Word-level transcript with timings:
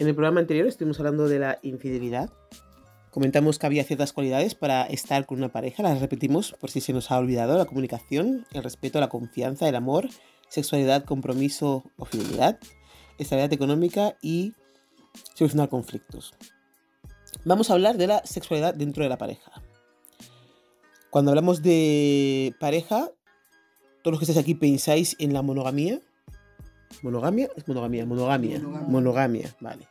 En 0.00 0.08
el 0.08 0.14
programa 0.14 0.40
anterior 0.40 0.66
estuvimos 0.66 0.98
hablando 0.98 1.28
de 1.28 1.38
la 1.38 1.58
infidelidad. 1.60 2.30
Comentamos 3.10 3.58
que 3.58 3.66
había 3.66 3.84
ciertas 3.84 4.14
cualidades 4.14 4.54
para 4.54 4.86
estar 4.86 5.26
con 5.26 5.36
una 5.36 5.50
pareja, 5.52 5.82
las 5.82 6.00
repetimos 6.00 6.52
por 6.58 6.70
si 6.70 6.80
se 6.80 6.94
nos 6.94 7.10
ha 7.10 7.18
olvidado, 7.18 7.58
la 7.58 7.66
comunicación, 7.66 8.46
el 8.54 8.62
respeto, 8.62 8.98
la 8.98 9.10
confianza, 9.10 9.68
el 9.68 9.76
amor, 9.76 10.08
sexualidad, 10.48 11.04
compromiso 11.04 11.84
o 11.98 12.06
fidelidad, 12.06 12.58
estabilidad 13.18 13.52
económica 13.52 14.16
y 14.22 14.54
solucionar 15.34 15.68
conflictos. 15.68 16.32
Vamos 17.44 17.68
a 17.68 17.74
hablar 17.74 17.98
de 17.98 18.06
la 18.06 18.24
sexualidad 18.24 18.72
dentro 18.72 19.02
de 19.02 19.10
la 19.10 19.18
pareja. 19.18 19.52
Cuando 21.10 21.32
hablamos 21.32 21.60
de 21.60 22.54
pareja, 22.58 23.10
todos 24.02 24.12
los 24.12 24.18
que 24.18 24.24
estáis 24.24 24.42
aquí 24.42 24.54
pensáis 24.54 25.14
en 25.18 25.34
la 25.34 25.42
monogamía. 25.42 26.00
¿Monogamia? 27.02 27.48
Es 27.56 27.66
monogamia. 27.66 28.04
Monogamia. 28.06 28.60
Monogamia, 28.60 29.56
vale. 29.60 29.88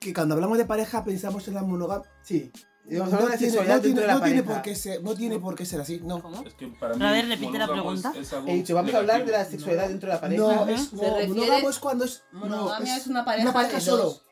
Que 0.00 0.12
cuando 0.12 0.34
hablamos 0.34 0.58
de 0.58 0.64
pareja 0.64 1.04
pensamos 1.04 1.46
en 1.48 1.54
la 1.54 1.62
monogamia. 1.62 2.08
Sí. 2.22 2.50
No 2.84 3.04
tiene, 3.04 4.06
no 4.06 4.18
no 4.18 4.44
por 4.44 4.62
qué 4.62 4.74
ser, 4.74 5.02
no 5.04 5.14
tiene 5.14 5.38
por 5.38 5.54
qué 5.54 5.64
ser 5.64 5.80
así, 5.80 6.00
no. 6.04 6.20
¿Cómo? 6.20 6.42
Es 6.44 6.54
que 6.54 6.66
para 6.66 6.94
A 6.94 7.12
ver, 7.12 7.28
repite 7.28 7.56
la 7.56 7.64
es- 7.66 7.70
pregunta. 7.70 8.12
es 8.18 8.32
He 8.32 8.54
dicho, 8.54 8.74
vamos 8.74 8.92
a 8.92 8.98
hablar 8.98 9.24
de 9.24 9.30
la 9.32 9.44
sexualidad 9.44 9.88
dentro 9.88 10.08
de 10.08 10.14
la 10.16 10.20
pareja. 10.20 10.42
No, 10.42 10.68
es, 10.68 10.92
no, 10.92 11.02
monógamo 11.28 11.70
es 11.70 11.78
cuando 11.78 12.04
es. 12.04 12.24
no, 12.32 12.40
Monogamia 12.40 12.96
es, 12.96 13.06
una 13.06 13.24
pareja, 13.24 13.44
una 13.44 13.52
pareja 13.52 13.74
de 13.76 13.80
solo. 13.80 14.02
dos. 14.02 14.22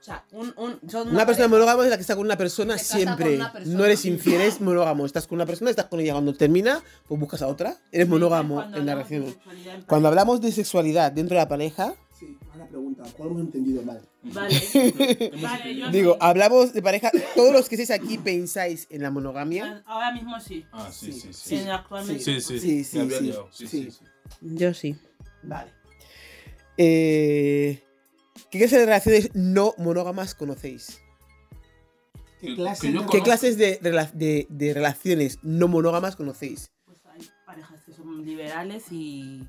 O 0.00 0.04
sea, 0.06 0.24
un, 0.32 0.54
un, 0.56 0.78
son 0.88 1.08
Una 1.08 1.26
persona 1.26 1.48
monógama 1.48 1.82
es 1.84 1.90
la 1.90 1.96
que 1.96 2.02
está 2.02 2.14
con 2.14 2.24
una 2.26 2.36
persona 2.36 2.78
siempre. 2.78 3.24
con 3.24 3.34
una 3.34 3.52
persona. 3.52 3.76
No 3.76 3.84
eres 3.84 4.04
infiel, 4.04 4.40
eres 4.40 4.60
monógamo. 4.60 5.04
Estás 5.04 5.26
con 5.26 5.36
una 5.36 5.46
persona, 5.46 5.70
estás 5.70 5.86
con 5.86 5.98
ella. 6.00 6.12
Cuando 6.12 6.32
termina, 6.34 6.80
pues 7.08 7.18
buscas 7.20 7.42
a 7.42 7.48
otra. 7.48 7.76
Eres 7.90 8.08
monógamo 8.08 8.62
en 8.62 8.86
la 8.86 8.94
relación. 8.94 9.34
Cuando 9.88 10.08
hablamos 10.08 10.40
de 10.40 10.52
sexualidad 10.52 11.10
dentro 11.12 11.34
de 11.36 11.42
la 11.42 11.48
pareja, 11.48 11.94
Sí, 12.18 12.34
mala 12.48 12.66
pregunta. 12.66 13.02
¿Cuál 13.14 13.28
hemos 13.28 13.42
entendido 13.42 13.82
mal? 13.82 14.00
Vale. 14.22 14.54
vale, 15.42 15.76
yo 15.76 15.90
digo, 15.90 16.12
sí. 16.14 16.18
hablamos 16.22 16.72
de 16.72 16.80
pareja. 16.80 17.10
Todos 17.34 17.52
los 17.52 17.68
que 17.68 17.74
estáis 17.74 17.90
aquí 18.00 18.16
pensáis 18.16 18.86
en 18.88 19.02
la 19.02 19.10
monogamia. 19.10 19.82
Ahora 19.86 20.12
mismo 20.12 20.40
sí. 20.40 20.64
Ah, 20.72 20.88
sí, 20.90 21.12
sí, 21.12 21.28
Sí, 21.34 21.58
sí. 21.58 21.68
actualmente. 21.68 22.22
Sí. 22.24 22.40
Sí, 22.40 22.58
sí, 22.84 22.84
Sí. 22.84 23.66
sí. 23.66 23.88
Yo 24.40 24.72
sí. 24.72 24.96
Vale. 25.42 25.70
Eh, 26.78 27.82
¿Qué 28.58 28.62
clase 28.64 28.78
de 28.78 28.86
relaciones 28.86 29.30
no 29.34 29.74
monógamas 29.78 30.34
conocéis? 30.34 31.00
¿Qué 32.40 32.48
Que- 32.48 32.54
clase 32.56 32.86
que 32.88 32.92
yo 32.92 33.00
de- 33.00 33.06
¿Qué 33.06 33.10
conozco- 33.18 33.24
clases 33.24 33.58
de, 33.58 33.80
rela- 33.80 34.10
de- 34.12 34.46
de 34.50 34.74
relaciones 34.74 35.38
no 35.42 35.68
monógamas 35.68 36.16
conocéis? 36.16 36.70
Pues 36.86 36.98
hay 37.06 37.20
parejas 37.46 37.80
que 37.84 37.92
son 37.92 38.24
liberales 38.24 38.84
y. 38.90 39.46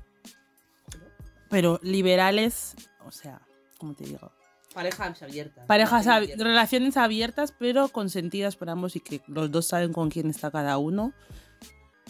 Pero 1.50 1.78
liberales, 1.82 2.74
o 3.06 3.10
sea, 3.10 3.40
¿cómo 3.78 3.94
te 3.94 4.04
digo? 4.04 4.30
Parejas 4.74 5.22
abiertas. 5.22 5.66
Parejas, 5.66 6.04
relaciones 6.04 6.08
ab- 6.08 6.16
abiertas. 6.24 6.46
relaciones 6.46 6.96
abiertas, 6.96 7.54
pero 7.58 7.88
consentidas 7.88 8.56
por 8.56 8.68
ambos 8.70 8.96
y 8.96 9.00
que 9.00 9.22
los 9.26 9.50
dos 9.50 9.66
saben 9.66 9.92
con 9.92 10.10
quién 10.10 10.28
está 10.28 10.50
cada 10.50 10.76
uno 10.78 11.12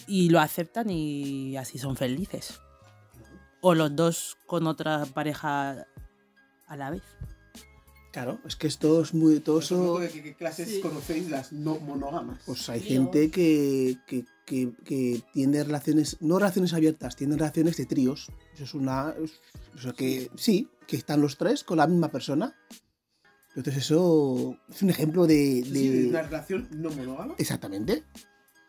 y 0.06 0.28
lo 0.30 0.40
aceptan 0.40 0.90
y 0.90 1.56
así 1.56 1.78
son 1.78 1.96
felices. 1.96 2.60
O 3.60 3.74
los 3.74 3.94
dos 3.94 4.36
con 4.46 4.66
otra 4.66 5.04
pareja 5.06 5.86
a 6.68 6.76
la 6.76 6.90
vez. 6.90 7.02
Claro, 8.12 8.38
es 8.46 8.56
que 8.56 8.66
esto 8.66 9.02
es 9.02 9.12
muy. 9.12 9.38
Todo 9.40 9.58
eso. 9.60 10.00
¿Qué, 10.12 10.34
clases 10.34 10.68
Sí. 10.68 10.80
conocéis 10.80 11.28
las 11.30 11.52
no 11.52 11.78
monógamas? 11.78 12.40
Pues 12.46 12.68
hay 12.70 12.80
Dios. 12.80 12.88
gente 12.92 13.30
que, 13.30 13.98
que, 14.06 14.24
que, 14.46 14.72
que 14.84 15.22
tiene 15.34 15.62
relaciones, 15.62 16.16
no 16.20 16.38
relaciones 16.38 16.72
abiertas, 16.72 17.16
tiene 17.16 17.36
relaciones 17.36 17.76
de 17.76 17.84
tríos. 17.86 18.28
Eso 18.54 18.64
es 18.64 18.74
una. 18.74 19.14
o 19.74 19.78
sea 19.78 19.92
que 19.92 20.30
sí, 20.36 20.68
que 20.86 20.96
están 20.96 21.20
los 21.20 21.36
tres 21.36 21.64
con 21.64 21.76
la 21.78 21.86
misma 21.86 22.10
persona. 22.10 22.56
Entonces 23.54 23.84
eso 23.84 24.56
es 24.70 24.82
un 24.82 24.90
ejemplo 24.90 25.26
de. 25.26 25.62
de- 25.62 26.06
una 26.08 26.22
relación 26.22 26.66
no 26.72 26.90
monógama. 26.90 27.34
Exactamente. 27.38 28.04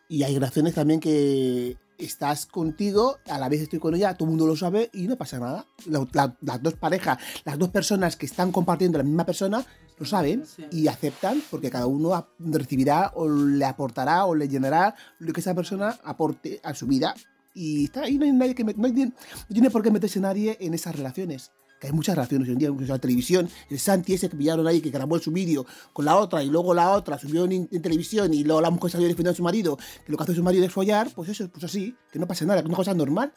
Y 0.08 0.22
hay 0.22 0.34
relaciones 0.34 0.74
también 0.74 1.00
que 1.00 1.78
estás 2.00 2.46
contigo, 2.46 3.18
a 3.28 3.38
la 3.38 3.48
vez 3.48 3.60
estoy 3.62 3.78
con 3.78 3.94
ella, 3.94 4.14
todo 4.14 4.26
el 4.26 4.30
mundo 4.30 4.46
lo 4.46 4.56
sabe 4.56 4.90
y 4.92 5.06
no 5.08 5.16
pasa 5.16 5.38
nada. 5.38 5.66
La- 5.86 6.06
la- 6.12 6.36
las 6.40 6.62
dos 6.62 6.74
parejas, 6.74 7.18
las 7.44 7.58
dos 7.58 7.68
personas 7.70 8.16
que 8.16 8.26
están 8.26 8.52
compartiendo 8.52 8.98
la 8.98 9.04
misma 9.04 9.24
persona, 9.26 9.64
lo 9.98 10.06
saben 10.06 10.44
Sí. 10.46 10.64
y 10.70 10.88
aceptan 10.88 11.42
porque 11.50 11.70
cada 11.70 11.86
uno 11.86 12.26
recibirá 12.38 13.12
o 13.14 13.28
le 13.28 13.64
aportará 13.64 14.24
o 14.24 14.34
le 14.34 14.48
llenará 14.48 14.94
lo 15.18 15.32
que 15.32 15.40
esa 15.40 15.54
persona 15.54 15.98
aporte 16.04 16.60
a 16.64 16.74
su 16.74 16.86
vida. 16.86 17.14
Y 17.54 17.84
está 17.84 18.02
ahí, 18.02 18.16
no 18.16 18.24
hay 18.24 18.32
nadie 18.32 18.54
que 18.54 18.64
met- 18.64 18.76
no, 18.76 18.86
hay- 18.86 18.92
no 18.94 19.12
tiene 19.52 19.70
por 19.70 19.82
qué 19.82 19.90
meterse 19.90 20.20
nadie 20.20 20.56
en 20.60 20.72
esas 20.72 20.94
relaciones. 20.96 21.50
Que 21.80 21.86
hay 21.86 21.92
muchas 21.92 22.14
relaciones 22.14 22.46
hoy 22.46 22.52
en 22.52 22.58
día, 22.58 22.68
incluso 22.68 22.92
en 22.92 22.96
la 22.96 23.00
televisión. 23.00 23.48
El 23.70 23.78
Santi 23.78 24.12
ese 24.12 24.28
que 24.28 24.36
pillaron 24.36 24.66
ahí, 24.66 24.80
que 24.80 24.90
grabó 24.90 25.18
su 25.18 25.32
vídeo 25.32 25.64
con 25.92 26.04
la 26.04 26.16
otra, 26.16 26.42
y 26.42 26.50
luego 26.50 26.74
la 26.74 26.90
otra 26.90 27.18
subió 27.18 27.46
en, 27.46 27.68
en 27.70 27.82
televisión, 27.82 28.34
y 28.34 28.44
luego 28.44 28.60
la 28.60 28.70
mujer 28.70 28.90
salió 28.90 29.08
defendiendo 29.08 29.32
a 29.32 29.36
su 29.36 29.42
marido, 29.42 29.78
que 30.04 30.12
lo 30.12 30.18
que 30.18 30.24
hace 30.24 30.34
su 30.34 30.42
marido 30.42 30.64
es 30.64 30.72
follar, 30.72 31.10
pues 31.14 31.30
eso, 31.30 31.48
pues 31.48 31.64
así, 31.64 31.96
que 32.12 32.18
no 32.18 32.28
pasa 32.28 32.44
nada, 32.44 32.60
que 32.60 32.66
es 32.66 32.68
una 32.68 32.76
cosa 32.76 32.94
normal. 32.94 33.32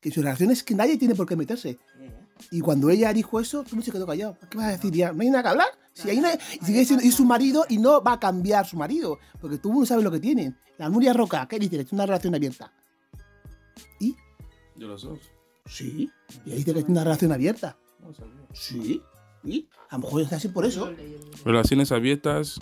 Que 0.00 0.10
en 0.10 0.14
sus 0.14 0.24
relaciones 0.24 0.62
que 0.62 0.74
nadie 0.74 0.98
tiene 0.98 1.14
por 1.14 1.26
qué 1.26 1.34
meterse. 1.34 1.78
Y 2.50 2.60
cuando 2.60 2.90
ella 2.90 3.12
dijo 3.12 3.40
eso, 3.40 3.58
todo 3.58 3.70
el 3.70 3.76
mundo 3.76 3.84
se 3.86 3.92
quedó 3.92 4.06
callado. 4.06 4.36
¿Qué 4.50 4.58
vas 4.58 4.66
a 4.66 4.70
decir 4.72 4.92
ya? 4.92 5.12
¿No 5.12 5.22
hay 5.22 5.30
nada 5.30 5.42
que 5.42 5.48
hablar? 5.48 5.68
Si 5.92 6.10
hay 6.10 6.20
sigue 6.62 6.84
siendo 6.84 7.04
y 7.04 7.10
su 7.12 7.24
marido 7.24 7.64
y 7.68 7.78
no 7.78 8.02
va 8.02 8.14
a 8.14 8.20
cambiar 8.20 8.66
su 8.66 8.76
marido. 8.76 9.18
Porque 9.40 9.58
todo 9.58 9.68
el 9.68 9.74
mundo 9.74 9.86
sabe 9.86 10.02
lo 10.02 10.10
que 10.10 10.20
tienen. 10.20 10.58
La 10.76 10.88
Nuria 10.88 11.12
Roca, 11.12 11.46
¿qué 11.48 11.58
dice? 11.58 11.78
Que 11.78 11.84
tiene 11.84 12.02
una 12.02 12.06
relación 12.06 12.34
abierta. 12.34 12.72
¿Y? 14.00 14.16
De 14.74 14.86
los 14.86 15.02
dos. 15.02 15.20
Sí. 15.66 16.10
Y 16.44 16.50
ahí 16.50 16.56
dice 16.58 16.74
que 16.74 16.82
tiene 16.82 16.90
una 16.90 17.04
relación 17.04 17.32
abierta. 17.32 17.78
No 18.04 18.12
sabía. 18.14 18.46
Sí. 18.52 19.02
¿Y? 19.42 19.68
A 19.90 19.96
lo 19.96 20.04
mejor 20.04 20.22
está 20.22 20.36
así 20.36 20.48
por 20.48 20.64
eso. 20.64 20.90
Relaciones 21.44 21.92
abiertas, 21.92 22.60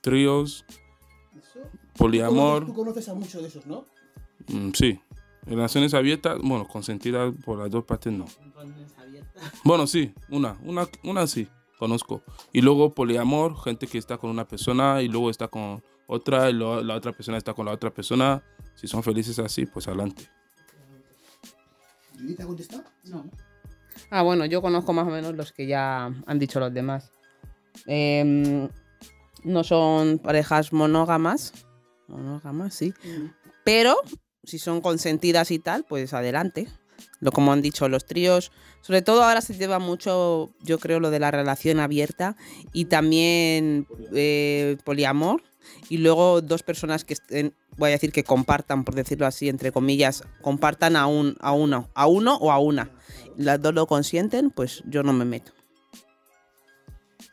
tríos, 0.00 0.64
Eso. 1.36 1.60
poliamor. 1.96 2.66
Tú 2.66 2.74
conoces 2.74 3.08
a 3.08 3.14
muchos 3.14 3.42
de 3.42 3.48
esos, 3.48 3.66
¿no? 3.66 3.84
mm, 4.48 4.70
sí. 4.72 5.00
Relaciones 5.44 5.94
abiertas, 5.94 6.38
bueno, 6.42 6.66
consentidas 6.66 7.32
por 7.44 7.58
las 7.58 7.70
dos 7.70 7.84
partes 7.84 8.12
no. 8.12 8.26
Relaciones 8.56 8.92
abiertas. 8.98 9.52
Bueno, 9.62 9.86
sí, 9.86 10.12
una, 10.28 10.58
una, 10.64 10.88
una 11.04 11.26
sí, 11.28 11.46
conozco. 11.78 12.22
Y 12.52 12.62
luego 12.62 12.92
poliamor, 12.94 13.56
gente 13.62 13.86
que 13.86 13.98
está 13.98 14.18
con 14.18 14.30
una 14.30 14.48
persona 14.48 15.02
y 15.02 15.08
luego 15.08 15.30
está 15.30 15.46
con 15.46 15.84
otra 16.08 16.50
y 16.50 16.54
luego 16.54 16.80
la 16.82 16.96
otra 16.96 17.12
persona 17.12 17.38
está 17.38 17.54
con 17.54 17.66
la 17.66 17.72
otra 17.72 17.92
persona. 17.94 18.42
Si 18.74 18.88
son 18.88 19.04
felices 19.04 19.38
así, 19.38 19.66
pues 19.66 19.86
adelante. 19.86 20.28
¿Judith 22.18 22.40
ha 22.40 22.46
contestado? 22.46 22.84
No. 23.04 23.24
Ah, 24.10 24.22
bueno, 24.22 24.44
yo 24.44 24.62
conozco 24.62 24.92
más 24.92 25.06
o 25.06 25.10
menos 25.10 25.34
los 25.34 25.52
que 25.52 25.66
ya 25.66 26.06
han 26.26 26.38
dicho 26.38 26.60
los 26.60 26.72
demás. 26.72 27.12
Em, 27.86 28.68
no 29.44 29.64
son 29.64 30.18
parejas 30.18 30.72
monógamas. 30.72 31.52
Monógamas, 32.08 32.74
sí. 32.74 32.94
Pero 33.64 33.96
si 34.44 34.58
son 34.58 34.80
consentidas 34.80 35.50
y 35.50 35.58
tal, 35.58 35.84
pues 35.84 36.14
adelante. 36.14 36.68
Lo 37.20 37.32
como 37.32 37.52
han 37.52 37.62
dicho 37.62 37.88
los 37.88 38.06
tríos. 38.06 38.52
Sobre 38.80 39.02
todo 39.02 39.24
ahora 39.24 39.40
se 39.40 39.54
lleva 39.54 39.78
mucho, 39.78 40.50
yo 40.62 40.78
creo, 40.78 41.00
lo 41.00 41.10
de 41.10 41.18
la 41.18 41.30
relación 41.30 41.80
abierta 41.80 42.36
y 42.72 42.86
también 42.86 43.86
eh, 44.14 44.76
poliamor. 44.84 45.42
Y 45.88 45.98
luego 45.98 46.40
dos 46.42 46.62
personas 46.62 47.04
que 47.04 47.14
estén, 47.14 47.54
voy 47.76 47.88
a 47.90 47.92
decir 47.92 48.12
que 48.12 48.24
compartan, 48.24 48.84
por 48.84 48.94
decirlo 48.94 49.26
así, 49.26 49.48
entre 49.48 49.72
comillas, 49.72 50.22
compartan 50.42 50.96
a, 50.96 51.06
un, 51.06 51.36
a 51.40 51.52
uno, 51.52 51.90
a 51.94 52.06
uno 52.06 52.36
o 52.36 52.50
a 52.52 52.58
una. 52.58 52.90
Las 53.36 53.60
dos 53.60 53.74
lo 53.74 53.86
consienten, 53.86 54.50
pues 54.50 54.82
yo 54.86 55.02
no 55.02 55.12
me 55.12 55.24
meto. 55.24 55.52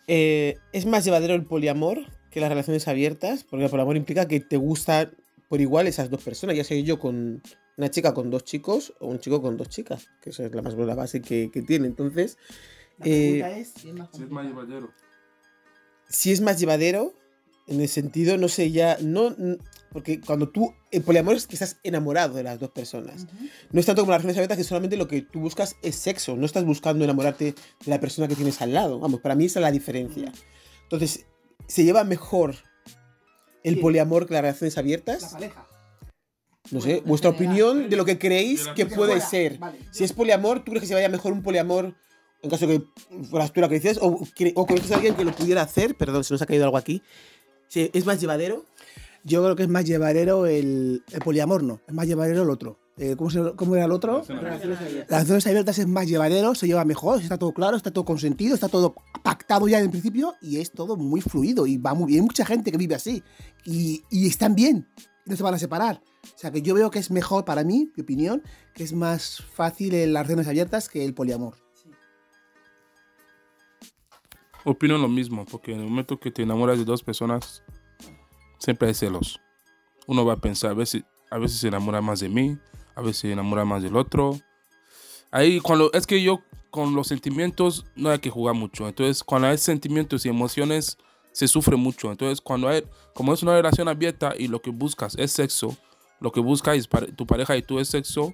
Eh, 0.08 0.58
es 0.74 0.86
más 0.86 1.06
llevadero 1.06 1.34
el 1.34 1.46
poliamor 1.46 2.00
que 2.30 2.42
las 2.42 2.50
relaciones 2.50 2.88
abiertas, 2.88 3.44
porque 3.44 3.66
el 3.66 3.72
poliamor 3.72 3.96
implica 3.96 4.28
que 4.28 4.40
te 4.40 4.58
gusta 4.58 5.12
por 5.50 5.62
igual 5.62 5.88
esas 5.88 6.10
dos 6.10 6.22
personas, 6.24 6.56
ya 6.56 6.64
sea 6.64 6.80
yo 6.80 7.00
con 7.00 7.42
una 7.78 7.90
chica 7.90 8.14
con 8.14 8.30
dos 8.30 8.44
chicos 8.44 8.94
o 9.00 9.08
un 9.08 9.20
chico 9.20 9.42
con 9.42 9.56
dos 9.58 9.70
chicas, 9.70 10.08
que 10.22 10.32
esa 10.32 10.46
es 10.46 10.54
la 10.54 10.62
más 10.62 10.76
buena 10.76 10.96
base 10.96 11.22
que, 11.22 11.50
que 11.52 11.62
tiene. 11.62 11.88
Entonces, 11.88 12.38
La 13.00 13.06
Eh, 13.08 13.40
pregunta 13.42 13.58
es... 13.58 13.74
Si 13.76 13.88
es 13.90 14.30
más 14.30 14.46
llevadero. 14.46 14.92
si 16.10 16.32
es 16.32 16.42
más 16.42 16.60
llevadero, 16.60 17.14
en 17.68 17.82
el 17.82 17.88
sentido, 17.88 18.38
no 18.38 18.48
sé, 18.50 18.72
ya, 18.72 18.98
no, 19.02 19.36
porque 19.92 20.20
cuando 20.22 20.50
tú, 20.50 20.74
el 20.92 21.02
poliamor 21.04 21.36
es 21.36 21.48
que 21.48 21.56
estás 21.56 21.78
enamorado 21.84 22.34
de 22.36 22.44
las 22.44 22.60
dos 22.60 22.72
personas. 22.72 23.26
No 23.72 23.80
es 23.80 23.86
tanto 23.86 24.02
como 24.02 24.12
las 24.12 24.22
relaciones 24.22 24.38
abiertas 24.40 24.58
que 24.58 24.64
solamente 24.64 24.98
lo 24.98 25.08
que 25.08 25.22
tú 25.22 25.40
buscas 25.40 25.76
es 25.82 25.96
sexo, 25.96 26.36
no 26.36 26.46
estás 26.46 26.66
buscando 26.66 27.04
enamorarte 27.04 27.46
de 27.54 27.56
la 27.86 28.00
persona 28.00 28.28
que 28.28 28.36
tienes 28.36 28.62
al 28.62 28.74
lado. 28.74 29.00
Vamos, 29.00 29.22
para 29.22 29.36
mí 29.36 29.46
esa 29.46 29.60
es 29.60 29.64
la 29.64 29.72
diferencia. 29.72 30.32
Entonces, 30.84 31.26
¿se 31.68 31.84
lleva 31.84 32.04
mejor 32.04 32.56
el 33.64 33.76
Sí. 33.76 33.82
poliamor 33.82 34.28
que 34.28 34.34
las 34.34 34.42
relaciones 34.42 34.76
La 34.76 34.80
abiertas? 34.82 35.26
pareja. 35.34 35.68
No 36.72 36.82
sé, 36.82 37.02
vuestra 37.06 37.30
opinión 37.30 37.90
de 37.90 37.96
lo 37.98 38.06
que 38.06 38.18
creéis 38.18 38.66
la 38.66 38.74
que 38.74 38.86
puede 38.86 39.14
fuera, 39.14 39.26
ser. 39.30 39.58
vale. 39.58 39.78
Si 39.92 40.04
es 40.04 40.14
poliamor, 40.14 40.60
¿tú 40.64 40.72
crees 40.72 40.82
que 40.82 40.88
se 40.88 40.94
vaya 40.94 41.10
mejor 41.10 41.34
un 41.34 41.44
poliamor 41.44 41.94
en 42.42 42.50
caso 42.50 42.68
que 42.68 42.82
fueras 43.30 43.52
tú 43.54 43.62
la 43.62 43.68
que 43.70 43.76
decías? 43.76 43.98
¿O, 44.02 44.08
o 44.56 44.66
conoces 44.66 44.92
a 44.92 44.96
alguien 44.96 45.14
que 45.16 45.24
lo 45.26 45.34
pudiera 45.36 45.62
hacer? 45.62 45.96
Perdón, 45.96 46.24
se 46.24 46.34
nos 46.34 46.42
ha 46.42 46.46
caído 46.46 46.64
algo 46.64 46.78
aquí. 46.78 47.02
Sí, 47.74 47.90
¿Es 47.94 48.06
más 48.06 48.22
llevadero? 48.22 48.66
Yo 49.24 49.42
creo 49.44 49.56
que 49.56 49.64
es 49.64 49.70
más 49.70 49.84
llevadero 49.84 50.46
el, 50.46 51.04
el 51.12 51.20
poliamor, 51.22 51.64
no. 51.64 51.80
Es 51.88 51.94
más 51.96 52.06
llevadero 52.06 52.44
el 52.44 52.50
otro. 52.52 52.78
eh, 52.98 53.16
¿cómo, 53.18 53.32
se- 53.32 53.54
cómo 53.56 53.76
era 53.76 53.86
el 53.86 53.92
otro? 53.92 54.22
Relaciones 54.28 54.78
abiertas. 54.80 55.10
Las 55.10 55.22
relaciones 55.22 55.48
abiertas 55.48 55.80
es 55.80 55.88
más 55.88 56.08
llevadero, 56.08 56.54
se 56.54 56.68
lleva 56.68 56.86
mejor, 56.86 57.20
está 57.20 57.40
todo 57.40 57.52
claro, 57.52 57.76
está 57.76 57.90
todo 57.90 58.06
consentido, 58.06 58.54
está 58.54 58.70
todo 58.70 58.94
pactado 59.24 59.68
ya 59.68 59.80
en 59.80 59.90
principio 59.90 60.36
y 60.40 60.58
es 60.60 60.72
todo 60.72 60.98
muy 60.98 61.20
fluido 61.22 61.66
y 61.66 61.78
va 61.78 61.96
muy 61.96 62.06
bien. 62.10 62.20
Hay 62.20 62.26
mucha 62.28 62.46
gente 62.46 62.72
que 62.72 62.78
vive 62.78 62.94
así 62.94 63.24
y, 63.66 64.04
y 64.12 64.28
están 64.28 64.54
bien, 64.54 64.88
no 65.26 65.36
se 65.36 65.42
van 65.42 65.56
a 65.56 65.58
separar. 65.60 66.04
O 66.24 66.38
sea 66.38 66.52
que 66.52 66.62
yo 66.62 66.76
veo 66.76 66.92
que 66.92 67.00
es 67.00 67.10
mejor 67.10 67.44
para 67.44 67.64
mí, 67.64 67.92
mi 67.96 68.04
opinión, 68.04 68.44
que 68.76 68.84
es 68.84 68.94
más 68.94 69.42
fácil 69.56 69.96
en 69.96 70.14
las 70.14 70.28
relaciones 70.28 70.48
abiertas 70.48 70.90
que 70.90 71.04
el 71.04 71.16
poliamor. 71.16 71.56
Opino 74.66 74.98
lo 74.98 75.10
mismo, 75.10 75.46
porque 75.46 75.74
en 75.74 75.80
el 75.80 75.86
momento 75.86 76.20
que 76.20 76.32
te 76.32 76.44
enamoras 76.44 76.78
de 76.78 76.86
dos 76.86 77.04
personas, 77.04 77.64
siempre 78.60 78.88
hay 78.88 78.94
celos. 78.94 79.40
Uno 80.08 80.26
va 80.26 80.34
a 80.34 80.38
pensar, 80.38 80.72
a 80.72 80.74
veces, 80.74 81.04
a 81.30 81.38
veces 81.38 81.60
se 81.60 81.68
enamora 81.68 82.02
más 82.02 82.20
de 82.22 82.30
mí, 82.30 82.58
a 82.96 83.02
veces 83.02 83.18
se 83.18 83.32
enamora 83.32 83.66
más 83.66 83.84
del 83.84 83.96
otro. 83.98 84.40
Ahí, 85.32 85.60
cuando, 85.60 85.92
es 85.94 86.08
que 86.08 86.22
yo 86.22 86.42
con 86.70 86.96
los 86.96 87.08
sentimientos 87.08 87.86
no 87.96 88.10
hay 88.10 88.20
que 88.20 88.30
jugar 88.30 88.56
mucho. 88.56 88.88
Entonces, 88.88 89.24
cuando 89.24 89.48
hay 89.48 89.58
sentimientos 89.58 90.26
y 90.26 90.30
emociones, 90.30 90.98
se 91.32 91.48
sufre 91.48 91.76
mucho. 91.76 92.12
Entonces, 92.12 92.40
cuando 92.42 92.68
hay, 92.70 92.84
como 93.14 93.34
es 93.34 93.44
una 93.44 93.54
relación 93.54 93.88
abierta 93.88 94.34
y 94.38 94.48
lo 94.48 94.62
que 94.62 94.70
buscas 94.72 95.16
es 95.18 95.32
sexo, 95.32 95.76
lo 96.20 96.32
que 96.32 96.40
buscas 96.40 96.88
pare- 96.88 97.12
tu 97.12 97.26
pareja 97.28 97.58
y 97.58 97.62
tú 97.64 97.80
es 97.80 97.90
sexo, 97.90 98.34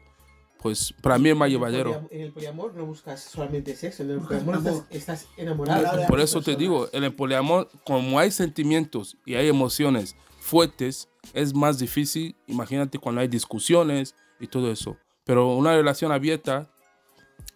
pues 0.62 0.94
para 1.02 1.18
mí 1.18 1.30
es 1.30 1.36
más 1.36 1.50
llevadero. 1.50 2.08
En 2.12 2.22
el 2.22 2.32
poliamor 2.32 2.74
no 2.76 2.86
buscas 2.86 3.22
solamente 3.22 3.76
sexo, 3.76 4.04
en 4.04 4.12
el 4.12 4.20
poliamor 4.20 4.56
amor. 4.56 4.86
estás, 4.90 5.22
estás 5.22 5.28
enamorado. 5.38 6.06
Por 6.08 6.20
eso 6.20 6.42
te 6.42 6.56
digo, 6.56 6.90
en 6.92 7.06
el 7.06 7.14
poliamor, 7.14 7.70
como 7.86 8.20
hay 8.20 8.30
sentimientos 8.30 9.18
y 9.26 9.36
hay 9.36 9.48
emociones 9.48 10.16
fuertes, 10.40 11.08
es 11.34 11.54
más 11.54 11.80
difícil. 11.80 12.36
Imagínate 12.48 13.00
cuando 13.00 13.22
hay 13.22 13.28
discusiones 13.28 14.16
y 14.40 14.48
todo 14.48 14.72
eso. 14.72 14.98
Pero 15.24 15.56
una 15.56 15.76
relación 15.76 16.12
abierta 16.12 16.70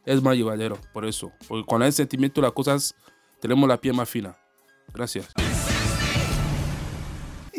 es 0.06 0.22
más 0.22 0.38
llevadero, 0.38 0.80
por 0.94 1.06
eso. 1.06 1.32
Porque 1.48 1.66
cuando 1.66 1.86
hay 1.86 1.92
sentimientos, 1.92 2.42
las 2.42 2.54
cosas 2.54 2.96
tenemos 3.42 3.68
la 3.68 3.80
piel 3.80 3.96
más 3.96 4.10
fina. 4.10 4.38
Gracias. 4.94 5.28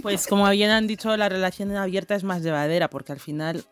Pues 0.01 0.27
como 0.27 0.49
bien 0.51 0.71
han 0.71 0.87
dicho, 0.87 1.15
la 1.17 1.29
relación 1.29 1.75
abierta 1.77 2.15
es 2.15 2.25
más 2.25 2.43
llevadera 2.43 2.89
porque 2.89 3.13
al 3.13 3.21
final 3.21 3.65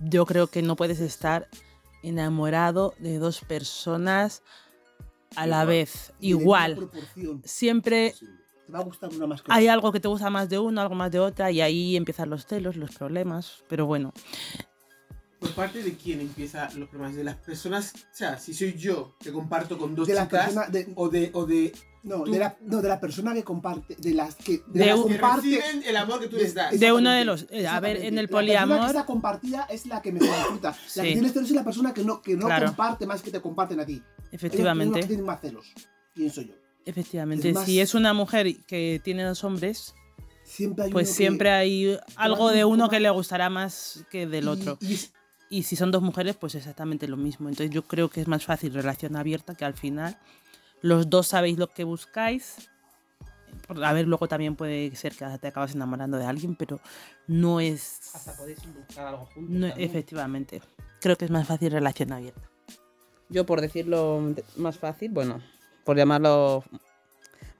yo 0.00 0.26
creo 0.26 0.46
que 0.46 0.62
no 0.62 0.76
puedes 0.76 1.00
estar 1.00 1.48
enamorado 2.02 2.94
de 2.98 3.18
dos 3.18 3.40
personas 3.40 4.42
a 5.36 5.46
la 5.46 5.64
vez, 5.64 6.12
igual. 6.20 6.90
Siempre 7.44 8.14
Te 8.66 8.72
va 8.72 8.78
a 8.80 8.82
gustar 8.82 9.10
una 9.12 9.26
más 9.26 9.42
que 9.42 9.52
hay 9.52 9.64
otra. 9.64 9.72
algo 9.74 9.92
que 9.92 10.00
te 10.00 10.08
gusta 10.08 10.30
más 10.30 10.48
de 10.48 10.58
uno, 10.58 10.80
algo 10.80 10.94
más 10.94 11.10
de 11.10 11.18
otra 11.18 11.50
y 11.50 11.60
ahí 11.60 11.96
empiezan 11.96 12.30
los 12.30 12.46
celos, 12.46 12.76
los 12.76 12.94
problemas. 12.94 13.64
Pero 13.68 13.86
bueno, 13.86 14.12
¿Por 15.38 15.52
parte 15.52 15.82
de 15.82 15.94
quién 15.94 16.20
empieza 16.20 16.68
los 16.74 16.88
problemas? 16.88 17.14
¿De 17.14 17.22
las 17.22 17.36
personas? 17.36 17.92
O 17.94 18.16
sea, 18.16 18.38
si 18.38 18.52
soy 18.52 18.72
yo 18.74 19.14
que 19.20 19.32
comparto 19.32 19.78
con 19.78 19.94
dos 19.94 20.08
de 20.08 20.14
la 20.14 20.24
chicas 20.24 20.46
persona 20.46 20.66
de, 20.66 20.92
o 20.96 21.08
de, 21.08 21.30
o 21.32 21.46
de 21.46 21.72
no, 22.08 22.24
de 22.24 22.38
la, 22.38 22.56
no, 22.62 22.80
de 22.82 22.88
la 22.88 22.98
persona 22.98 23.34
que 23.34 23.44
comparte, 23.44 23.94
de 23.96 24.14
las 24.14 24.34
que 24.34 24.62
de 24.66 24.94
un- 24.94 25.08
que 25.08 25.18
comparte. 25.18 25.42
reciben 25.42 25.82
el 25.86 25.96
amor 25.96 26.20
que 26.20 26.28
tú 26.28 26.36
les 26.36 26.54
das. 26.54 26.78
De 26.80 26.90
uno 26.92 27.10
de 27.10 27.24
los- 27.24 27.46
eh, 27.50 27.66
a 27.68 27.78
ver, 27.80 27.98
en 27.98 28.18
el 28.18 28.24
La 28.26 28.30
persona 28.30 28.40
poliamor- 28.40 28.80
que 28.80 28.86
está 28.86 29.06
compartida 29.06 29.66
es 29.70 29.86
la 29.86 30.02
que 30.02 30.10
mejor 30.12 30.28
disfruta. 30.36 30.70
La 30.70 30.74
Sí. 30.74 31.00
que 31.02 31.12
tiene 31.12 31.28
celos 31.28 31.48
es 31.50 31.54
la 31.56 31.64
persona 31.64 31.94
que 31.94 32.02
no, 32.04 32.20
que 32.22 32.34
no 32.36 32.46
Claro. 32.46 32.66
comparte 32.66 33.06
más 33.06 33.22
que 33.22 33.30
te 33.30 33.40
comparten 33.40 33.78
a 33.80 33.86
ti. 33.86 33.94
Ellos 33.94 34.04
efectivamente, 34.32 35.00
que 35.00 35.06
tienen 35.06 35.26
más 35.26 35.40
celos, 35.40 35.66
pienso 36.14 36.42
yo. 36.42 36.54
efectivamente, 36.84 37.48
es 37.50 37.54
más- 37.54 37.64
si 37.66 37.80
es 37.80 37.94
una 37.94 38.12
mujer 38.14 38.64
que 38.66 39.00
tiene 39.04 39.22
dos 39.24 39.44
hombres, 39.44 39.94
Siempre 40.44 40.84
hay 40.86 40.90
pues 40.92 41.10
siempre 41.10 41.50
hay 41.50 41.98
algo 42.16 42.48
de 42.50 42.64
uno 42.64 42.88
que 42.88 43.00
le 43.00 43.10
gustará 43.10 43.50
más 43.50 44.04
que 44.10 44.26
del 44.26 44.44
y- 44.44 44.48
otro. 44.48 44.78
y 44.80 44.94
es- 44.94 45.12
Y 45.50 45.62
si 45.62 45.76
son 45.76 45.90
dos 45.90 46.02
mujeres, 46.02 46.36
pues 46.36 46.54
exactamente 46.54 47.08
lo 47.08 47.16
mismo. 47.16 47.48
Entonces 47.48 47.70
yo 47.74 47.82
creo 47.82 48.10
que 48.10 48.20
es 48.20 48.28
más 48.28 48.44
fácil 48.44 48.74
relación 48.74 49.16
abierta 49.16 49.54
que 49.54 49.64
al 49.64 49.72
final 49.72 50.18
los 50.82 51.08
dos 51.10 51.26
sabéis 51.28 51.58
lo 51.58 51.68
que 51.68 51.84
buscáis. 51.84 52.68
Por- 53.66 53.84
A 53.84 53.92
ver, 53.92 54.06
luego 54.06 54.28
también 54.28 54.56
puede 54.56 54.94
ser 54.96 55.14
que 55.14 55.24
te 55.40 55.48
acabas 55.48 55.74
enamorando 55.74 56.16
de 56.18 56.24
alguien, 56.24 56.54
pero 56.56 56.80
no 57.26 57.60
es... 57.60 58.14
Hasta 58.14 58.32
podéis 58.36 58.58
buscar 58.74 59.08
algo 59.08 59.26
juntos. 59.26 59.54
no- 59.54 59.66
efectivamente. 59.76 60.62
Creo 61.00 61.16
que 61.16 61.24
es 61.26 61.30
más 61.30 61.46
fácil 61.46 61.70
relación 61.72 62.12
abierta. 62.12 62.48
Yo, 63.28 63.44
por 63.44 63.60
decirlo 63.60 64.20
de- 64.34 64.44
más 64.56 64.78
fácil, 64.78 65.10
bueno, 65.10 65.42
por 65.84 65.96
llamarlo 65.96 66.64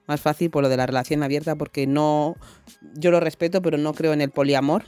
más 0.07 0.19
fácil, 0.21 0.49
por 0.49 0.63
lo 0.63 0.69
de 0.69 0.77
la 0.77 0.87
relación 0.87 1.21
abierta, 1.21 1.55
porque 1.55 1.85
no. 1.85 2.35
Yo 2.95 3.11
lo 3.11 3.19
respeto, 3.19 3.61
pero 3.61 3.77
no 3.77 3.93
creo 3.93 4.13
en 4.13 4.21
el 4.21 4.31
poliamor. 4.31 4.83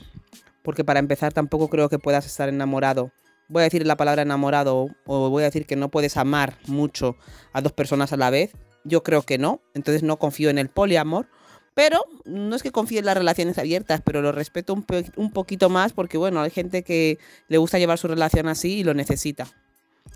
Porque 0.64 0.84
para 0.84 0.98
empezar, 1.00 1.32
tampoco 1.32 1.68
creo 1.68 1.88
que 1.88 1.98
puedas 2.00 2.26
estar 2.26 2.48
enamorado. 2.48 3.12
Voy 3.48 3.60
a 3.60 3.64
decir 3.64 3.86
la 3.86 3.96
palabra 3.96 4.22
enamorado, 4.22 4.88
o 5.06 5.28
voy 5.30 5.42
a 5.42 5.46
decir 5.46 5.66
que 5.66 5.76
no 5.76 5.90
puedes 5.90 6.16
amar 6.16 6.56
mucho 6.66 7.16
a 7.52 7.60
dos 7.60 7.72
personas 7.72 8.12
a 8.12 8.16
la 8.16 8.30
vez. 8.30 8.52
Yo 8.84 9.02
creo 9.02 9.22
que 9.22 9.38
no. 9.38 9.60
Entonces 9.74 10.02
no 10.02 10.18
confío 10.18 10.50
en 10.50 10.58
el 10.58 10.68
poliamor. 10.68 11.28
Pero 11.74 12.04
no 12.26 12.54
es 12.54 12.62
que 12.62 12.70
confíe 12.70 12.98
en 12.98 13.06
las 13.06 13.16
relaciones 13.16 13.56
abiertas, 13.58 14.02
pero 14.04 14.20
lo 14.20 14.30
respeto 14.30 14.74
un, 14.74 15.30
poquito 15.32 15.70
más 15.70 15.94
porque, 15.94 16.18
bueno, 16.18 16.42
hay 16.42 16.50
gente 16.50 16.82
que 16.82 17.18
le 17.48 17.56
gusta 17.56 17.78
llevar 17.78 17.96
su 17.96 18.08
relación 18.08 18.46
así 18.48 18.80
y 18.80 18.84
lo 18.84 18.92
necesita. 18.92 19.46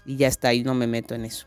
Y 0.05 0.17
ya 0.17 0.29
está, 0.29 0.52
y 0.52 0.64
no 0.64 0.75
me 0.75 0.87
meto 0.87 1.14
en 1.14 1.25
eso. 1.25 1.46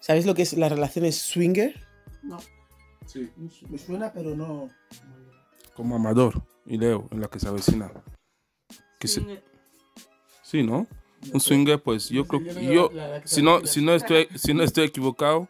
¿Sabes 0.00 0.26
lo 0.26 0.34
que 0.34 0.42
es 0.42 0.52
las 0.56 0.70
relaciones 0.70 1.16
swinger? 1.16 1.80
no, 2.22 2.38
Sí. 3.06 3.30
me 3.70 3.78
suena, 3.78 4.12
pero 4.12 4.34
no. 4.36 4.68
Como 5.74 5.96
Amador 5.96 6.42
y 6.66 6.76
Leo, 6.76 7.08
en 7.12 7.20
la 7.20 7.28
que 7.28 7.38
se 7.38 7.48
avecina. 7.48 7.90
Que 8.98 9.08
se- 9.08 9.42
Sí, 10.46 10.62
¿no? 10.62 10.86
Un 11.32 11.40
swinger, 11.40 11.82
pues 11.82 12.08
yo 12.08 12.24
creo 12.24 12.40
que 12.40 12.72
yo, 12.72 12.88
si 13.24 13.42
no, 13.42 13.66
si 13.66 13.84
no 13.84 13.94
estoy, 13.94 14.28
si 14.36 14.54
no 14.54 14.62
estoy 14.62 14.84
equivocado, 14.84 15.48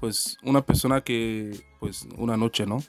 pues 0.00 0.36
una 0.42 0.60
persona 0.60 1.00
que, 1.00 1.58
pues 1.80 2.06
una 2.18 2.36
noche, 2.36 2.66
¿no? 2.66 2.82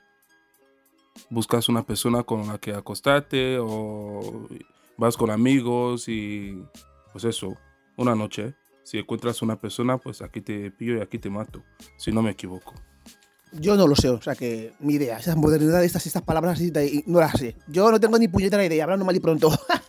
Buscas 1.30 1.70
una 1.70 1.86
persona 1.86 2.24
con 2.24 2.46
la 2.50 2.58
que 2.58 2.74
acostarte 2.74 3.58
o 3.58 4.50
vas 4.98 5.16
con 5.16 5.32
amigos 5.32 6.10
y, 6.10 6.62
pues 7.14 7.24
eso, 7.24 7.56
una 7.96 8.16
noche. 8.16 8.54
Si 8.84 8.98
encuentras 8.98 9.42
una 9.42 9.58
persona, 9.58 9.98
pues 9.98 10.22
aquí 10.22 10.42
te 10.42 10.72
pillo 10.72 10.98
y 10.98 11.02
aquí 11.02 11.20
te 11.20 11.30
mato, 11.30 11.64
si 11.96 12.12
no 12.12 12.22
me 12.22 12.32
equivoco. 12.32 12.74
Yo 13.54 13.78
no 13.78 13.88
lo 13.88 13.96
sé, 13.96 14.10
o 14.10 14.22
sea 14.22 14.36
que 14.36 14.74
ni 14.82 14.96
idea. 14.96 15.20
Esas 15.20 15.38
modernidades, 15.38 15.86
estas, 15.86 16.06
estas 16.06 16.24
palabras 16.24 16.60
no 17.06 17.20
las 17.22 17.40
sé. 17.40 17.56
Yo 17.70 17.90
no 17.90 18.00
tengo 18.02 18.20
ni 18.20 18.28
puñetera 18.28 18.66
idea, 18.66 18.84
hablando 18.84 19.06
mal 19.06 19.16
y 19.16 19.22
pronto. 19.22 19.50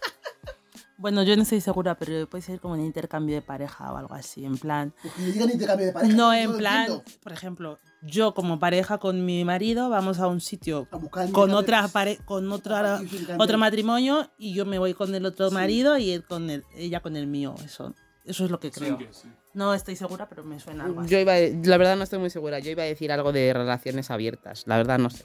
Bueno, 1.06 1.23
yo 1.23 1.37
no 1.37 1.43
estoy 1.43 1.61
segura, 1.61 1.94
pero 1.97 2.29
puede 2.29 2.43
ser 2.43 2.58
como 2.58 2.75
un 2.75 2.81
intercambio 2.81 3.37
de 3.37 3.41
pareja 3.43 3.93
o 3.93 3.97
algo 3.97 4.12
así, 4.14 4.44
en 4.44 4.58
plan... 4.58 4.93
Porque 5.00 5.20
me 5.23 5.31
digan 5.31 5.50
intercambio 5.53 5.87
de 5.87 5.93
pareja. 5.93 6.12
No, 6.17 6.35
en 6.35 6.56
plan, 6.56 7.00
por 7.22 7.32
ejemplo, 7.32 7.79
yo 8.03 8.34
como 8.34 8.58
pareja 8.58 8.98
con 8.98 9.25
mi 9.25 9.44
marido 9.44 9.89
vamos 9.89 10.19
a 10.19 10.27
un 10.27 10.41
sitio 10.41 10.89
A 10.91 11.31
con 11.31 11.53
otra 11.55 11.86
pare 11.86 12.19
con 12.25 12.51
otra 12.51 12.98
intercambio. 13.03 13.36
otro 13.44 13.56
matrimonio 13.56 14.32
y 14.36 14.53
yo 14.53 14.67
me 14.67 14.81
voy 14.81 14.94
con 14.94 15.15
el 15.15 15.25
otro 15.27 15.48
Sí. 15.48 15.55
marido 15.55 15.96
y 15.96 16.10
él 16.10 16.25
con 16.25 16.51
el, 16.51 16.65
ella 16.75 16.98
con 16.98 17.15
el 17.15 17.29
mío. 17.29 17.55
Eso, 17.65 17.94
eso 18.25 18.44
es 18.44 18.51
lo 18.51 18.58
que 18.58 18.72
creo. 18.72 18.98
No 19.55 19.75
estoy 19.75 19.94
segura, 19.94 20.29
pero 20.29 20.43
me 20.43 20.58
suena 20.58 20.86
algo 20.86 21.03
así. 21.03 21.10
Yo 21.10 21.20
iba 21.20 21.34
a- 21.34 21.39
la 21.39 21.77
verdad 21.77 21.96
no 21.96 22.03
estoy 22.03 22.19
muy 22.19 22.31
segura. 22.31 22.58
Yo 22.58 22.72
iba 22.72 22.82
a 22.82 22.86
decir 22.86 23.13
algo 23.13 23.31
de 23.31 23.53
relaciones 23.53 24.10
abiertas. 24.10 24.65
La 24.67 24.77
verdad 24.77 24.98
no 24.98 25.08
sé. 25.10 25.25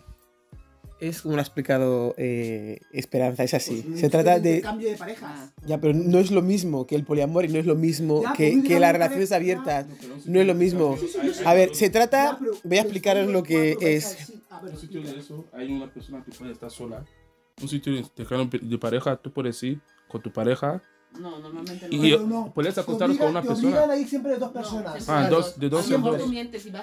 Es 1.01 1.21
como 1.23 1.33
lo 1.35 1.39
ha 1.39 1.43
explicado 1.43 2.13
eh, 2.17 2.79
Esperanza, 2.93 3.43
es 3.43 3.53
así. 3.53 3.83
Pues, 3.87 3.99
Se 3.99 4.09
trata 4.09 4.35
un 4.37 4.43
de... 4.43 4.49
Intercambio 4.57 4.89
de 4.91 4.95
parejas. 4.97 5.51
Ya, 5.65 5.79
pero 5.79 5.93
no 5.93 6.19
es 6.19 6.31
lo 6.31 6.41
mismo 6.41 6.85
que 6.87 6.95
el 6.95 7.03
poliamor 7.03 7.43
y 7.43 7.47
no 7.49 7.57
es 7.59 7.65
lo 7.65 7.75
mismo 7.75 8.21
Ya, 8.23 8.33
que, 8.33 8.61
que 8.63 8.79
las 8.79 8.93
relaciones 8.93 9.31
abiertas. 9.31 9.87
No 10.25 10.39
es 10.39 10.47
lo 10.47 10.53
mismo. 10.55 10.95
Sí, 10.97 11.07
sí. 11.07 11.43
A 11.43 11.53
ver, 11.53 11.75
se 11.75 11.89
trata... 11.89 12.31
Ya, 12.33 12.37
pero- 12.39 12.51
Voy 12.63 12.77
a 12.77 12.81
explicaros 12.81 13.27
lo 13.29 13.41
que 13.43 13.75
es... 13.81 14.05
sí, 14.05 14.41
a 14.49 14.61
ver, 14.61 14.73
Un 14.73 14.79
sitio 14.79 15.01
de 15.01 15.19
eso, 15.19 15.45
hay 15.53 15.71
una 15.71 15.91
persona 15.91 16.23
que 16.23 16.31
puede 16.31 16.51
estar 16.51 16.69
sola. 16.69 17.03
Un 17.61 17.67
sitio 17.67 17.93
de 17.93 18.59
de 18.61 18.77
pareja, 18.77 19.15
tú 19.17 19.31
puedes 19.31 19.61
ir 19.63 19.81
con 20.07 20.21
tu 20.21 20.31
pareja 20.31 20.81
No, 21.19 21.39
normalmente 21.39 21.87
Y- 21.91 21.99
Pero 21.99 22.25
no, 22.25 22.51
puedes 22.55 22.73
te 22.73 22.79
acostarte 22.81 23.17
con 23.17 23.29
una 23.29 23.41
te 23.41 23.47
persona. 23.49 23.67
obligan 23.69 23.91
a 23.91 23.97
ir 23.97 24.07
siempre 24.07 24.31
de 24.31 24.37
dos 24.37 24.51
personas. 24.51 25.09
Ah, 25.09 25.27
dos, 25.29 25.59
de 25.59 25.69
dos 25.69 25.91
en 25.91 26.01
dos. 26.01 26.21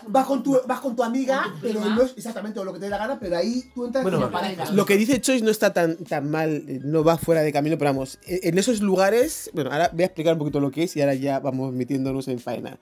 Vas 0.06 0.26
con 0.26 0.42
tu, 0.42 0.58
vas 0.66 0.80
con 0.80 0.94
tu 0.94 1.02
amiga, 1.02 1.44
Con 1.44 1.52
tu 1.54 1.58
pero 1.62 1.84
no 1.90 2.02
es 2.02 2.12
exactamente 2.16 2.62
lo 2.62 2.72
que 2.72 2.78
te 2.78 2.84
dé 2.84 2.90
la 2.90 2.98
gana, 2.98 3.18
pero 3.18 3.36
ahí 3.38 3.64
tú 3.74 3.86
entras 3.86 4.04
Bueno, 4.04 4.18
como 4.18 4.30
pareja. 4.30 4.70
Lo 4.72 4.84
que 4.84 4.96
dice 4.98 5.20
Choice 5.20 5.42
no 5.44 5.50
está 5.50 5.72
tan, 5.72 5.96
tan 6.04 6.30
mal, 6.30 6.62
no 6.84 7.02
va 7.04 7.16
fuera 7.16 7.40
de 7.42 7.52
camino, 7.52 7.78
pero 7.78 7.90
vamos, 7.90 8.18
e- 8.26 8.40
en 8.44 8.58
esos 8.58 8.80
lugares, 8.82 9.50
bueno, 9.54 9.70
ahora 9.72 9.90
voy 9.92 10.02
a 10.02 10.06
explicar 10.06 10.34
un 10.34 10.38
poquito 10.40 10.60
lo 10.60 10.70
que 10.70 10.82
es 10.84 10.96
y 10.96 11.00
ahora 11.00 11.14
ya 11.14 11.40
vamos 11.40 11.72
metiéndonos 11.72 12.28
en 12.28 12.38
faena. 12.38 12.78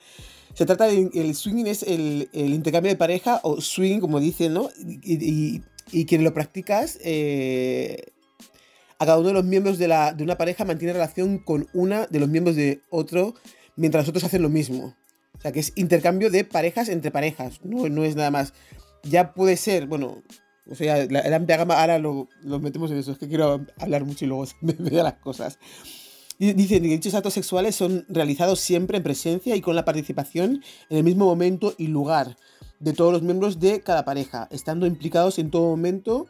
Se 0.53 0.67
trata 0.67 0.87
de, 0.87 1.11
el 1.15 1.35
swinging 1.35 1.67
es 1.69 1.83
el, 1.85 2.29
el 2.33 2.55
intercambio 2.55 2.91
de 2.91 2.97
pareja 2.97 3.41
o 3.45 3.61
swing, 3.61 4.01
como 4.01 4.19
dicen, 4.21 4.53
¿no? 4.55 4.69
Y, 4.79 4.99
y, 5.15 5.63
y 5.93 6.05
quien 6.07 6.25
lo 6.25 6.35
practicas, 6.35 6.99
eh, 7.05 8.07
a 8.99 9.07
cada 9.07 9.19
uno 9.19 9.29
de 9.29 9.35
los 9.35 9.45
miembros 9.45 9.79
de, 9.79 9.89
la, 9.89 10.13
de 10.15 10.25
una 10.25 10.37
pareja 10.39 10.65
mantiene 10.65 10.93
relación 10.93 11.39
con 11.39 11.67
una 11.75 12.07
de 12.07 12.19
los 12.21 12.29
miembros 12.29 12.57
de 12.57 12.81
otro 12.91 13.35
mientras 13.77 14.05
los 14.05 14.09
otros 14.11 14.25
hacen 14.25 14.43
lo 14.43 14.49
mismo. 14.49 14.95
O 15.37 15.41
sea, 15.41 15.53
que 15.53 15.61
es 15.61 15.73
intercambio 15.77 16.31
de 16.31 16.45
parejas 16.45 16.89
entre 16.89 17.11
parejas, 17.11 17.61
no, 17.63 17.89
no 17.89 18.05
es 18.05 18.17
nada 18.17 18.31
más. 18.31 18.55
Ya 19.03 19.35
puede 19.35 19.57
ser, 19.57 19.87
bueno, 19.87 20.23
O 20.69 20.75
sea, 20.75 21.07
la- 21.09 21.21
el 21.21 21.33
amplia 21.33 21.59
gama 21.59 21.79
ahora 21.81 21.99
lo, 22.01 22.27
lo 22.43 22.59
metemos 22.59 22.91
en 22.91 22.97
eso. 22.99 23.13
Es 23.13 23.19
que 23.19 23.29
quiero 23.29 23.65
hablar 23.79 24.05
mucho 24.05 24.25
y 24.25 24.29
luego 24.29 24.47
me 24.63 24.75
las 24.91 25.15
cosas. 25.15 25.59
Di- 26.41 26.55
Dicen 26.55 26.83
que 26.83 26.89
dichos 26.89 27.15
actos 27.15 27.35
sexuales 27.35 27.77
son 27.77 28.05
realizados 28.09 28.59
siempre 28.59 28.97
en 28.97 29.05
presencia 29.05 29.55
y 29.55 29.61
con 29.61 29.77
la 29.77 29.85
participación 29.85 30.63
en 30.91 30.97
el 30.99 31.05
mismo 31.05 31.25
momento 31.27 31.75
y 31.79 31.87
lugar 31.87 32.37
de 32.81 32.93
todos 32.95 33.13
los 33.13 33.23
miembros 33.23 33.61
de 33.61 33.81
cada 33.81 34.05
pareja, 34.05 34.49
estando 34.51 34.87
implicados 34.87 35.39
en 35.39 35.51
todo 35.53 35.69
momento 35.69 36.27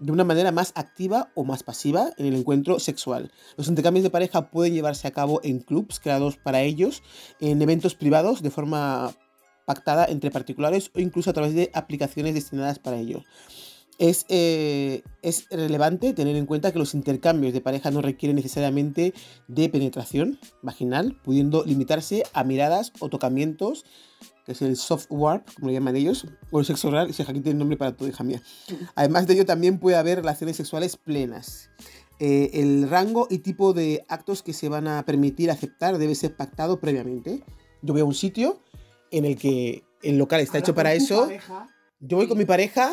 de 0.00 0.12
una 0.12 0.24
manera 0.24 0.52
más 0.52 0.72
activa 0.74 1.30
o 1.34 1.44
más 1.44 1.62
pasiva 1.62 2.10
en 2.18 2.26
el 2.26 2.34
encuentro 2.34 2.78
sexual. 2.78 3.30
Los 3.56 3.68
intercambios 3.68 4.04
de 4.04 4.10
pareja 4.10 4.50
pueden 4.50 4.74
llevarse 4.74 5.08
a 5.08 5.12
cabo 5.12 5.40
en 5.42 5.60
clubs 5.60 6.00
creados 6.00 6.36
para 6.36 6.62
ellos, 6.62 7.02
en 7.40 7.60
eventos 7.62 7.94
privados 7.94 8.42
de 8.42 8.50
forma 8.50 9.14
pactada 9.66 10.06
entre 10.06 10.30
particulares 10.30 10.90
o 10.94 11.00
incluso 11.00 11.30
a 11.30 11.32
través 11.34 11.54
de 11.54 11.70
aplicaciones 11.74 12.34
destinadas 12.34 12.78
para 12.78 12.96
ello. 12.96 13.22
Es, 13.98 14.26
eh, 14.28 15.02
es 15.22 15.46
relevante 15.50 16.12
tener 16.12 16.36
en 16.36 16.44
cuenta 16.44 16.70
que 16.70 16.78
los 16.78 16.94
intercambios 16.94 17.54
de 17.54 17.62
pareja 17.62 17.90
no 17.90 18.02
requieren 18.02 18.36
necesariamente 18.36 19.14
de 19.48 19.68
penetración 19.70 20.38
vaginal, 20.62 21.16
pudiendo 21.24 21.64
limitarse 21.64 22.22
a 22.34 22.44
miradas 22.44 22.92
o 23.00 23.08
tocamientos, 23.08 23.84
que 24.46 24.52
es 24.52 24.62
el 24.62 24.76
soft 24.76 25.06
warp, 25.10 25.52
como 25.56 25.66
lo 25.66 25.72
llaman 25.72 25.96
ellos, 25.96 26.26
o 26.52 26.60
el 26.60 26.64
sexo 26.64 26.88
oral, 26.88 27.12
si 27.12 27.22
aquí 27.22 27.40
tiene 27.40 27.58
nombre 27.58 27.76
para 27.76 27.96
todo, 27.96 28.08
hija 28.08 28.22
mía. 28.22 28.40
Además 28.94 29.26
de 29.26 29.34
ello, 29.34 29.44
también 29.44 29.80
puede 29.80 29.96
haber 29.96 30.18
relaciones 30.18 30.56
sexuales 30.56 30.96
plenas. 30.96 31.70
Eh, 32.20 32.50
el 32.54 32.88
rango 32.88 33.26
y 33.28 33.38
tipo 33.38 33.74
de 33.74 34.04
actos 34.08 34.42
que 34.42 34.52
se 34.52 34.68
van 34.68 34.86
a 34.86 35.04
permitir 35.04 35.50
aceptar 35.50 35.98
debe 35.98 36.14
ser 36.14 36.36
pactado 36.36 36.80
previamente. 36.80 37.42
Yo 37.82 37.92
voy 37.92 38.02
a 38.02 38.04
un 38.04 38.14
sitio 38.14 38.62
en 39.10 39.24
el 39.24 39.36
que 39.36 39.82
el 40.02 40.16
local 40.16 40.40
está 40.40 40.58
hecho 40.58 40.74
para 40.74 40.94
eso. 40.94 41.28
Yo 41.98 42.18
voy 42.18 42.28
con 42.28 42.36
mi 42.36 42.44
pareja 42.44 42.92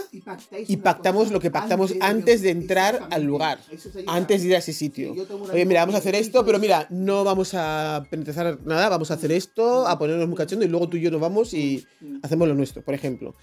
y 0.68 0.78
pactamos 0.78 1.32
lo 1.32 1.42
que 1.42 1.52
pactamos 1.52 1.94
antes 2.00 2.42
de 2.42 2.52
entrar 2.52 3.08
al 3.12 3.24
lugar, 3.24 3.60
antes 4.08 4.42
de 4.42 4.48
ir 4.48 4.56
a 4.56 4.60
ese 4.60 4.72
sitio. 4.72 5.14
Oye, 5.52 5.66
mira, 5.66 5.82
vamos 5.82 5.96
a 5.96 5.98
hacer 5.98 6.16
esto, 6.16 6.46
pero 6.46 6.58
mira, 6.58 6.88
no 6.90 7.26
vamos 7.26 7.54
a 7.54 8.08
penetrar 8.10 8.60
nada, 8.66 8.88
vamos 8.88 9.12
a 9.12 9.16
hacer 9.16 9.34
esto, 9.34 9.88
a 9.88 10.00
ponernos 10.00 10.28
muy 10.28 10.38
cachondo 10.38 10.64
y 10.66 10.70
luego 10.70 10.88
tú 10.88 10.98
y 10.98 11.02
yo 11.02 11.12
nos 11.12 11.20
vamos 11.20 11.54
y 11.54 11.86
hacemos 12.22 12.48
lo 12.48 12.56
nuestro, 12.56 12.82
por 12.82 12.94
ejemplo. 12.94 13.36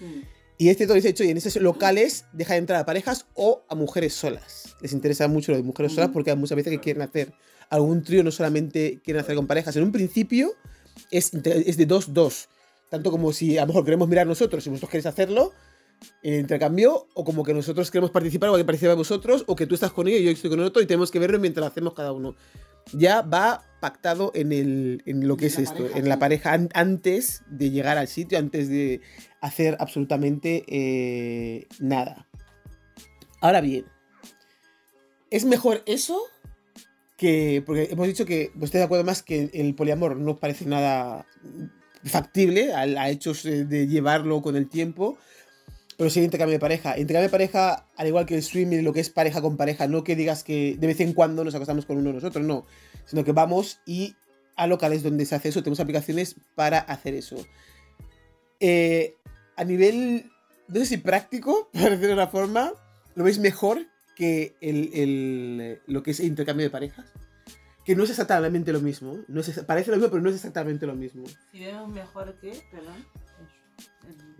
Y 0.57 0.69
este 0.69 0.85
todo 0.85 0.95
dice 0.95 1.09
hecho, 1.09 1.23
y 1.23 1.29
en 1.29 1.37
esos 1.37 1.55
locales 1.57 2.25
deja 2.33 2.53
de 2.53 2.59
entrar 2.59 2.79
a 2.79 2.85
parejas 2.85 3.25
o 3.35 3.63
a 3.69 3.75
mujeres 3.75 4.13
solas. 4.13 4.75
Les 4.81 4.93
interesa 4.93 5.27
mucho 5.27 5.51
lo 5.51 5.57
de 5.57 5.63
mujeres 5.63 5.93
solas 5.93 6.09
porque 6.11 6.31
hay 6.31 6.37
muchas 6.37 6.55
veces 6.55 6.71
que 6.71 6.79
quieren 6.79 7.01
hacer 7.03 7.33
algún 7.69 8.03
trío, 8.03 8.23
no 8.23 8.31
solamente 8.31 8.99
quieren 9.03 9.23
hacer 9.23 9.35
con 9.35 9.47
parejas. 9.47 9.75
En 9.75 9.83
un 9.83 9.91
principio 9.91 10.53
es, 11.09 11.31
de 11.31 11.87
2-2. 11.87 12.47
Tanto 12.91 13.09
como 13.09 13.33
si 13.33 13.57
a 13.57 13.61
lo 13.61 13.67
mejor 13.67 13.85
queremos 13.85 14.07
mirar 14.07 14.27
nosotros 14.27 14.67
y 14.67 14.69
vosotros 14.69 14.91
queréis 14.91 15.07
hacerlo, 15.07 15.53
en 16.23 16.41
intercambio, 16.41 17.07
o 17.13 17.23
como 17.23 17.43
que 17.43 17.53
nosotros 17.53 17.89
queremos 17.89 18.11
participar 18.11 18.49
o 18.49 18.57
que 18.57 18.65
participéis 18.65 18.97
vosotros, 18.97 19.45
o 19.47 19.55
que 19.55 19.65
tú 19.65 19.75
estás 19.75 19.91
con 19.91 20.07
ello 20.07 20.17
y 20.17 20.23
yo 20.25 20.31
estoy 20.31 20.49
con 20.49 20.59
el 20.59 20.65
otro 20.65 20.81
y 20.81 20.85
tenemos 20.85 21.09
que 21.09 21.19
verlo 21.19 21.39
mientras 21.39 21.61
lo 21.61 21.67
hacemos 21.67 21.93
cada 21.93 22.11
uno. 22.11 22.35
Ya 22.91 23.21
va 23.21 23.63
pactado 23.79 24.31
en, 24.35 24.51
el, 24.51 25.03
en 25.05 25.27
lo 25.27 25.37
que 25.37 25.45
es 25.45 25.57
esto, 25.57 25.83
pareja, 25.83 25.97
en 25.99 26.09
la 26.09 26.19
pareja, 26.19 26.53
an- 26.53 26.69
antes 26.73 27.43
de 27.47 27.69
llegar 27.69 27.97
al 27.97 28.07
sitio, 28.07 28.37
antes 28.37 28.67
de 28.67 29.01
hacer 29.39 29.77
absolutamente 29.79 30.65
eh, 30.67 31.67
nada. 31.79 32.27
Ahora 33.39 33.61
bien, 33.61 33.85
¿es 35.29 35.45
mejor 35.45 35.81
eso 35.85 36.19
que, 37.15 37.63
porque 37.65 37.89
hemos 37.91 38.07
dicho 38.07 38.25
que 38.25 38.51
pues, 38.53 38.65
estoy 38.65 38.79
de 38.79 38.85
acuerdo 38.85 39.05
más 39.05 39.23
que 39.23 39.49
el 39.53 39.75
poliamor 39.75 40.17
no 40.17 40.37
parece 40.37 40.65
nada 40.65 41.27
factible 42.05 42.73
a, 42.73 42.81
a 42.81 43.09
hechos 43.09 43.45
eh, 43.45 43.65
de 43.65 43.87
llevarlo 43.87 44.41
con 44.41 44.55
el 44.55 44.67
tiempo, 44.69 45.17
pero 45.97 46.09
sí 46.09 46.21
intercambio 46.21 46.53
de 46.53 46.59
pareja. 46.59 46.97
Intercambio 46.97 47.27
de 47.27 47.31
pareja, 47.31 47.87
al 47.95 48.07
igual 48.07 48.25
que 48.25 48.33
el 48.35 48.39
streaming, 48.39 48.83
lo 48.83 48.93
que 48.93 48.99
es 49.01 49.09
pareja 49.09 49.41
con 49.41 49.57
pareja, 49.57 49.87
no 49.87 50.03
que 50.03 50.15
digas 50.15 50.43
que 50.43 50.75
de 50.79 50.87
vez 50.87 50.99
en 50.99 51.13
cuando 51.13 51.43
nos 51.43 51.53
acostamos 51.55 51.85
con 51.85 51.97
uno 51.97 52.11
nosotros, 52.13 52.43
no, 52.45 52.65
sino 53.05 53.23
que 53.23 53.31
vamos 53.33 53.79
y 53.85 54.15
a 54.55 54.67
locales 54.67 55.03
donde 55.03 55.25
se 55.25 55.35
hace 55.35 55.49
eso, 55.49 55.61
tenemos 55.63 55.79
aplicaciones 55.79 56.35
para 56.55 56.79
hacer 56.79 57.13
eso. 57.13 57.35
Eh, 58.59 59.15
a 59.55 59.63
nivel, 59.63 60.29
no 60.67 60.79
sé 60.79 60.85
si 60.85 60.97
práctico, 60.97 61.69
para 61.73 61.89
decirlo 61.91 62.07
de 62.09 62.13
una 62.13 62.27
forma, 62.27 62.73
¿lo 63.15 63.23
veis 63.23 63.39
mejor 63.39 63.85
que 64.15 64.55
el, 64.61 64.89
el- 64.93 65.81
lo 65.87 66.03
que 66.03 66.11
es 66.11 66.19
intercambio 66.19 66.65
de 66.65 66.69
parejas? 66.69 67.05
Que 67.85 67.95
no 67.95 68.03
es 68.03 68.09
exactamente 68.11 68.71
lo 68.71 68.79
mismo. 68.79 69.17
No 69.27 69.41
es, 69.41 69.49
parece 69.65 69.89
lo 69.91 69.97
mismo, 69.97 70.09
pero 70.11 70.21
no 70.21 70.29
es 70.29 70.35
exactamente 70.35 70.85
lo 70.85 70.93
mismo. 70.95 71.23
Si 71.51 71.59
vemos 71.59 71.89
mejor 71.91 72.39
que, 72.39 72.51
perdón. 72.71 73.05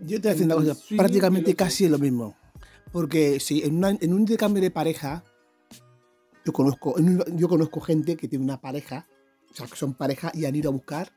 Yo 0.00 0.20
te 0.20 0.28
voy 0.28 0.30
a 0.30 0.32
decir 0.32 0.46
una 0.46 0.54
cosa, 0.56 0.76
prácticamente 0.96 1.54
casi 1.54 1.84
es 1.86 1.90
lo 1.90 1.98
mismo. 1.98 2.36
Porque 2.92 3.40
si 3.40 3.62
en, 3.62 3.76
una- 3.78 3.90
en 4.00 4.12
un 4.12 4.20
intercambio 4.20 4.62
de 4.62 4.70
pareja, 4.70 5.24
yo 6.44 6.52
conozco, 6.52 6.94
yo 7.34 7.48
conozco 7.48 7.80
gente 7.80 8.16
que 8.16 8.28
tiene 8.28 8.44
una 8.44 8.60
pareja, 8.60 9.06
o 9.50 9.54
sea, 9.54 9.66
que 9.66 9.76
son 9.76 9.94
pareja 9.94 10.30
y 10.34 10.44
han 10.44 10.54
ido 10.54 10.70
a 10.70 10.72
buscar 10.72 11.12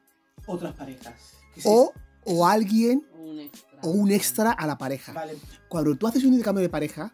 Otras 0.46 0.74
parejas. 0.76 1.34
O, 1.64 1.92
o 2.26 2.46
alguien 2.48 3.06
Un 3.18 3.40
extra. 3.40 3.80
o 3.84 3.90
un 3.90 4.12
extra 4.12 4.52
a 4.52 4.68
la 4.68 4.78
pareja. 4.78 5.14
Vale. 5.14 5.36
Cuando 5.68 5.96
tú 5.96 6.08
haces 6.08 6.24
un 6.24 6.30
intercambio 6.34 6.62
de 6.62 6.70
pareja, 6.70 7.14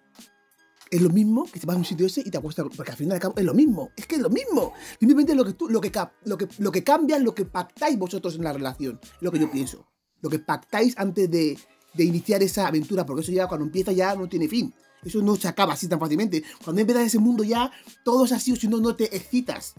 es 0.92 1.02
lo 1.02 1.10
mismo 1.10 1.46
que 1.46 1.60
te 1.60 1.66
vas 1.66 1.76
a 1.76 1.80
un 1.80 1.86
sitio 1.86 2.06
ese 2.06 2.22
y 2.24 2.30
te 2.30 2.38
acuestas, 2.38 2.66
porque 2.76 2.92
al 2.92 2.98
final 2.98 3.20
es 3.38 3.46
lo 3.46 3.54
mismo, 3.54 3.92
es 3.96 4.06
que 4.06 4.16
es 4.16 4.22
lo 4.22 4.30
mismo. 4.30 4.74
Simplemente 5.00 5.34
lo 5.34 5.46
que, 5.46 5.54
tú, 5.54 5.70
lo, 5.70 5.80
que, 5.80 5.92
lo, 6.26 6.38
que, 6.38 6.50
lo 6.60 6.72
que 6.72 6.84
cambia 6.84 7.16
es 7.16 7.24
lo 7.24 7.34
que 7.34 7.46
pactáis 7.46 7.98
vosotros 7.98 8.36
en 8.36 8.44
la 8.44 8.52
relación, 8.52 9.00
es 9.02 9.22
lo 9.22 9.32
que 9.32 9.40
yo 9.40 9.50
pienso. 9.50 9.88
Lo 10.22 10.30
que 10.30 10.40
pactáis 10.40 10.94
antes 10.98 11.32
de, 11.32 11.58
de 11.94 12.04
iniciar 12.04 12.44
esa 12.44 12.68
aventura, 12.68 13.06
porque 13.06 13.22
eso 13.22 13.32
ya 13.32 13.48
cuando 13.48 13.66
empieza 13.66 13.94
ya 13.94 14.16
no 14.16 14.28
tiene 14.28 14.50
fin. 14.50 14.74
Eso 15.04 15.22
no 15.22 15.36
se 15.36 15.48
acaba 15.48 15.74
así 15.74 15.88
tan 15.88 16.00
fácilmente. 16.00 16.44
Cuando 16.64 16.82
empiezas 16.82 17.08
ese 17.08 17.20
mundo 17.20 17.44
ya, 17.44 17.72
todo 18.04 18.26
es 18.26 18.34
así 18.34 18.52
o 18.52 18.56
si 18.58 18.68
no, 18.68 18.78
no 18.78 18.96
te 18.96 19.16
excitas. 19.16 19.74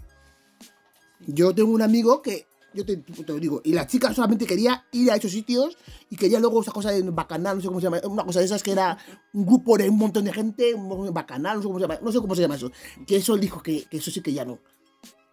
Yo 1.20 1.54
tengo 1.54 1.72
un 1.72 1.82
amigo 1.82 2.22
que, 2.22 2.46
yo 2.74 2.84
te, 2.84 2.96
te 2.96 3.32
lo 3.32 3.38
digo, 3.38 3.60
y 3.64 3.72
la 3.72 3.86
chica 3.86 4.12
solamente 4.14 4.46
quería 4.46 4.84
ir 4.92 5.10
a 5.10 5.16
esos 5.16 5.30
sitios 5.30 5.76
y 6.10 6.16
quería 6.16 6.40
luego 6.40 6.60
esa 6.62 6.72
cosa 6.72 6.90
de 6.90 7.02
bacanal, 7.02 7.56
no 7.56 7.62
sé 7.62 7.68
cómo 7.68 7.80
se 7.80 7.84
llama, 7.84 8.00
una 8.04 8.24
cosa 8.24 8.40
de 8.40 8.46
esas 8.46 8.62
que 8.62 8.72
era 8.72 8.98
un 9.32 9.44
grupo 9.46 9.76
de 9.78 9.88
un 9.88 9.98
montón 9.98 10.24
de 10.24 10.32
gente, 10.32 10.74
un 10.74 11.12
bacanal, 11.12 11.56
no 11.56 11.62
sé 11.62 11.66
cómo 11.68 11.78
se 11.78 11.82
llama, 11.82 11.98
no 12.02 12.12
sé 12.12 12.18
cómo 12.18 12.34
se 12.34 12.42
llama 12.42 12.56
eso. 12.56 12.70
Que 13.06 13.16
eso 13.16 13.36
dijo 13.36 13.62
que, 13.62 13.84
que 13.84 13.96
eso 13.98 14.10
sí 14.10 14.20
que 14.20 14.32
ya 14.32 14.44
no. 14.44 14.58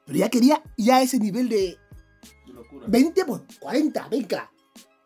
Pero 0.06 0.20
ya 0.20 0.30
quería 0.30 0.62
ya 0.78 1.02
ese 1.02 1.20
nivel 1.20 1.50
de 1.50 1.78
20 2.88 3.26
por 3.26 3.44
40, 3.60 4.08
venga. 4.10 4.52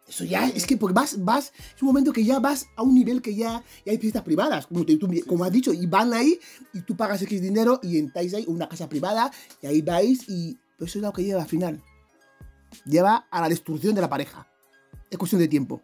Eso 0.08 0.26
ya 0.26 0.48
es 0.48 0.66
que 0.68 0.78
porque 0.78 0.94
vas, 0.94 1.24
vas, 1.24 1.52
es 1.76 1.82
un 1.82 1.88
momento 1.88 2.14
que 2.14 2.24
ya 2.24 2.40
vas 2.40 2.68
a 2.76 2.84
un 2.84 2.94
nivel 2.94 3.22
que 3.22 3.34
ya, 3.36 3.64
ya 3.86 3.92
hay 3.92 3.98
fiestas 3.98 4.22
privadas, 4.22 4.68
como, 4.68 4.86
te- 4.86 4.98
tú- 4.98 5.10
como 5.26 5.44
has 5.44 5.52
dicho, 5.52 5.74
y 5.74 5.88
van 5.88 6.14
ahí 6.14 6.40
y 6.74 6.82
tú 6.82 6.96
pagas 6.96 7.22
X 7.24 7.42
dinero 7.42 7.80
y 7.82 7.98
entráis 7.98 8.34
ahí 8.36 8.44
una 8.48 8.70
casa 8.70 8.88
privada 8.88 9.32
y 9.62 9.68
ahí 9.68 9.82
vais 9.82 10.30
y 10.30 10.58
pero 10.78 10.88
eso 10.88 11.00
es 11.00 11.04
lo 11.04 11.14
que 11.14 11.24
lleva 11.24 11.42
al 11.42 11.48
final. 11.48 11.82
Lleva 12.86 13.28
a 13.32 13.42
la 13.42 13.50
destrucción 13.50 13.96
de 13.96 14.02
la 14.02 14.10
pareja. 14.10 14.48
Es 15.10 15.18
cuestión 15.18 15.40
de 15.42 15.48
tiempo. 15.48 15.82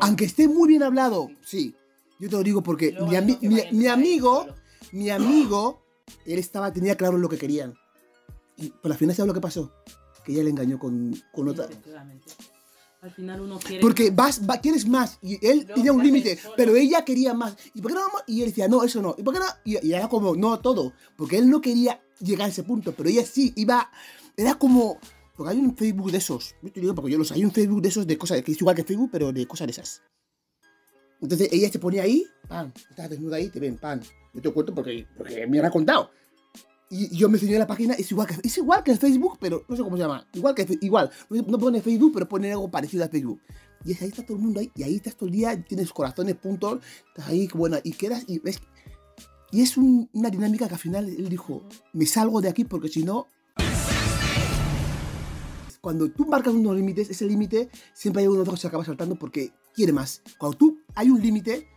Aunque 0.00 0.24
esté 0.24 0.48
muy 0.48 0.68
bien 0.68 0.82
hablado, 0.82 1.28
sí. 1.44 1.74
Yo 2.18 2.28
te 2.28 2.36
lo 2.36 2.42
digo 2.42 2.62
porque 2.62 2.92
mi, 3.08 3.14
ami- 3.14 3.38
mi- 3.40 3.78
mi 3.78 3.86
amigo, 3.86 4.46
mi 4.92 5.08
amigo, 5.10 5.82
él 6.26 6.38
estaba, 6.38 6.72
tenía 6.72 6.96
claro 6.96 7.16
lo 7.18 7.28
que 7.28 7.38
querían. 7.38 7.74
Y, 8.56 8.70
pero 8.82 8.92
al 8.92 8.98
final, 8.98 9.14
¿sabes 9.14 9.28
lo 9.28 9.34
que 9.34 9.40
pasó? 9.40 9.72
Que 10.24 10.32
ella 10.32 10.42
le 10.42 10.50
engañó 10.50 10.78
con, 10.78 11.14
con 11.32 11.48
otra. 11.48 11.68
Al 13.00 13.12
final 13.12 13.40
uno 13.40 13.60
quiere. 13.60 13.80
Porque 13.80 14.10
vas, 14.10 14.40
va- 14.48 14.60
quieres 14.60 14.88
más. 14.88 15.18
Y 15.22 15.34
él 15.46 15.58
Luego 15.60 15.74
tenía 15.74 15.92
un 15.92 16.02
límite, 16.02 16.36
pero 16.56 16.74
ella 16.74 17.04
quería 17.04 17.32
más. 17.34 17.56
¿Y 17.72 17.80
por 17.80 17.92
qué 17.92 17.94
no 17.94 18.00
vamos? 18.00 18.22
Y 18.26 18.42
él 18.42 18.48
decía, 18.48 18.66
no, 18.66 18.82
eso 18.82 19.00
no. 19.00 19.14
¿Y 19.16 19.22
por 19.22 19.34
qué 19.34 19.38
no? 19.40 19.46
Y, 19.64 19.86
y 19.86 19.92
era 19.92 20.08
como, 20.08 20.34
no, 20.34 20.58
todo. 20.58 20.92
Porque 21.16 21.38
él 21.38 21.48
no 21.48 21.60
quería 21.60 22.00
llegar 22.18 22.46
a 22.46 22.50
ese 22.50 22.64
punto, 22.64 22.92
pero 22.96 23.08
ella 23.08 23.24
sí, 23.24 23.52
iba. 23.54 23.88
Era 24.36 24.54
como. 24.56 24.98
Porque 25.38 25.52
hay 25.52 25.58
un 25.60 25.74
Facebook 25.76 26.10
de 26.10 26.18
esos. 26.18 26.56
Yo 26.60 26.72
te 26.72 26.80
digo, 26.80 26.94
porque 26.96 27.12
yo 27.12 27.18
los 27.18 27.30
hay 27.32 27.44
un 27.44 27.52
Facebook 27.52 27.80
de 27.80 27.88
esos 27.88 28.06
de 28.06 28.18
cosas, 28.18 28.42
que 28.42 28.50
es 28.52 28.60
igual 28.60 28.74
que 28.76 28.82
Facebook, 28.82 29.08
pero 29.12 29.32
de 29.32 29.46
cosas 29.46 29.68
de 29.68 29.70
esas. 29.70 30.02
Entonces 31.20 31.48
ella 31.52 31.70
se 31.70 31.78
ponía 31.78 32.02
ahí, 32.02 32.24
pan, 32.48 32.72
estás 32.90 33.08
desnuda 33.08 33.36
ahí, 33.36 33.48
te 33.48 33.58
ven, 33.60 33.76
pan. 33.76 34.00
Yo 34.34 34.42
te 34.42 34.50
cuento 34.52 34.74
porque, 34.74 35.06
porque 35.16 35.46
me 35.46 35.60
han 35.60 35.70
contado. 35.70 36.10
Y 36.90 37.16
yo 37.16 37.28
me 37.28 37.36
enseñé 37.38 37.58
la 37.58 37.66
página, 37.66 37.94
es 37.94 38.10
igual 38.10 38.26
que 38.26 38.34
es 38.42 38.58
igual 38.58 38.82
que 38.82 38.90
el 38.92 38.98
Facebook, 38.98 39.36
pero 39.40 39.64
no 39.68 39.76
sé 39.76 39.82
cómo 39.82 39.96
se 39.96 40.02
llama. 40.02 40.26
Igual 40.32 40.54
que 40.54 40.66
igual. 40.80 41.10
No, 41.30 41.58
pone 41.58 41.80
Facebook, 41.82 42.12
pero 42.14 42.28
pone 42.28 42.50
algo 42.50 42.70
parecido 42.70 43.04
a 43.04 43.08
Facebook. 43.08 43.40
Y 43.84 43.92
ahí 43.92 44.08
está 44.08 44.24
todo 44.24 44.36
el 44.38 44.42
mundo 44.42 44.58
ahí, 44.58 44.72
y 44.74 44.82
ahí 44.82 44.96
estás 44.96 45.14
todo 45.16 45.26
el 45.26 45.32
día, 45.34 45.62
tienes 45.64 45.92
corazones, 45.92 46.34
puntos, 46.34 46.80
estás 47.08 47.28
ahí, 47.28 47.48
bueno, 47.54 47.76
y 47.84 47.92
quedas, 47.92 48.24
y 48.26 48.40
ves. 48.40 48.60
Y 49.52 49.62
es 49.62 49.76
un- 49.76 50.10
una 50.12 50.30
dinámica 50.30 50.66
que 50.66 50.74
al 50.74 50.80
final 50.80 51.08
él 51.08 51.28
dijo, 51.28 51.62
me 51.92 52.06
salgo 52.06 52.40
de 52.40 52.48
aquí 52.48 52.64
porque 52.64 52.88
si 52.88 53.04
no... 53.04 53.28
Cuando 55.80 56.10
tú 56.10 56.26
marcas 56.26 56.54
unos 56.54 56.76
límites, 56.76 57.10
ese 57.10 57.24
límite 57.26 57.70
siempre 57.94 58.22
hay 58.22 58.28
uno 58.28 58.44
que 58.44 58.56
se 58.56 58.66
acaba 58.66 58.84
saltando 58.84 59.16
porque 59.16 59.52
quiere 59.74 59.92
más. 59.92 60.22
Cuando 60.38 60.58
tú 60.58 60.78
hay 60.94 61.10
un 61.10 61.20
límite 61.20 61.68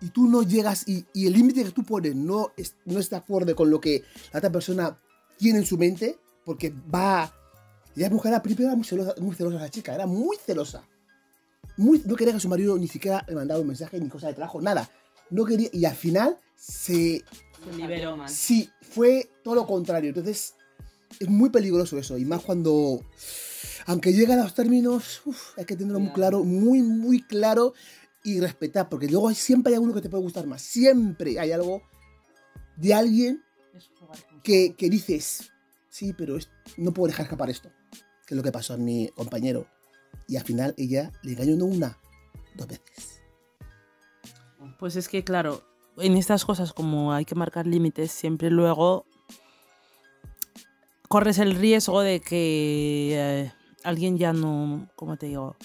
y 0.00 0.08
tú 0.10 0.26
no 0.28 0.42
llegas 0.42 0.88
y, 0.88 1.04
y 1.12 1.26
el 1.26 1.32
límite 1.34 1.64
que 1.64 1.70
tú 1.70 1.84
pones 1.84 2.14
no, 2.14 2.52
es, 2.56 2.76
no 2.84 2.98
está 2.98 3.18
acorde 3.18 3.54
con 3.54 3.70
lo 3.70 3.80
que 3.80 4.04
la 4.32 4.38
otra 4.38 4.50
persona 4.50 4.98
tiene 5.36 5.58
en 5.58 5.66
su 5.66 5.76
mente, 5.78 6.18
porque 6.44 6.72
va... 6.94 7.32
Ella 7.94 8.10
mujer 8.10 8.32
era 8.32 8.42
primero 8.42 8.68
era 8.68 8.76
muy 8.76 8.84
celosa, 8.84 9.14
muy 9.20 9.34
celosa 9.34 9.56
la 9.58 9.70
chica, 9.70 9.94
era 9.94 10.06
muy 10.06 10.36
celosa. 10.36 10.86
Muy, 11.78 12.02
no 12.04 12.14
quería 12.14 12.34
que 12.34 12.40
su 12.40 12.48
marido 12.48 12.76
ni 12.78 12.88
siquiera 12.88 13.24
le 13.28 13.34
mandara 13.34 13.60
un 13.60 13.66
mensaje 13.66 13.98
ni 14.00 14.08
cosa 14.08 14.28
de 14.28 14.34
trabajo, 14.34 14.60
nada. 14.60 14.90
no 15.30 15.44
quería, 15.44 15.68
y 15.72 15.84
al 15.84 15.94
final 15.94 16.38
se, 16.54 17.24
Se 17.64 17.72
liberó 17.74 18.16
más. 18.16 18.32
sí, 18.32 18.70
fue 18.82 19.30
todo 19.42 19.54
lo 19.54 19.66
contrario. 19.66 20.10
Entonces, 20.10 20.54
es 21.20 21.28
muy 21.28 21.50
peligroso 21.50 21.98
eso, 21.98 22.18
y 22.18 22.24
más 22.24 22.42
cuando, 22.42 23.00
aunque 23.86 24.12
llegan 24.12 24.38
a 24.38 24.44
los 24.44 24.54
términos, 24.54 25.22
uf, 25.24 25.58
hay 25.58 25.64
que 25.64 25.76
tenerlo 25.76 26.00
muy 26.00 26.12
claro, 26.12 26.44
muy, 26.44 26.82
muy 26.82 27.22
claro 27.22 27.74
y 28.24 28.40
respetar, 28.40 28.88
porque 28.88 29.08
luego 29.08 29.28
hay- 29.28 29.34
siempre 29.34 29.70
hay 29.72 29.74
alguno 29.76 29.94
que 29.94 30.00
te 30.00 30.08
puede 30.08 30.22
gustar 30.22 30.46
más, 30.46 30.62
siempre 30.62 31.38
hay 31.38 31.52
algo 31.52 31.82
de 32.76 32.92
alguien 32.94 33.42
que, 34.42 34.74
que 34.76 34.90
dices, 34.90 35.50
sí, 35.88 36.12
pero 36.12 36.36
es- 36.36 36.50
no 36.76 36.92
puedo 36.92 37.08
dejar 37.08 37.24
escapar 37.26 37.50
esto, 37.50 37.70
que 38.26 38.34
es 38.34 38.36
lo 38.36 38.42
que 38.42 38.52
pasó 38.52 38.74
a 38.74 38.76
mi 38.76 39.08
compañero. 39.14 39.66
Y 40.28 40.36
al 40.36 40.44
final 40.44 40.74
ella 40.76 41.12
le 41.22 41.32
engañó 41.32 41.56
no 41.56 41.66
una, 41.66 41.98
dos 42.56 42.66
veces. 42.66 43.20
Pues 44.78 44.96
es 44.96 45.08
que, 45.08 45.22
claro, 45.24 45.62
en 45.98 46.16
estas 46.16 46.44
cosas, 46.44 46.72
como 46.72 47.12
hay 47.12 47.24
que 47.24 47.34
marcar 47.34 47.66
límites, 47.66 48.10
siempre 48.10 48.50
luego 48.50 49.06
corres 51.08 51.38
el 51.38 51.54
riesgo 51.54 52.00
de 52.00 52.20
que 52.20 53.10
eh, 53.14 53.52
alguien 53.84 54.18
ya 54.18 54.32
no, 54.32 54.88
¿cómo 54.96 55.16
te 55.16 55.26
digo? 55.26 55.56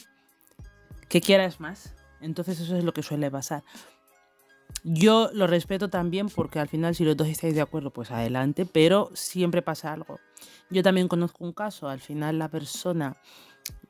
Que 1.09 1.21
quieras 1.21 1.59
más. 1.59 1.93
Entonces 2.21 2.59
eso 2.59 2.75
es 2.77 2.83
lo 2.83 2.93
que 2.93 3.03
suele 3.03 3.31
pasar. 3.31 3.63
Yo 4.83 5.29
lo 5.33 5.47
respeto 5.47 5.89
también 5.89 6.29
porque 6.29 6.59
al 6.59 6.67
final 6.67 6.95
si 6.95 7.03
los 7.03 7.17
dos 7.17 7.27
estáis 7.27 7.53
de 7.53 7.61
acuerdo, 7.61 7.91
pues 7.91 8.11
adelante, 8.11 8.65
pero 8.65 9.11
siempre 9.13 9.61
pasa 9.61 9.93
algo. 9.93 10.19
Yo 10.69 10.81
también 10.81 11.07
conozco 11.07 11.43
un 11.43 11.53
caso, 11.53 11.87
al 11.87 11.99
final 11.99 12.39
la 12.39 12.49
persona, 12.49 13.17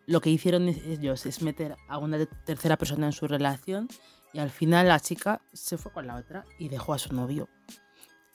lo 0.05 0.19
que 0.19 0.29
hicieron 0.29 0.67
ellos 0.67 1.25
es 1.25 1.41
meter 1.41 1.75
a 1.87 1.97
una 1.97 2.25
tercera 2.25 2.77
persona 2.77 3.05
en 3.05 3.13
su 3.13 3.27
relación 3.27 3.87
y 4.33 4.39
al 4.39 4.49
final 4.49 4.87
la 4.87 4.99
chica 4.99 5.41
se 5.53 5.77
fue 5.77 5.91
con 5.91 6.07
la 6.07 6.15
otra 6.15 6.45
y 6.57 6.69
dejó 6.69 6.93
a 6.93 6.99
su 6.99 7.13
novio. 7.13 7.47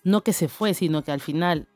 No 0.04 0.22
que 0.22 0.32
se 0.32 0.48
fue, 0.48 0.72
sino 0.72 1.02
que 1.02 1.12
al 1.12 1.20
final 1.20 1.68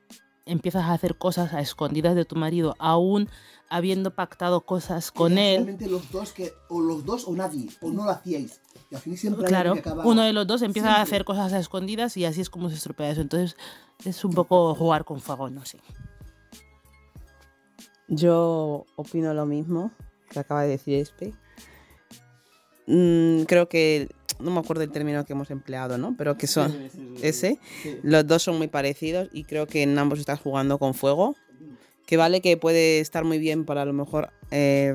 empiezas 0.50 0.84
a 0.84 0.92
hacer 0.92 1.16
cosas 1.16 1.52
a 1.54 1.60
escondidas 1.60 2.14
de 2.14 2.24
tu 2.24 2.36
marido, 2.36 2.74
aún 2.78 3.28
habiendo 3.68 4.12
pactado 4.14 4.62
cosas 4.62 5.10
con 5.12 5.38
él. 5.38 5.64
realmente 5.64 5.88
los 5.88 6.10
dos 6.10 6.32
que, 6.32 6.52
o 6.68 6.80
los 6.80 7.04
dos 7.04 7.26
o 7.28 7.32
nadie, 7.36 7.68
o 7.80 7.90
no 7.90 8.04
lo 8.04 8.10
hacíais. 8.10 8.60
Y 8.90 8.96
al 8.96 9.00
fin 9.00 9.16
siempre 9.16 9.46
Claro, 9.46 9.70
alguien 9.70 9.82
que 9.84 9.88
acaba- 9.88 10.04
uno 10.06 10.22
de 10.22 10.32
los 10.32 10.46
dos 10.46 10.62
empieza 10.62 10.96
a 10.96 11.02
hacer 11.02 11.24
cosas 11.24 11.52
a 11.52 11.58
escondidas 11.60 12.16
y 12.16 12.24
así 12.24 12.40
es 12.40 12.50
como 12.50 12.68
se 12.68 12.74
estropea 12.76 13.10
eso. 13.10 13.20
Entonces 13.20 13.56
es 14.04 14.24
un 14.24 14.32
poco 14.32 14.74
jugar 14.74 15.04
con 15.04 15.20
fuego, 15.20 15.48
no 15.50 15.64
sé. 15.64 15.78
Yo 18.08 18.86
opino 18.96 19.32
lo 19.34 19.46
mismo 19.46 19.92
que 20.30 20.40
acaba 20.40 20.62
de 20.62 20.70
decir 20.70 20.94
Espe. 20.96 21.32
Mm, 22.86 23.42
creo 23.44 23.68
que, 23.68 24.08
no 24.40 24.50
me 24.50 24.60
acuerdo 24.60 24.82
el 24.82 24.90
término 24.90 25.24
que 25.24 25.32
hemos 25.32 25.50
empleado, 25.50 25.98
¿no? 25.98 26.14
Pero 26.16 26.36
que 26.36 26.46
son 26.46 26.88
ese. 27.22 27.58
Los 28.02 28.26
dos 28.26 28.42
son 28.42 28.58
muy 28.58 28.68
parecidos 28.68 29.28
y 29.32 29.44
creo 29.44 29.66
que 29.66 29.82
en 29.82 29.98
ambos 29.98 30.18
estás 30.18 30.40
jugando 30.40 30.78
con 30.78 30.94
fuego. 30.94 31.36
Que 32.06 32.16
vale 32.16 32.40
que 32.40 32.56
puede 32.56 33.00
estar 33.00 33.24
muy 33.24 33.38
bien 33.38 33.64
para 33.64 33.82
a 33.82 33.84
lo 33.84 33.92
mejor 33.92 34.30
eh, 34.50 34.94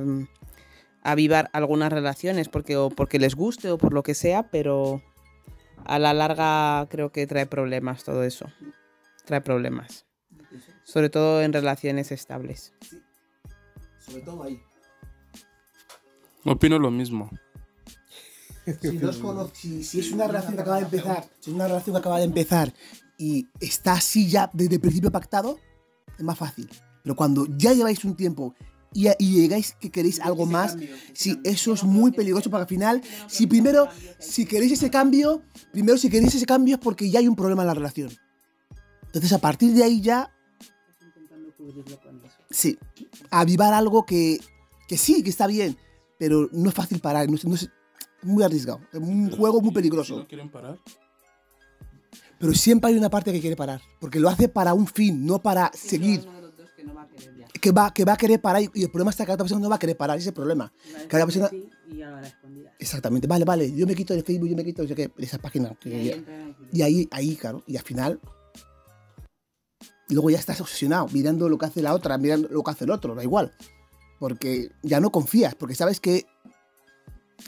avivar 1.02 1.50
algunas 1.54 1.94
relaciones 1.94 2.50
porque, 2.50 2.76
o 2.76 2.90
porque 2.90 3.20
les 3.20 3.36
guste 3.36 3.72
o 3.72 3.78
por 3.78 3.94
lo 3.94 4.04
que 4.04 4.16
sea, 4.16 4.44
pero 4.44 5.02
a 5.86 6.00
la 6.00 6.14
larga 6.14 6.88
creo 6.90 7.12
que 7.12 7.28
trae 7.28 7.46
problemas 7.46 8.04
todo 8.04 8.24
eso. 8.24 8.48
Trae 9.24 9.42
problemas. 9.42 10.06
Sobre 10.84 11.10
todo 11.10 11.42
en 11.42 11.54
relaciones 11.54 12.12
estables. 12.12 12.74
Sobre 14.00 14.22
todo 14.22 14.44
ahí. 14.44 14.60
Opino 16.44 16.78
lo 16.80 16.92
mismo. 16.92 17.30
Si, 19.54 20.00
es 20.00 20.12
una 20.12 20.28
relación 20.28 20.56
que 20.56 20.62
acaba 20.62 20.78
de 20.78 20.86
empezar, 20.86 21.30
si 21.40 21.52
es 21.52 21.56
una 21.56 21.68
relación 21.68 21.94
que 21.94 22.00
acaba 22.00 22.18
de 22.18 22.24
empezar 22.24 22.74
y 23.18 23.48
está 23.60 23.94
así 23.94 24.28
ya 24.28 24.50
desde 24.54 24.76
el 24.76 24.82
principio 24.82 25.12
pactado, 25.12 25.60
es 26.18 26.24
más 26.24 26.38
fácil. 26.38 26.68
Pero 27.04 27.16
cuando 27.16 27.46
ya 27.58 27.74
lleváis 27.74 28.04
un 28.04 28.16
tiempo 28.16 28.56
y, 28.92 29.08
y 29.20 29.42
llegáis 29.42 29.76
que 29.80 29.92
queréis 29.92 30.20
algo 30.20 30.48
más, 30.48 30.78
sí, 31.14 31.40
eso 31.44 31.74
es 31.74 31.84
muy 31.84 32.12
peligroso 32.12 32.50
para 32.50 32.64
al 32.64 32.70
final, 32.70 33.02
si 33.28 33.46
primero, 33.46 33.88
si 34.18 34.46
queréis 34.46 34.72
ese 34.72 34.90
cambio, 34.90 35.44
primero 35.72 35.98
si 35.98 36.10
queréis 36.10 36.34
ese 36.34 36.46
cambio 36.46 36.76
es 36.76 36.82
porque 36.82 37.10
ya 37.10 37.20
hay 37.20 37.28
un 37.28 37.36
problema 37.36 37.62
en 37.62 37.68
la 37.68 37.74
relación. 37.76 38.12
Entonces 39.06 39.32
a 39.32 39.40
partir 39.40 39.74
de 39.74 39.84
ahí 39.84 40.02
ya, 40.02 40.34
sí, 42.50 42.80
avivar 43.30 43.74
algo 43.76 44.06
que, 44.06 44.40
que 44.88 44.98
sí, 44.98 45.22
que 45.22 45.30
está 45.30 45.46
bien, 45.46 45.78
pero 46.18 46.50
no 46.52 46.70
es 46.70 46.76
fácil 46.76 47.00
parar, 47.00 47.30
no, 47.30 47.38
no 47.44 47.56
muy 48.26 48.44
arriesgado, 48.44 48.82
es 48.92 49.00
un 49.00 49.30
juego 49.32 49.62
muy 49.62 49.70
Si 49.70 49.76
peligroso. 49.76 50.18
no 50.18 50.28
quieren 50.28 50.50
parar, 50.50 50.78
Pero 52.40 52.54
siempre 52.54 52.92
hay 52.92 52.98
una 52.98 53.10
parte 53.10 53.32
que 53.32 53.40
quiere 53.40 53.56
parar, 53.56 53.82
porque 54.00 54.20
lo 54.20 54.28
hace 54.30 54.50
para 54.50 54.74
un 54.74 54.88
fin, 54.88 55.26
no 55.26 55.42
para 55.42 55.72
seguir. 55.74 56.26
Que 57.62 57.72
va, 57.72 57.92
que 57.94 58.04
va 58.06 58.14
a 58.14 58.18
querer 58.18 58.40
parar 58.42 58.62
y, 58.62 58.70
y 58.76 58.84
el 58.84 58.90
problema 58.92 59.10
está 59.10 59.24
que 59.26 59.30
la 59.30 59.36
otra 59.36 59.46
persona 59.46 59.62
no 59.62 59.70
va 59.70 59.78
a 59.78 59.80
querer 59.80 59.98
parar, 59.98 60.18
ese 60.18 60.26
es 60.26 60.28
el 60.28 60.34
problema. 60.34 60.72
Que 61.10 61.18
la 61.18 61.26
persona, 61.26 61.50
exactamente, 62.78 63.26
vale, 63.26 63.46
vale, 63.46 63.74
yo 63.74 63.88
me 63.88 63.96
quito 63.96 64.14
de 64.14 64.22
Facebook, 64.22 64.50
yo 64.50 64.56
me 64.56 64.64
quito 64.66 64.84
de 64.86 65.12
esa 65.18 65.38
página. 65.40 65.74
que- 65.80 66.24
y 66.72 66.82
ahí, 66.82 67.08
ahí, 67.12 67.36
claro, 67.36 67.64
y 67.66 67.78
al 67.78 67.84
final, 67.84 68.20
luego 70.10 70.30
ya 70.30 70.38
estás 70.38 70.62
obsesionado, 70.62 71.08
mirando 71.12 71.50
lo 71.50 71.58
que 71.58 71.66
hace 71.66 71.82
la 71.82 71.94
otra, 71.96 72.18
mirando 72.18 72.48
lo 72.50 72.62
que 72.64 72.72
hace 72.72 72.84
el 72.84 72.92
otro, 72.92 73.16
da 73.16 73.24
igual. 73.24 73.52
Porque 74.20 74.70
ya 74.84 75.00
no 75.00 75.12
confías, 75.12 75.56
porque 75.56 75.74
sabes 75.76 76.00
que 76.00 76.26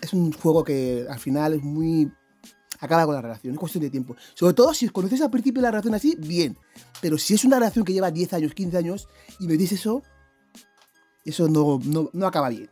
es 0.02 0.13
un 0.13 0.32
juego 0.32 0.63
que 0.63 1.06
al 1.10 1.19
final 1.19 1.54
es 1.54 1.63
muy... 1.63 2.12
acaba 2.80 3.06
con 3.06 3.15
la 3.15 3.21
relación, 3.21 3.54
es 3.54 3.60
cuestión 3.60 3.84
de 3.84 3.89
tiempo. 3.89 4.15
Sobre 4.34 4.54
todo 4.54 4.73
si 4.73 4.89
conoces 4.89 5.21
al 5.21 5.32
principio 5.32 5.62
la 5.62 5.71
relación 5.71 5.95
así, 5.95 6.15
bien. 6.17 6.58
Pero 7.02 7.17
si 7.17 7.34
es 7.34 7.45
una 7.45 7.58
relación 7.58 7.86
que 7.86 7.93
lleva 7.93 8.12
10 8.12 8.34
años, 8.34 8.54
15 8.54 8.78
años, 8.78 9.08
y 9.39 9.47
me 9.47 9.58
dices 9.58 9.80
eso, 9.80 10.04
eso 11.26 11.47
no, 11.47 11.80
no, 11.84 12.10
no 12.13 12.28
acaba 12.28 12.50
bien. 12.50 12.69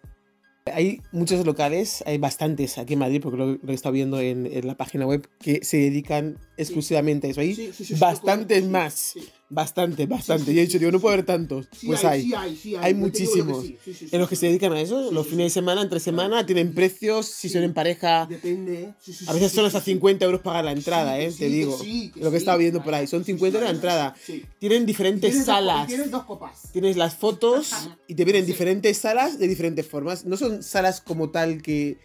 Hay 0.73 1.01
muchos 1.11 1.45
locales, 1.45 2.03
hay 2.07 2.17
bastantes 2.17 2.79
aquí 2.79 2.93
en 2.93 2.99
Madrid, 2.99 3.21
porque 3.21 3.37
lo, 3.37 3.71
he 3.71 3.73
estado 3.73 3.93
viendo 3.93 4.19
en, 4.19 4.47
en 4.47 4.65
la 4.65 4.75
página 4.75 5.05
web, 5.05 5.29
que 5.39 5.63
se 5.63 5.77
dedican 5.77 6.39
exclusivamente 6.57 7.29
eso. 7.29 7.41
Sí, 7.41 7.71
bastantes 7.99 8.65
más, 8.65 9.13
bastante, 9.49 10.05
bastante. 10.05 10.53
Yo 10.53 10.61
he 10.61 10.65
dicho, 10.65 10.79
digo, 10.79 10.91
no 10.91 10.99
puede 10.99 11.15
haber 11.15 11.25
tantos. 11.25 11.67
Pues 11.85 12.03
hay, 12.03 12.31
hay. 12.79 12.93
muchísimos. 12.93 13.65
En 14.11 14.19
los 14.19 14.29
que 14.29 14.35
se 14.35 14.47
dedican 14.47 14.73
a 14.73 14.81
eso, 14.81 15.11
los 15.11 15.27
fines 15.27 15.47
de 15.47 15.49
semana, 15.49 15.81
entre 15.81 15.99
semana, 15.99 16.45
tienen 16.45 16.73
precios, 16.73 17.25
si 17.27 17.49
son 17.49 17.63
en 17.63 17.73
pareja. 17.73 18.25
Depende. 18.29 18.93
A 19.27 19.33
veces 19.33 19.51
son 19.51 19.65
hasta 19.65 19.79
sí. 19.79 19.91
50 19.91 20.25
euros 20.25 20.41
pagar 20.41 20.65
la 20.65 20.71
entrada, 20.71 21.19
eh, 21.19 21.31
te 21.31 21.47
digo. 21.47 21.77
lo 22.15 22.31
que 22.31 22.37
estado 22.37 22.57
viendo 22.57 22.83
por 22.83 22.93
ahí. 22.93 23.07
Son 23.07 23.23
Sí, 23.23 23.31
50 23.31 23.57
euros 23.57 23.71
la 23.71 23.75
entrada. 23.75 24.15
Tienen 24.59 24.85
diferentes 24.85 25.45
salas. 25.45 25.87
Tienes 25.87 26.11
dos 26.11 26.23
copas. 26.25 26.69
Tienes 26.71 26.97
las 26.97 27.15
fotos 27.15 27.71
y 28.07 28.15
te 28.15 28.23
vienen 28.23 28.45
diferentes 28.45 28.97
salas 28.97 29.39
de 29.39 29.47
diferentes 29.47 29.87
formas. 29.87 30.25
No 30.25 30.37
son 30.37 30.63
salas 30.63 31.01
como 31.01 31.29
tal 31.31 31.61
que 31.61 31.97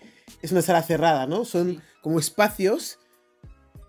es 0.42 0.52
una 0.52 0.62
sala 0.62 0.82
cerrada, 0.82 1.26
¿no? 1.26 1.44
Son 1.44 1.82
como 2.02 2.18
espacios. 2.18 2.98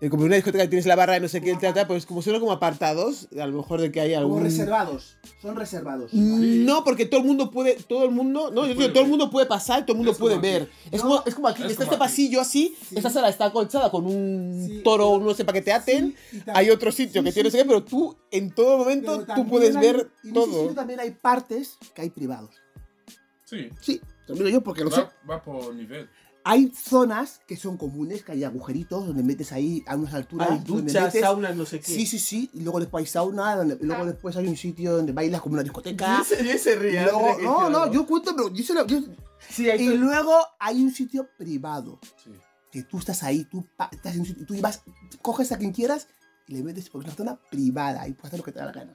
Eh, 0.04 0.10
Como 0.10 0.22
en 0.24 0.26
una 0.26 0.36
discoteca 0.36 0.64
que 0.64 0.68
tienes 0.68 0.84
la 0.86 0.96
barra 0.96 1.12
de 1.14 1.20
no 1.20 1.28
sé 1.28 1.40
qué, 1.40 1.54
tal, 1.54 1.72
tal, 1.72 1.86
pues 1.86 2.04
como 2.06 2.20
son 2.22 2.38
como 2.40 2.50
apartados, 2.52 3.28
a 3.40 3.46
lo 3.46 3.56
mejor 3.58 3.80
de 3.80 3.90
que 3.92 4.00
hay 4.00 4.10
Como 4.14 4.20
algún... 4.20 4.42
reservados. 4.42 5.16
Son 5.40 5.54
reservados. 5.56 6.12
No, 6.12 6.82
porque 6.84 7.06
todo 7.06 7.20
el 7.20 7.26
mundo 7.26 7.50
puede, 7.50 7.74
todo 7.74 8.04
el 8.04 8.10
mundo, 8.10 8.50
no, 8.50 8.66
yo 8.66 8.74
digo, 8.74 8.92
todo 8.92 9.04
el 9.04 9.08
mundo 9.08 9.30
puede 9.30 9.46
pasar, 9.46 9.86
todo 9.86 9.92
el 9.92 9.98
mundo 9.98 10.12
Es 10.12 10.18
como 10.18 10.28
puede 10.36 10.40
ver. 10.40 10.68
Es 10.90 11.00
como, 11.02 11.22
es 11.24 11.34
como 11.34 11.48
aquí, 11.48 11.62
Es 11.62 11.70
está 11.72 11.84
como 11.84 11.92
este 11.92 12.04
aquí. 12.04 12.10
pasillo 12.10 12.40
así, 12.40 12.76
esta 12.90 13.10
sala 13.10 13.28
está 13.28 13.46
acolchada 13.46 13.90
con 13.90 14.04
un 14.06 14.66
Sí, 14.68 14.80
toro, 14.82 15.18
no 15.20 15.32
sé 15.34 15.44
para 15.44 15.54
que 15.58 15.62
te 15.62 15.72
aten. 15.72 16.14
Y 16.32 16.42
hay 16.52 16.70
otro 16.70 16.90
sitio 16.92 17.22
sí, 17.22 17.24
que 17.24 17.30
sí, 17.30 17.34
tiene 17.34 17.48
no 17.48 17.50
sé 17.52 17.58
qué, 17.58 17.64
pero 17.64 17.84
tú 17.84 18.16
en 18.30 18.52
todo 18.52 18.78
momento 18.78 19.24
tú 19.34 19.46
puedes 19.46 19.76
hay- 19.76 19.86
ver 19.86 20.10
y 20.24 20.28
en 20.28 20.36
ese 20.36 20.44
todo. 20.46 20.58
sitio 20.60 20.74
también 20.74 21.00
hay 21.00 21.12
partes 21.12 21.78
que 21.94 22.02
hay 22.02 22.10
privados. 22.10 22.54
sí, 23.44 23.68
Sí, 23.80 24.00
te 24.26 24.32
lo 24.32 24.38
digo 24.38 24.48
yo 24.48 24.62
porque 24.62 24.82
lo 24.84 24.90
sé. 24.90 25.00
va, 25.02 25.12
va 25.30 25.42
por 25.42 25.74
nivel. 25.74 26.08
Hay 26.44 26.72
zonas 26.74 27.40
que 27.46 27.56
son 27.56 27.76
comunes, 27.76 28.24
que 28.24 28.32
hay 28.32 28.42
agujeritos 28.44 29.06
donde 29.06 29.22
metes 29.22 29.52
ahí 29.52 29.84
a 29.86 29.94
unas 29.96 30.12
alturas. 30.14 30.50
Hay 30.50 30.58
duchas, 30.58 31.04
metes- 31.14 31.20
saunas, 31.20 31.54
no 31.56 31.64
sé 31.64 31.78
qué. 31.80 31.86
Sí, 31.92 32.04
sí, 32.06 32.18
sí. 32.18 32.50
Y 32.54 32.62
luego 32.62 32.80
después 32.80 33.02
hay 33.02 33.06
sauna, 33.06 33.54
donde, 33.54 33.78
y 33.80 33.86
luego 33.86 34.04
después 34.06 34.36
hay 34.36 34.48
un 34.48 34.56
sitio 34.56 34.96
donde 34.96 35.12
bailas 35.12 35.40
como 35.40 35.54
una 35.54 35.62
discoteca. 35.62 36.18
Y 36.18 36.22
ese, 36.22 36.44
y 36.44 36.48
ese 36.50 36.72
Y 36.72 36.76
ríe, 36.76 37.02
luego, 37.04 37.36
no, 37.42 37.70
no, 37.70 37.92
yo 37.92 38.06
cuento, 38.06 38.34
pero 38.34 38.52
yo 38.52 38.64
se 38.64 38.74
lo- 38.74 38.86
yo- 38.86 39.00
Sí, 39.48 39.68
hay 39.70 39.82
y 39.82 39.88
to- 39.88 39.94
luego 39.96 40.36
hay 40.58 40.82
un 40.82 40.92
sitio 40.92 41.28
privado. 41.38 42.00
Sí. 42.24 42.30
Que 42.70 42.82
tú 42.84 42.98
estás 42.98 43.22
ahí, 43.22 43.44
tú 43.44 43.64
estás 43.92 44.14
en 44.14 44.20
un 44.20 44.26
sitio, 44.26 44.46
tú 44.46 44.56
vas, 44.60 44.82
coges 45.20 45.52
a 45.52 45.58
quien 45.58 45.72
quieras 45.72 46.08
y 46.48 46.54
le 46.54 46.62
metes 46.64 46.88
por 46.90 47.04
una 47.04 47.12
zona 47.14 47.38
privada 47.50 48.08
y 48.08 48.12
puedes 48.14 48.28
hacer 48.28 48.38
lo 48.40 48.44
que 48.44 48.52
te 48.52 48.58
da 48.60 48.66
la 48.66 48.72
gana. 48.72 48.94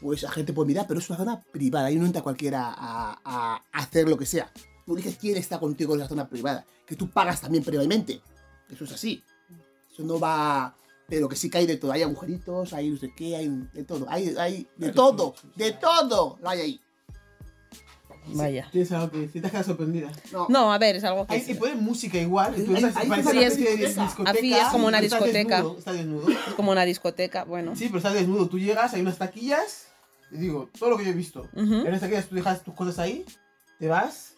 Pues 0.00 0.22
la 0.22 0.30
gente 0.30 0.52
puede 0.52 0.68
mirar, 0.68 0.86
pero 0.88 0.98
es 1.00 1.08
una 1.10 1.18
zona 1.18 1.40
privada. 1.40 1.86
Ahí 1.86 1.96
no 1.96 2.06
entra 2.06 2.22
cualquiera 2.22 2.72
a, 2.76 3.20
a 3.24 3.62
hacer 3.72 4.08
lo 4.08 4.16
que 4.18 4.26
sea. 4.26 4.50
Dices 4.86 5.16
quién 5.20 5.36
está 5.36 5.58
contigo 5.58 5.94
en 5.94 6.00
la 6.00 6.08
zona 6.08 6.28
privada. 6.28 6.64
Que 6.86 6.96
tú 6.96 7.08
pagas 7.08 7.40
también 7.40 7.64
previamente. 7.64 8.20
Eso 8.70 8.84
es 8.84 8.92
así. 8.92 9.22
Eso 9.92 10.02
no 10.02 10.18
va. 10.18 10.74
Pero 11.08 11.28
que 11.28 11.36
sí 11.36 11.50
que 11.50 11.58
hay 11.58 11.66
de 11.66 11.76
todo. 11.76 11.92
Hay 11.92 12.02
agujeritos, 12.02 12.72
hay 12.72 12.88
no 12.90 12.96
sé 12.98 13.12
qué, 13.14 13.36
hay 13.36 13.48
de 13.72 13.84
todo. 13.84 14.06
Hay, 14.08 14.34
hay 14.38 14.66
de 14.76 14.86
Hay 14.86 14.92
todo. 14.92 15.34
De 15.56 15.72
todo 15.72 16.38
lo 16.40 16.48
hay 16.48 16.60
ahí. 16.60 16.80
Vaya. 18.34 18.68
¿Tienes 18.70 18.92
algo 18.92 19.10
que 19.10 19.18
decir? 19.18 19.42
Te 19.42 19.46
has 19.48 19.50
quedado 19.50 19.66
sorprendida. 19.66 20.10
No, 20.48 20.72
a 20.72 20.78
ver, 20.78 20.94
es 20.96 21.04
algo 21.04 21.26
que. 21.26 21.34
Ahí 21.34 21.40
sí. 21.40 21.54
se 21.54 21.54
pone 21.56 21.74
música 21.74 22.18
igual. 22.18 22.54
Ahí- 22.54 22.60
entonces 22.60 22.96
ahí 22.96 23.08
parece 23.08 23.30
sí 23.30 23.36
una 23.36 23.46
es- 23.46 23.56
de 23.56 23.62
discoteca. 23.76 24.02
discoteca. 24.04 24.30
Así 24.38 24.54
es 24.54 24.64
como 24.68 24.86
una 24.86 25.02
y 25.02 25.04
estás 25.06 25.20
discoteca. 25.24 25.56
desnudo, 25.56 25.78
Estás 25.78 25.94
desnudo. 25.96 26.28
Es 26.48 26.54
como 26.54 26.70
una 26.72 26.84
discoteca, 26.84 27.44
bueno. 27.44 27.74
Sí, 27.74 27.86
pero 27.86 27.98
estás 27.98 28.14
desnudo. 28.14 28.48
Tú 28.48 28.58
llegas, 28.60 28.94
hay 28.94 29.00
unas 29.00 29.18
taquillas. 29.18 29.86
Y 30.30 30.36
digo, 30.38 30.70
todo 30.78 30.90
lo 30.90 30.98
que 30.98 31.04
yo 31.04 31.10
he 31.10 31.14
visto. 31.14 31.40
Ujú. 31.52 31.62
En 31.74 31.86
unas 31.88 32.00
taquillas 32.00 32.26
tú 32.28 32.36
dejas 32.36 32.62
tus 32.62 32.74
cosas 32.74 32.98
ahí, 33.00 33.24
te 33.80 33.88
vas, 33.88 34.31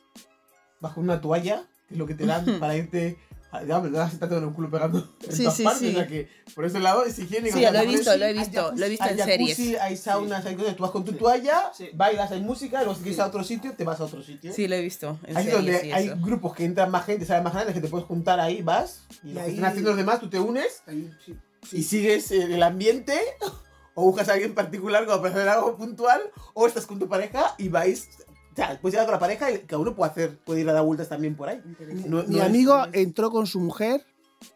con 0.93 1.05
una 1.05 1.21
toalla, 1.21 1.65
que 1.89 1.95
es 1.95 1.99
lo 1.99 2.07
que 2.07 2.15
te 2.15 2.27
dan 2.27 2.45
para 2.61 2.77
irte. 2.77 3.17
a- 3.53 3.63
Ya, 3.63 3.79
me 3.79 3.89
das 3.89 4.15
en 4.21 4.33
el 4.33 4.53
culo 4.53 4.69
pegando. 4.69 4.99
en 5.23 5.33
Sí, 5.33 5.45
todas 5.45 5.57
sí, 5.57 5.63
partes, 5.63 5.81
sí. 5.81 5.89
o 5.91 5.93
sea 5.93 6.07
que 6.09 6.29
por 6.57 6.65
ese 6.65 6.81
lado 6.81 7.05
es 7.05 7.17
higiénico. 7.21 7.57
Sí, 7.57 7.65
o 7.65 7.71
sea, 7.71 7.71
lo 7.71 7.79
he 7.79 7.87
visto, 7.87 8.17
lo 8.17 8.25
he 8.25 8.29
hay 8.29 8.35
visto, 8.35 8.63
jacuzzi, 8.65 8.81
lo 8.81 8.87
he 8.87 8.89
visto 8.89 9.05
hay 9.05 9.11
en 9.21 9.25
series. 9.25 9.81
Hay 9.81 9.97
saunas, 9.97 10.45
hay 10.45 10.57
cosas. 10.57 10.75
Tú 10.75 10.83
vas 10.83 10.91
con 10.91 11.05
tu 11.05 11.13
toalla, 11.13 11.71
Sí. 11.73 11.89
bailas, 11.95 12.33
hay 12.33 12.41
música, 12.41 12.79
luego 12.83 12.95
si 12.97 13.03
quieres 13.03 13.19
ir 13.19 13.23
a 13.23 13.27
otro 13.29 13.45
sitio, 13.45 13.73
te 13.77 13.85
vas 13.85 14.01
a 14.01 14.05
otro 14.07 14.25
sitio. 14.25 14.53
Sí, 14.53 14.67
lo 14.67 14.75
he 14.75 14.81
visto. 14.83 15.21
En 15.25 15.37
Ahí 15.37 15.47
es 15.47 15.53
series 15.55 15.73
donde 15.83 15.93
hay 15.95 16.07
eso. 16.09 16.17
grupos 16.21 16.53
que 16.55 16.65
entran 16.65 16.91
más 16.91 17.07
gente, 17.07 17.25
salen 17.27 17.45
más 17.45 17.55
gente, 17.55 17.73
que 17.73 17.81
te 17.81 17.87
puedes 17.87 18.09
juntar 18.09 18.41
ahí, 18.41 18.61
vas, 18.61 19.03
y, 19.23 19.29
Y 19.31 19.35
lo 19.35 19.41
que 19.41 19.47
ahí- 19.47 19.55
están 19.55 19.65
haciendo 19.67 19.91
los 19.91 19.99
demás, 19.99 20.19
tú 20.19 20.29
te 20.29 20.41
unes 20.41 20.83
Ahí, 20.89 21.09
sí. 21.25 21.37
y 21.71 21.83
sigues 21.85 22.33
en 22.33 22.51
el 22.51 22.63
ambiente, 22.65 23.17
o 23.95 24.03
buscas 24.03 24.29
a 24.29 24.33
alguien 24.33 24.53
particular 24.53 25.07
como 25.07 25.23
para 25.23 25.33
hacer 25.33 25.49
algo 25.49 25.77
puntual, 25.77 26.21
o 26.55 26.67
estás 26.67 26.87
con 26.87 26.99
tu 26.99 27.09
pareja 27.09 27.55
y 27.59 27.69
vais. 27.69 28.09
O 28.55 28.57
sea, 28.57 28.79
puedes 28.81 28.95
llegar 28.95 29.07
con 29.07 29.13
la 29.15 29.19
pareja 29.19 29.51
y 29.51 29.59
cada 29.61 29.83
uno 29.83 29.95
puede 29.97 30.11
hacer, 30.13 30.39
puede 30.39 30.61
ir 30.61 30.69
a 30.71 30.73
dar 30.73 30.85
vueltas 30.85 31.09
también 31.09 31.35
por 31.35 31.49
ahí. 31.49 31.61
No- 32.07 32.23
Mi 32.23 32.37
no 32.37 32.43
es- 32.43 32.49
amigo 32.49 32.77
no 32.79 32.85
es- 32.87 32.95
entró 32.95 33.31
con 33.31 33.47
su 33.47 33.59
mujer. 33.61 34.07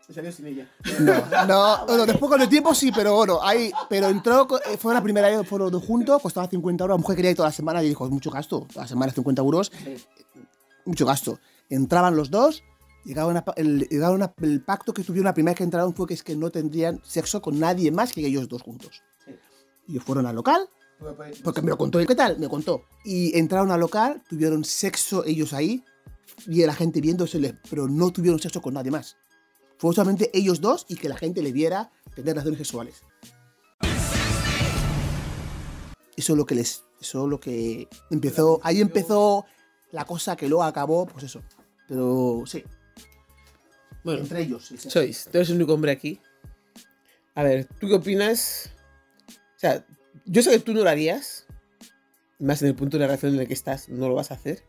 se 0.07 0.13
salió 0.15 0.31
sin 0.31 0.47
ella. 0.47 0.69
No, 1.01 1.47
no, 1.47 1.87
bueno, 1.87 2.07
después 2.07 2.31
con 2.31 2.41
el 2.41 2.49
tiempo 2.49 2.75
sí, 2.75 2.93
pero 2.95 3.17
bueno, 3.17 3.41
ahí, 3.43 3.73
pero 3.89 4.07
entró, 4.09 4.47
eh, 4.71 4.77
fue 4.77 4.95
la 4.95 5.03
primera 5.03 5.29
vez, 5.29 5.49
fueron 5.49 5.67
los 5.67 5.73
dos 5.81 5.85
juntos, 5.85 6.23
costaba 6.23 6.47
50 6.47 6.85
euros, 6.85 6.95
la 6.97 7.01
mujer 7.01 7.17
quería 7.17 7.31
ir 7.33 7.37
toda 7.37 7.49
la 7.49 7.53
semana 7.55 7.83
y 7.83 7.89
dijo, 7.89 8.05
es 8.05 8.11
mucho 8.13 8.31
gasto, 8.31 8.67
toda 8.73 8.85
la 8.85 8.89
semana 8.89 9.13
50 9.13 9.43
euros, 9.43 9.73
mucho 10.85 11.05
gasto. 11.07 11.39
Entraban 11.71 12.17
los 12.17 12.31
dos, 12.31 12.63
llegaron 13.05 13.37
a, 13.39 13.45
el, 13.57 13.89
llegaron 13.89 14.23
a- 14.23 14.33
el 14.43 14.63
pacto 14.63 14.93
que 14.95 15.03
tuvieron 15.03 15.25
la 15.25 15.35
primera 15.35 15.53
vez 15.53 15.59
que 15.59 15.65
entraron 15.65 15.95
fue 15.95 16.07
que 16.07 16.15
es 16.15 16.23
que 16.23 16.37
no 16.37 16.51
tendrían 16.51 17.01
sexo 17.05 17.43
con 17.43 17.59
nadie 17.59 17.91
más 17.91 18.13
que 18.13 18.25
ellos 18.27 18.49
dos 18.49 18.63
juntos. 18.63 19.03
Sí. 19.25 19.33
Ellos 19.89 20.05
fueron 20.05 20.27
al 20.27 20.37
local, 20.37 20.69
porque 21.45 21.63
me 21.63 21.71
lo 21.71 21.79
contó 21.79 21.99
¿qué 22.05 22.15
tal? 22.15 22.39
Me 22.39 22.49
contó. 22.49 22.85
Y 23.05 23.37
entraron 23.39 23.71
al 23.71 23.81
local, 23.81 24.23
tuvieron 24.29 24.65
sexo 24.65 25.25
ellos 25.25 25.53
ahí, 25.53 25.85
y 26.47 26.65
la 26.65 26.75
gente 26.75 27.01
viéndosele, 27.01 27.59
pero 27.71 27.89
no 27.89 28.11
tuvieron 28.13 28.41
sexo 28.41 28.61
con 28.61 28.75
nadie 28.75 28.91
más. 28.91 29.17
Fue 29.79 29.95
solamente 29.95 30.31
ellos 30.35 30.61
dos 30.61 30.87
y 30.89 30.97
que 30.97 31.09
la 31.09 31.17
gente 31.17 31.43
le 31.43 31.53
viera 31.53 31.91
tener 32.15 32.35
relaciones 32.35 32.59
sexuales. 32.59 33.03
Eso 36.17 36.33
es 36.33 36.37
lo 36.37 36.47
que 36.47 36.57
les. 36.57 36.85
Eso 37.01 37.25
es 37.25 37.31
lo 37.31 37.39
que 37.39 37.89
empezó. 38.11 38.61
Ahí 38.65 38.81
empezó 38.81 39.47
la 39.93 40.05
cosa 40.05 40.37
que 40.37 40.49
luego 40.49 40.65
acabó, 40.65 41.07
pues 41.07 41.25
eso. 41.25 41.43
Pero 41.87 42.43
sí, 42.45 42.65
Bueno, 44.03 44.23
entre 44.23 44.43
ellos. 44.43 44.73
el. 44.73 44.91
Sois, 44.91 45.29
tú 45.31 45.39
eres 45.39 45.51
el 45.51 45.57
único 45.57 45.75
hombre 45.75 45.93
aquí. 45.93 46.21
A 47.37 47.45
ver, 47.45 47.67
¿tú 47.79 47.87
qué 47.87 47.95
opinas? 47.95 48.73
O 49.29 49.59
sea, 49.61 49.87
yo 50.27 50.43
sé 50.43 50.51
que 50.51 50.59
tú 50.61 50.73
no 50.75 50.83
lo 50.83 50.91
harías. 50.91 51.47
Más 52.39 52.63
en 52.63 52.69
el 52.69 52.75
punto 52.75 52.97
de 52.97 53.01
la 53.03 53.07
relación 53.09 53.35
en 53.35 53.41
el 53.41 53.49
que 53.49 53.55
estás, 53.55 53.89
no 53.89 54.09
lo 54.09 54.15
vas 54.15 54.31
a 54.31 54.35
hacer. 54.35 54.63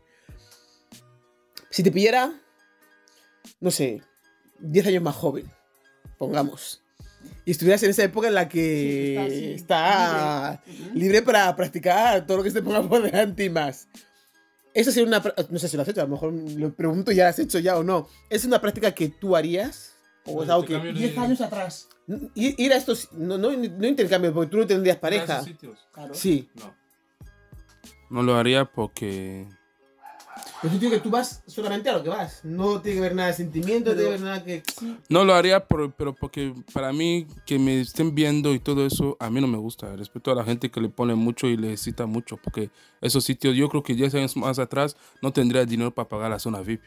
Si 1.70 1.82
te 1.82 1.92
pillara, 1.92 2.32
no 3.60 3.70
sé, 3.70 4.02
10 4.58 4.86
años 4.88 5.02
más 5.02 5.14
joven, 5.14 5.50
pongamos. 6.18 6.82
Y 7.44 7.52
estuvieras 7.52 7.82
en 7.84 7.90
esa 7.90 8.02
época 8.02 8.28
en 8.28 8.34
la 8.34 8.48
que 8.48 9.26
Sí, 9.30 9.52
está, 9.54 10.60
sí, 10.66 10.70
está 10.72 10.72
libre. 10.78 10.94
libre 11.00 11.22
para 11.22 11.54
practicar 11.54 12.26
todo 12.26 12.38
lo 12.38 12.42
que 12.42 12.50
se 12.50 12.62
ponga 12.62 12.82
por 12.88 13.02
delante 13.02 13.44
y 13.44 13.50
más. 13.50 13.88
Eso 14.74 14.90
sería 14.90 15.06
una. 15.08 15.22
No 15.50 15.58
sé 15.58 15.68
si 15.68 15.76
lo 15.76 15.82
has 15.82 15.88
hecho, 15.88 16.00
a 16.00 16.04
lo 16.04 16.10
mejor 16.10 16.32
lo 16.32 16.74
pregunto 16.74 17.12
ya, 17.12 17.28
¿has 17.28 17.38
hecho 17.38 17.58
ya 17.58 17.76
o 17.78 17.82
no? 17.84 18.08
¿Es 18.30 18.44
una 18.44 18.60
práctica 18.60 18.92
que 18.92 19.08
tú 19.08 19.36
harías? 19.36 19.89
¿O 20.26 20.42
es 20.42 20.48
algo 20.50 20.64
que.? 20.64 20.74
Intercambio 20.74 20.92
de- 20.92 21.08
10 21.08 21.18
años 21.18 21.40
atrás. 21.40 21.88
Ir, 22.34 22.72
a 22.72 22.76
estos. 22.76 23.12
No, 23.12 23.38
no, 23.38 23.50
no 23.52 23.86
intercambio, 23.86 24.32
porque 24.34 24.50
tú 24.50 24.56
no 24.58 24.66
tendrías 24.66 24.96
pareja. 24.96 25.34
esos 25.34 25.44
sitios? 25.46 25.78
Claro. 25.92 26.14
Sí. 26.14 26.48
No. 26.54 26.74
No 28.10 28.22
lo 28.22 28.34
haría 28.36 28.64
porque. 28.64 29.46
Pero 30.62 30.74
tú 30.74 30.78
tienes 30.80 30.98
que 30.98 31.02
tú 31.04 31.10
vas 31.10 31.42
solamente 31.46 31.88
a 31.88 31.94
lo 31.94 32.02
que 32.02 32.08
vas. 32.10 32.40
No 32.44 32.80
tiene 32.82 32.96
que 32.96 33.00
ver 33.02 33.14
nada 33.14 33.28
de 33.28 33.34
sentimiento, 33.34 33.90
no 33.90 33.96
tiene 33.96 34.10
que 34.10 34.16
ver 34.16 34.20
nada 34.20 34.44
que. 34.44 34.62
No 35.08 35.24
lo 35.24 35.34
haría, 35.34 35.64
por- 35.66 35.92
pero 35.94 36.14
porque 36.14 36.52
para 36.74 36.92
mí 36.92 37.26
que 37.46 37.58
me 37.58 37.80
estén 37.80 38.14
viendo 38.14 38.52
y 38.52 38.58
todo 38.58 38.84
eso, 38.86 39.16
a 39.20 39.30
mí 39.30 39.40
no 39.40 39.46
me 39.46 39.56
gusta. 39.58 39.94
Respeto 39.96 40.30
a 40.30 40.34
la 40.34 40.44
gente 40.44 40.70
que 40.70 40.80
le 40.80 40.88
pone 40.88 41.14
mucho 41.14 41.46
y 41.46 41.56
le 41.56 41.76
cita 41.76 42.04
mucho, 42.06 42.36
porque 42.36 42.70
esos 43.00 43.24
sitios, 43.24 43.54
yo 43.56 43.68
creo 43.68 43.82
que 43.82 43.94
10 43.94 44.14
años 44.14 44.36
más 44.36 44.58
atrás 44.58 44.96
no 45.22 45.32
tendría 45.32 45.64
dinero 45.64 45.92
para 45.94 46.08
pagar 46.08 46.30
la 46.30 46.38
zona 46.38 46.60
VIP. 46.60 46.82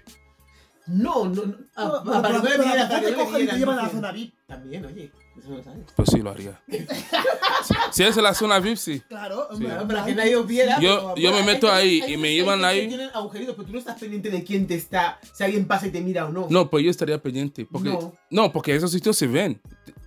No, 0.87 1.25
no, 1.25 1.45
no. 1.45 1.55
Ah, 1.75 2.01
que 2.03 2.33
no 2.33 2.41
vieras, 2.41 2.89
¿por 2.89 2.89
para 2.89 2.99
que 3.01 3.07
te 3.07 3.13
cogen 3.13 3.41
y 3.43 3.47
te 3.47 3.57
llevan 3.57 3.79
a 3.79 3.83
la 3.83 3.89
zona 3.89 4.11
VIP? 4.11 4.33
También, 4.47 4.85
oye. 4.85 5.11
Eso 5.37 5.49
no 5.49 5.57
lo 5.57 5.63
sabes. 5.63 5.85
Pues 5.95 6.09
sí 6.11 6.19
lo 6.19 6.29
haría. 6.29 6.61
si, 7.91 8.03
es 8.03 8.15
la 8.17 8.33
zona 8.33 8.59
VIP, 8.59 8.77
sí. 8.77 8.99
Claro, 9.07 9.47
Sí. 9.57 9.63
Claro, 9.63 9.87
para 9.87 10.05
que 10.05 10.13
nadie 10.15 10.35
os 10.35 10.45
viera. 10.45 10.79
Yo- 10.79 11.15
yo 11.15 11.31
me 11.31 11.43
meto 11.43 11.71
ahí 11.71 12.01
hay 12.01 12.13
y 12.13 12.17
me 12.17 12.33
llevan 12.33 12.63
ahí. 12.65 12.87
Tienen 12.87 13.09
agujeritos, 13.13 13.55
pero 13.55 13.65
tú 13.67 13.73
no 13.73 13.79
estás 13.79 13.99
pendiente 13.99 14.29
de 14.29 14.43
quién 14.43 14.67
te 14.67 14.75
está. 14.75 15.19
Si 15.33 15.43
alguien 15.43 15.65
pasa 15.65 15.87
y 15.87 15.91
te 15.91 16.01
mira 16.01 16.25
o 16.25 16.29
no. 16.31 16.47
No, 16.49 16.69
pues 16.69 16.83
yo 16.85 16.91
estaría 16.91 17.19
pendiente. 17.21 17.65
Porque, 17.65 17.89
No. 17.89 18.13
no. 18.29 18.51
porque 18.51 18.75
esos 18.75 18.91
sitios 18.91 19.17
se 19.17 19.27
ven. 19.27 19.61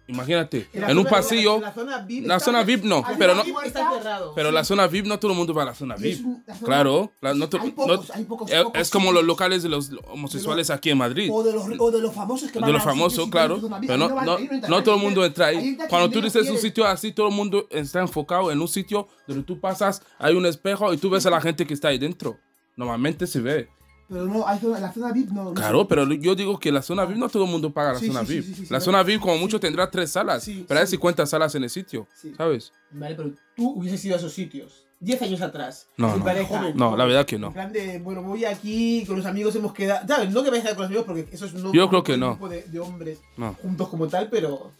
Imagínate, 0.08 0.68
la 0.72 0.90
en 0.90 0.98
un 0.98 1.04
pasillo, 1.04 1.56
en 1.56 1.62
La 1.62 1.72
zona 1.74 1.98
VIP. 1.98 2.26
la 2.26 2.38
zona 2.40 2.62
VIP 2.62 2.84
no, 2.84 3.02
pero 3.18 3.34
no, 3.34 3.42
está 3.62 3.90
cerrado. 3.92 4.32
pero 4.36 4.52
la 4.52 4.62
zona 4.64 4.86
VIP 4.86 5.06
no 5.06 5.18
todo 5.18 5.32
el 5.32 5.36
mundo 5.36 5.52
va 5.52 5.62
a 5.62 5.66
la 5.66 5.74
zona 5.74 5.96
VIP. 5.96 6.24
la 6.46 6.54
zona- 6.54 6.66
Claro, 6.66 7.12
la- 7.20 7.34
no 7.34 7.44
Hay 7.60 7.68
no- 7.70 7.74
pocos, 7.74 8.10
hay 8.12 8.24
pocos, 8.24 8.50
es, 8.52 8.62
pocos 8.62 8.80
es 8.80 8.90
como 8.90 9.10
los 9.10 9.24
locales 9.24 9.64
de 9.64 9.68
los 9.68 9.90
homosexuales 10.08 10.70
aquí 10.70 10.90
en 10.90 10.98
Madrid. 10.98 11.28
O 11.32 11.42
de 11.42 11.52
los, 11.52 11.64
o 11.78 11.90
de 11.90 12.00
los 12.00 12.14
famosos 12.14 12.52
que 12.52 12.58
van 12.60 12.68
de 12.68 12.72
los 12.72 12.82
famosos, 12.84 13.28
claro. 13.30 13.60
Pero 13.80 13.96
no, 13.96 14.08
no, 14.22 14.38
no 14.68 14.82
todo 14.84 14.94
el 14.94 15.00
mundo 15.02 15.24
entra 15.24 15.46
ahí. 15.46 15.76
Cuando 15.88 16.08
tú 16.10 16.20
dices 16.20 16.48
un 16.50 16.58
sitio 16.58 16.86
así, 16.86 17.10
todo 17.12 17.28
el 17.28 17.34
mundo 17.34 17.66
está 17.70 18.00
enfocado 18.00 18.52
en 18.52 18.60
un 18.60 18.68
sitio 18.68 19.08
donde 19.26 19.42
tú 19.42 19.58
pasas, 19.60 20.02
hay 20.18 20.34
un 20.36 20.46
espejo 20.46 20.92
y 20.94 20.98
tú 20.98 21.10
ves 21.10 21.26
a 21.26 21.30
la 21.30 21.40
gente 21.40 21.66
que 21.66 21.74
está 21.74 21.88
ahí 21.88 21.98
dentro. 21.98 22.38
Normalmente 22.76 23.26
se 23.26 23.40
ve. 23.40 23.68
Pero 24.08 24.26
no, 24.26 24.46
hay 24.46 24.58
zona, 24.60 24.78
la 24.78 24.92
zona 24.92 25.12
VIP 25.12 25.30
no. 25.30 25.52
Claro, 25.54 25.88
pero 25.88 26.04
yo 26.12 26.34
digo 26.34 26.58
que 26.60 26.70
la 26.70 26.82
zona 26.82 27.04
VIP 27.04 27.18
no 27.18 27.28
todo 27.28 27.44
el 27.44 27.50
mundo 27.50 27.72
paga 27.72 27.94
la 27.94 27.98
Sí, 27.98 28.06
zona 28.08 28.24
sí, 28.24 28.40
VIP. 28.40 28.56
sí, 28.56 28.66
la 28.70 28.80
zona 28.80 29.02
VIP 29.02 29.20
como 29.20 29.36
mucho 29.38 29.58
tendrá 29.58 29.90
tres 29.90 30.10
salas, 30.12 30.48
pero 30.68 30.80
hay 30.80 30.86
sí. 30.86 30.92
50 30.92 31.26
salas 31.26 31.54
en 31.56 31.64
el 31.64 31.70
sitio. 31.70 32.06
¿sabes? 32.36 32.72
Vale, 32.92 33.14
pero 33.14 33.32
tú 33.56 33.70
hubieses 33.76 34.04
ido 34.04 34.14
a 34.14 34.18
esos 34.18 34.32
sitios 34.32 34.84
10 35.00 35.22
años 35.22 35.40
atrás. 35.42 35.88
No, 35.96 36.16
no. 36.16 36.24
pareja. 36.24 36.72
No, 36.74 36.96
la 36.96 37.04
verdad 37.04 37.26
que 37.26 37.34
En 37.34 37.40
no. 37.42 37.52
plan 37.52 37.72
de, 37.72 37.98
bueno, 37.98 38.22
voy 38.22 38.44
aquí, 38.44 39.04
con 39.06 39.16
los 39.16 39.26
amigos 39.26 39.54
hemos 39.56 39.72
quedado. 39.74 40.06
¿Sabes? 40.08 40.30
No 40.32 40.42
que 40.42 40.50
vayas 40.50 40.64
a 40.64 40.68
quedar 40.68 40.76
con 40.76 40.82
los 40.84 40.88
amigos 40.90 41.04
porque 41.06 41.28
eso 41.34 41.44
es 41.46 41.54
no. 41.54 41.72
Yo 41.72 41.88
creo 41.88 42.02
que 42.02 42.16
no. 42.16 42.30
grupo 42.30 42.48
De, 42.48 42.62
de 42.62 42.78
hombres 42.80 43.18
No. 43.36 43.54
juntos 43.60 43.88
como 43.88 44.06
tal, 44.08 44.28
pero. 44.30 44.70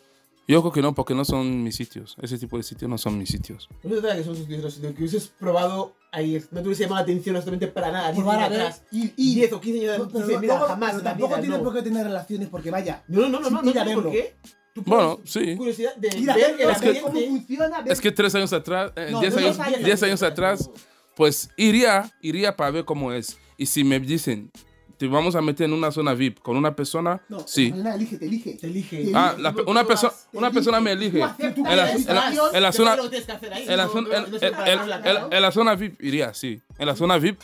Yo 0.49 0.61
creo 0.63 0.73
que 0.73 0.81
no, 0.81 0.95
porque 0.95 1.13
no 1.15 1.25
son 1.25 1.65
mis 1.65 1.75
sitios. 1.75 2.17
Ese 2.23 2.39
tipo 2.39 2.57
de 2.57 2.63
sitios 2.63 2.89
no 2.89 2.97
son 2.99 3.19
mis 3.19 3.29
sitios. 3.29 3.69
No 3.83 3.97
de 4.01 4.17
que 4.17 4.23
son 4.25 4.37
sitios, 4.37 4.73
sino 4.75 4.91
que 4.95 4.99
hubieses 5.01 5.27
probado 5.27 5.97
ahí. 6.17 6.43
No 6.51 6.61
te 6.61 6.67
hubiese 6.67 6.83
llamado 6.85 6.97
la 7.01 7.03
atención 7.03 7.37
absolutamente 7.37 7.69
para 7.73 7.93
nada. 7.93 8.13
10 8.13 8.17
Probar 8.17 8.37
a 8.39 8.45
años 8.47 8.51
ver. 8.59 8.61
atrás. 8.67 8.83
Y, 8.91 9.13
y 9.17 9.35
10 9.37 9.53
o 9.53 9.61
15 9.61 9.91
años 9.91 9.99
No, 9.99 10.05
atrás. 10.21 10.41
mira, 10.41 10.59
jamás 10.61 10.91
pero 10.93 11.03
tampoco 11.03 11.29
vida, 11.29 11.41
tiene 11.41 11.59
no. 11.59 11.65
por 11.65 11.75
qué 11.75 11.83
tener 11.83 12.05
relaciones 12.07 12.49
porque 12.49 12.71
vaya. 12.71 13.05
No, 13.09 13.29
no, 13.29 13.41
no, 13.41 13.51
no, 13.51 13.63
no, 13.63 13.73
no, 13.85 14.03
por 14.03 14.11
qué. 14.13 14.37
Tú 14.75 14.83
Bueno, 14.85 15.17
tienes 15.17 15.31
sí. 15.33 15.57
Curiosidad 15.57 15.97
de 15.97 16.19
Ir 16.19 16.31
a 16.31 16.35
ver 16.35 16.57
es 16.61 16.79
que 16.81 17.01
cómo 17.01 17.15
funciona. 17.21 17.81
ver- 17.83 17.93
Es 17.93 18.01
que 18.01 18.13
tres 18.13 18.35
años 18.35 18.53
atrás, 18.53 18.93
eh, 18.97 19.09
No, 19.11 19.21
diez 19.21 19.33
no, 19.35 19.41
años, 19.41 19.57
dos 19.57 19.67
años. 19.67 19.85
diez 19.85 20.03
años 20.03 20.23
atrás, 20.23 20.71
pues 21.15 21.49
iría, 21.57 22.11
iría 22.21 22.57
para 22.57 22.71
ver 22.73 22.85
cómo 22.85 23.13
es. 23.13 23.39
Y 23.57 23.65
si 23.67 23.85
me 23.85 23.99
dicen, 24.01 24.51
te 24.99 25.07
vamos 25.09 25.35
a 25.37 25.43
meter 25.43 25.65
en 25.67 25.73
una 25.73 25.91
zona 25.93 26.15
VIP 26.15 26.41
con 26.41 26.57
una 26.57 26.75
persona, 26.75 27.21
No, 27.29 27.41
sí. 27.47 27.71
Mañana 27.71 27.95
elige, 27.95 28.17
te 28.19 28.27
elige. 28.27 28.55
Te 28.55 28.67
elige. 28.67 29.05
Te 29.05 29.13
Ah, 29.15 29.29
elige. 29.35 29.43
la 29.43 29.51
una, 29.67 29.85
te 29.85 29.87
una 30.33 30.51
persona 30.51 30.81
me 30.81 30.93
elige. 30.93 31.19
Tu 31.19 31.23
En 31.45 31.77
la, 31.77 31.87
quieres, 31.87 32.07
en 32.09 32.15
la- 32.15 32.21
acción, 32.27 32.51
en 32.55 32.63
la 32.63 32.71
Te 32.71 32.77
zona, 32.77 32.93
en 32.95 33.77
la 33.77 33.85
no- 33.85 33.91
zona, 33.93 34.09
no- 34.09 34.27
no 34.27 35.77
VIP 35.77 36.01
iría, 36.01 36.33
sí. 36.35 36.61
En 36.79 36.87
la 36.87 36.97
zona 36.97 37.19
VIP, 37.19 37.41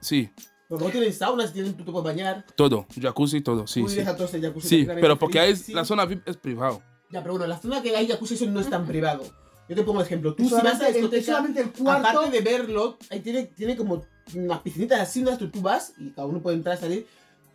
sí. 0.00 0.30
Pero 0.68 0.78
luego 0.80 0.90
tienen 0.92 1.12
saunas, 1.12 1.52
tienen, 1.52 1.76
te 1.76 1.84
puedes 1.84 2.02
bañar. 2.04 2.44
Todo, 2.56 2.86
jacuzzi, 3.00 3.40
todo, 3.42 3.66
sí, 3.66 3.84
sí. 3.88 4.00
a 4.00 4.04
jacuzzi 4.06 4.40
Sí, 4.68 4.86
pero 4.86 5.18
porque 5.18 5.38
ahí 5.38 5.52
feliz, 5.52 5.66
sí. 5.66 5.72
la 5.74 5.84
zona 5.84 6.04
VIP 6.06 6.26
es 6.28 6.36
privado. 6.36 6.82
Ya, 7.10 7.20
pero 7.22 7.34
bueno, 7.34 7.46
la 7.46 7.58
zona 7.60 7.82
que 7.82 7.94
hay 7.94 8.08
jacuzzi 8.08 8.34
eso 8.34 8.46
no 8.46 8.60
es 8.60 8.68
tan 8.70 8.86
privado. 8.86 9.22
Yo 9.68 9.76
te 9.76 9.82
pongo 9.82 9.98
un 10.00 10.04
ejemplo. 10.04 10.34
Tú 10.34 10.44
si 10.48 10.54
vas 10.54 10.80
a 10.80 10.84
la 10.84 10.88
discoteca, 10.90 11.24
solamente 11.24 11.60
el 11.60 11.88
aparte 11.88 12.30
de 12.30 12.40
verlo, 12.40 12.98
ahí 13.10 13.20
tiene, 13.20 13.44
tiene 13.44 13.76
como 13.76 14.02
unas 14.34 14.60
piscinitas 14.60 15.00
así, 15.00 15.22
unas 15.22 15.38
tú, 15.38 15.48
tú 15.50 15.60
vas 15.60 15.92
y 15.98 16.10
cada 16.10 16.26
uno 16.26 16.40
puede 16.40 16.56
entrar 16.56 16.76
y 16.76 16.80
salir. 16.80 17.06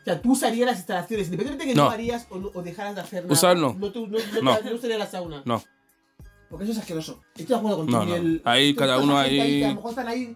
O 0.01 0.03
sea, 0.03 0.21
tú 0.21 0.31
usarías 0.31 0.65
las 0.67 0.77
instalaciones, 0.77 1.27
independientemente 1.27 1.65
de 1.65 1.71
que 1.71 1.75
no, 1.77 1.85
No. 1.85 1.91
harías 1.91 2.27
o, 2.29 2.37
no- 2.39 2.51
o 2.53 2.61
dejaras 2.61 2.95
de 2.95 3.01
hacer 3.01 3.23
nada. 3.23 3.33
Usar 3.33 3.57
no. 3.57 3.73
No, 3.77 3.91
tú- 3.91 4.07
no, 4.07 4.17
no, 4.41 4.59
No. 4.61 4.75
usarías 4.75 4.99
la 4.99 5.07
sauna. 5.07 5.41
No. 5.45 5.61
Porque 6.49 6.63
eso 6.63 6.71
es 6.73 6.79
asqueroso. 6.79 7.19
Estoy 7.35 7.45
de 7.47 7.55
acuerdo 7.55 7.77
contigo. 7.77 8.05
No, 8.05 8.17
no. 8.17 8.39
Ahí 8.45 8.73
cada 8.73 8.97
uno 8.97 9.17
ahí. 9.17 9.59
que 9.59 9.65
a 9.65 9.69
lo 9.69 9.75
mejor 9.75 9.89
están 9.91 10.07
ahí 10.07 10.35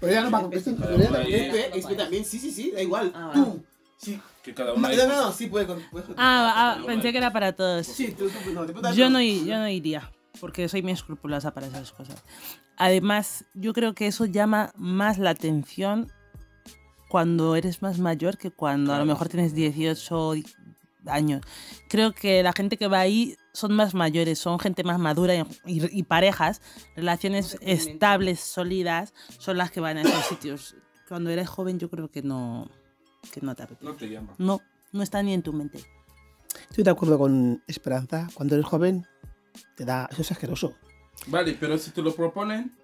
Pero 0.00 0.12
ya 0.12 0.22
no 0.22 0.30
va 0.30 0.48
esto- 0.52 0.74
pero 0.78 0.96
ya 0.98 1.10
también, 1.10 1.44
este- 1.56 1.78
este 1.78 1.94
también, 1.94 2.24
sí, 2.24 2.38
sí, 2.38 2.50
sí, 2.50 2.70
da 2.72 2.82
igual. 2.82 3.12
Ah, 3.14 3.32
Tú. 3.34 3.62
Sí. 3.98 4.20
Que 4.42 4.54
cada 4.54 4.74
No, 4.74 4.88
no, 4.88 5.06
no, 5.06 5.32
sí 5.32 5.46
puede. 5.46 5.64
puede- 5.66 6.04
Ah, 6.16 6.76
ah, 6.78 6.82
pensé 6.86 7.12
que 7.12 7.18
era 7.18 7.32
para 7.32 7.52
todos. 7.52 7.86
Sí, 7.86 8.14
tú, 8.16 8.28
tú, 8.28 8.52
no, 8.52 8.64
te 8.66 8.94
Yo 8.94 9.10
no, 9.10 9.20
yo 9.20 9.58
no 9.58 9.68
iría, 9.68 10.10
porque 10.40 10.68
soy 10.68 10.82
muy 10.82 10.92
escrupulosa 10.92 11.52
para 11.52 11.66
esas 11.66 11.92
cosas. 11.92 12.22
Además, 12.76 13.44
yo 13.54 13.72
creo 13.72 13.94
que 13.94 14.06
eso 14.06 14.26
llama 14.26 14.70
más 14.76 15.18
la 15.18 15.30
atención 15.30 16.12
cuando 17.08 17.56
eres 17.56 17.80
más 17.82 17.98
mayor 17.98 18.36
que 18.36 18.50
cuando 18.50 18.92
a 18.92 18.98
lo 18.98 19.06
mejor 19.06 19.28
tienes 19.28 19.54
18 19.54 20.34
años. 21.08 21.42
Creo 21.88 22.12
que 22.12 22.42
la 22.42 22.52
gente 22.52 22.76
que 22.76 22.88
va 22.88 23.00
ahí 23.00 23.36
son 23.52 23.72
más 23.74 23.94
mayores, 23.94 24.38
son 24.38 24.58
gente 24.58 24.84
más 24.84 24.98
madura 24.98 25.34
y, 25.34 25.40
y- 25.66 25.98
y 25.98 26.02
parejas, 26.02 26.60
relaciones 26.94 27.56
estables, 27.60 28.40
sólidas, 28.40 29.14
son 29.38 29.56
las 29.58 29.70
que 29.70 29.80
van 29.80 29.98
a 29.98 30.02
esos 30.02 30.24
sitios. 30.28 30.76
Cuando 31.08 31.30
eres 31.30 31.48
joven 31.48 31.78
yo 31.78 31.88
creo 31.88 32.10
que 32.10 32.22
no, 32.22 32.68
que 33.32 33.40
no 33.40 33.54
te 33.54 33.62
apetece. 33.62 33.84
No 33.84 33.94
te 33.94 34.08
llama. 34.08 34.34
No, 34.38 34.60
no 34.92 35.02
está 35.02 35.22
ni 35.22 35.32
en 35.32 35.42
tu 35.42 35.52
mente. 35.52 35.78
Estoy 36.70 36.84
de 36.84 36.90
acuerdo 36.90 37.18
con 37.18 37.62
Esperanza. 37.66 38.28
Cuando 38.34 38.54
eres 38.54 38.66
joven, 38.66 39.06
te 39.76 39.84
da. 39.84 40.08
Eso 40.10 40.22
es 40.22 40.32
asqueroso. 40.32 40.74
Vale, 41.28 41.56
pero 41.58 41.78
si 41.78 41.90
te 41.92 42.02
lo 42.02 42.14
proponen, 42.14 42.76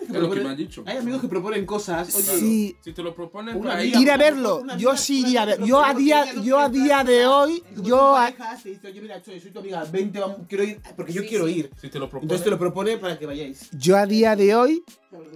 es 0.00 0.08
lo 0.10 0.30
que 0.30 0.40
me 0.40 0.48
han 0.50 0.56
dicho. 0.56 0.82
Hay 0.86 0.96
amigos 0.98 1.20
que 1.20 1.28
proponen 1.28 1.64
cosas. 1.66 2.14
Oye, 2.14 2.24
Sí. 2.38 2.76
Si 2.80 2.92
te 2.92 3.02
lo 3.02 3.14
proponen, 3.14 3.56
Una 3.56 3.74
amiga- 3.74 4.00
Ir 4.00 4.10
a 4.10 4.16
verlo. 4.16 4.60
una 4.60 4.76
Yo 4.76 4.96
sí 4.96 5.20
iría 5.20 5.40
a 5.40 5.42
amiga 5.44 5.56
ver. 5.56 5.60
que 5.60 5.66
Yo 5.68 5.84
a 5.84 5.94
día, 5.94 6.34
yo 6.42 6.58
a 6.60 6.68
día 6.68 7.04
de 7.04 7.26
hoy, 7.26 7.62
yo 7.82 8.16
a- 8.16 8.32
te 8.62 8.68
dice, 8.70 8.88
oye, 8.88 9.00
mira, 9.00 9.22
soy 9.24 9.40
soy 9.40 9.50
tu 9.50 9.58
amiga, 9.60 9.84
vente, 9.84 10.18
vamos, 10.20 10.38
quiero 10.48 10.64
ir, 10.64 10.80
porque 10.96 11.12
yo 11.12 11.22
Sí, 11.22 11.28
quiero 11.28 11.46
sí. 11.46 11.52
ir. 11.58 11.70
Si 11.80 11.88
te 11.88 11.98
lo 11.98 12.06
proponen, 12.08 12.24
Entonces 12.24 12.44
te 12.44 12.50
lo 12.50 12.58
propone 12.58 12.96
para 12.98 13.18
que 13.18 13.26
vayáis. 13.26 13.70
yo 13.72 13.96
a 13.96 14.06
día 14.06 14.36
de 14.36 14.54
hoy 14.54 14.84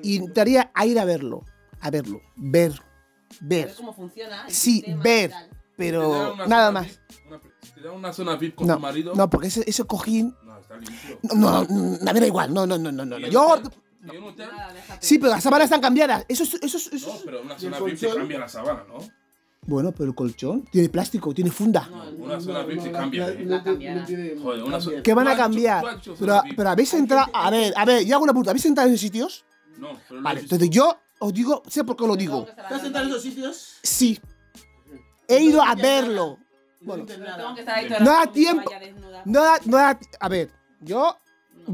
intentaría 0.03 0.71
a 0.75 0.87
ir 0.87 0.99
a 0.99 1.05
verlo. 1.05 1.45
A 1.81 1.91
verlo. 1.91 2.21
Ver. 2.37 2.73
Ver. 3.41 3.67
Ver 3.67 3.75
cómo 3.77 3.93
funciona. 3.95 4.45
Sí, 4.49 4.85
ver. 5.03 5.31
tal. 5.31 5.49
Pero 5.77 6.33
una 6.35 6.47
nada 6.47 6.73
más. 6.73 6.87
VIP, 6.89 7.29
una- 7.29 7.41
si 7.63 7.71
te 7.73 7.81
dan 7.83 7.95
una 7.95 8.13
zona 8.13 8.35
VIP 8.37 8.55
con 8.57 8.67
No, 8.67 8.75
tu 8.75 8.81
marido, 8.81 9.15
no, 9.15 9.31
porque 9.31 9.47
ese, 9.47 9.63
ese 9.65 9.85
cojín. 9.85 10.35
no, 10.45 10.59
está 10.59 10.77
limpio. 10.77 11.19
No, 11.23 11.65
no, 11.65 11.99
no, 12.01 12.13
me 12.13 12.21
da 12.21 12.27
igual. 12.27 12.53
No, 12.53 12.67
no, 12.67 12.77
no, 12.79 12.91
no, 12.91 13.05
no. 13.05 13.19
¿Y 13.19 13.31
no. 14.01 14.13
Nada. 14.37 14.75
Sí, 15.01 15.19
pero 15.19 15.33
las 15.33 15.43
sábanas 15.43 15.65
están 15.67 15.81
cambiadas. 15.81 16.25
Eso 16.29 16.45
es. 16.45 16.55
Eso 16.55 16.77
es, 16.77 16.87
eso 16.93 17.09
No, 17.09 17.15
es- 17.17 17.23
pero 17.25 17.43
una 17.43 17.53
¿Y 17.55 17.57
el 17.57 17.61
zona 17.61 17.79
VIP 17.81 17.99
te 17.99 18.07
colchón? 18.07 18.19
cambia 18.21 18.39
la 18.39 18.49
sabana, 18.49 18.85
¿no? 18.89 18.99
Bueno, 19.67 19.93
pero 19.93 20.05
el 20.09 20.15
colchón 20.15 20.63
tiene 20.71 20.89
plástico, 20.89 21.35
tiene 21.35 21.51
funda. 21.51 21.87
No, 21.91 22.05
Una 22.25 22.41
zona 22.41 22.63
VIP 22.63 22.81
se 22.81 22.93
cambia. 22.93 23.29
¿eh? 23.29 23.45
la. 23.45 23.61
Joder, 23.63 24.63
una 24.63 24.81
zona- 24.81 25.03
¿Qué 25.03 25.13
van 25.15 25.29
a 25.29 25.33
has 25.33 25.37
cambiar? 25.37 25.85
has 25.87 26.01
Pero, 26.19 26.41
pero 26.57 26.69
habéis 26.71 26.95
entrado. 26.95 27.29
A 27.35 27.51
ver, 27.51 27.75
a 27.77 27.85
ver, 27.85 28.05
yo 28.07 28.15
hago 28.15 28.25
una 28.25 28.33
pregunta. 28.33 28.51
¿Habéis 28.53 28.65
entrado 28.67 28.89
en 28.89 28.95
esos 28.95 29.03
sitios? 29.03 29.45
No, 29.77 29.89
pero 30.09 30.23
Vale, 30.23 30.41
entonces 30.41 30.71
yo 30.71 30.97
os 31.19 31.35
digo, 31.35 31.63
sé 31.69 31.85
por 31.85 31.97
qué 31.97 32.07
lo 32.07 32.17
digo. 32.17 32.47
¿Estás 32.49 32.81
sentado 32.83 33.05
en 33.05 33.11
esos 33.11 33.23
sitios? 33.23 33.75
Sí, 33.83 34.19
he 35.27 35.43
ido 35.43 35.63
a 35.63 35.75
verlo. 35.75 36.39
Bueno, 36.81 37.05
Pero 37.07 37.25
tengo 37.37 37.55
que 37.55 37.61
estar 37.61 37.77
ahí 37.79 37.89
No 37.91 38.11
da 38.13 38.27
tiempo. 38.33 38.71
No 39.25 39.43
da, 39.43 39.59
no 39.67 39.77
da- 39.77 39.99
a 40.21 40.29
ver, 40.29 40.51
yo, 40.81 41.17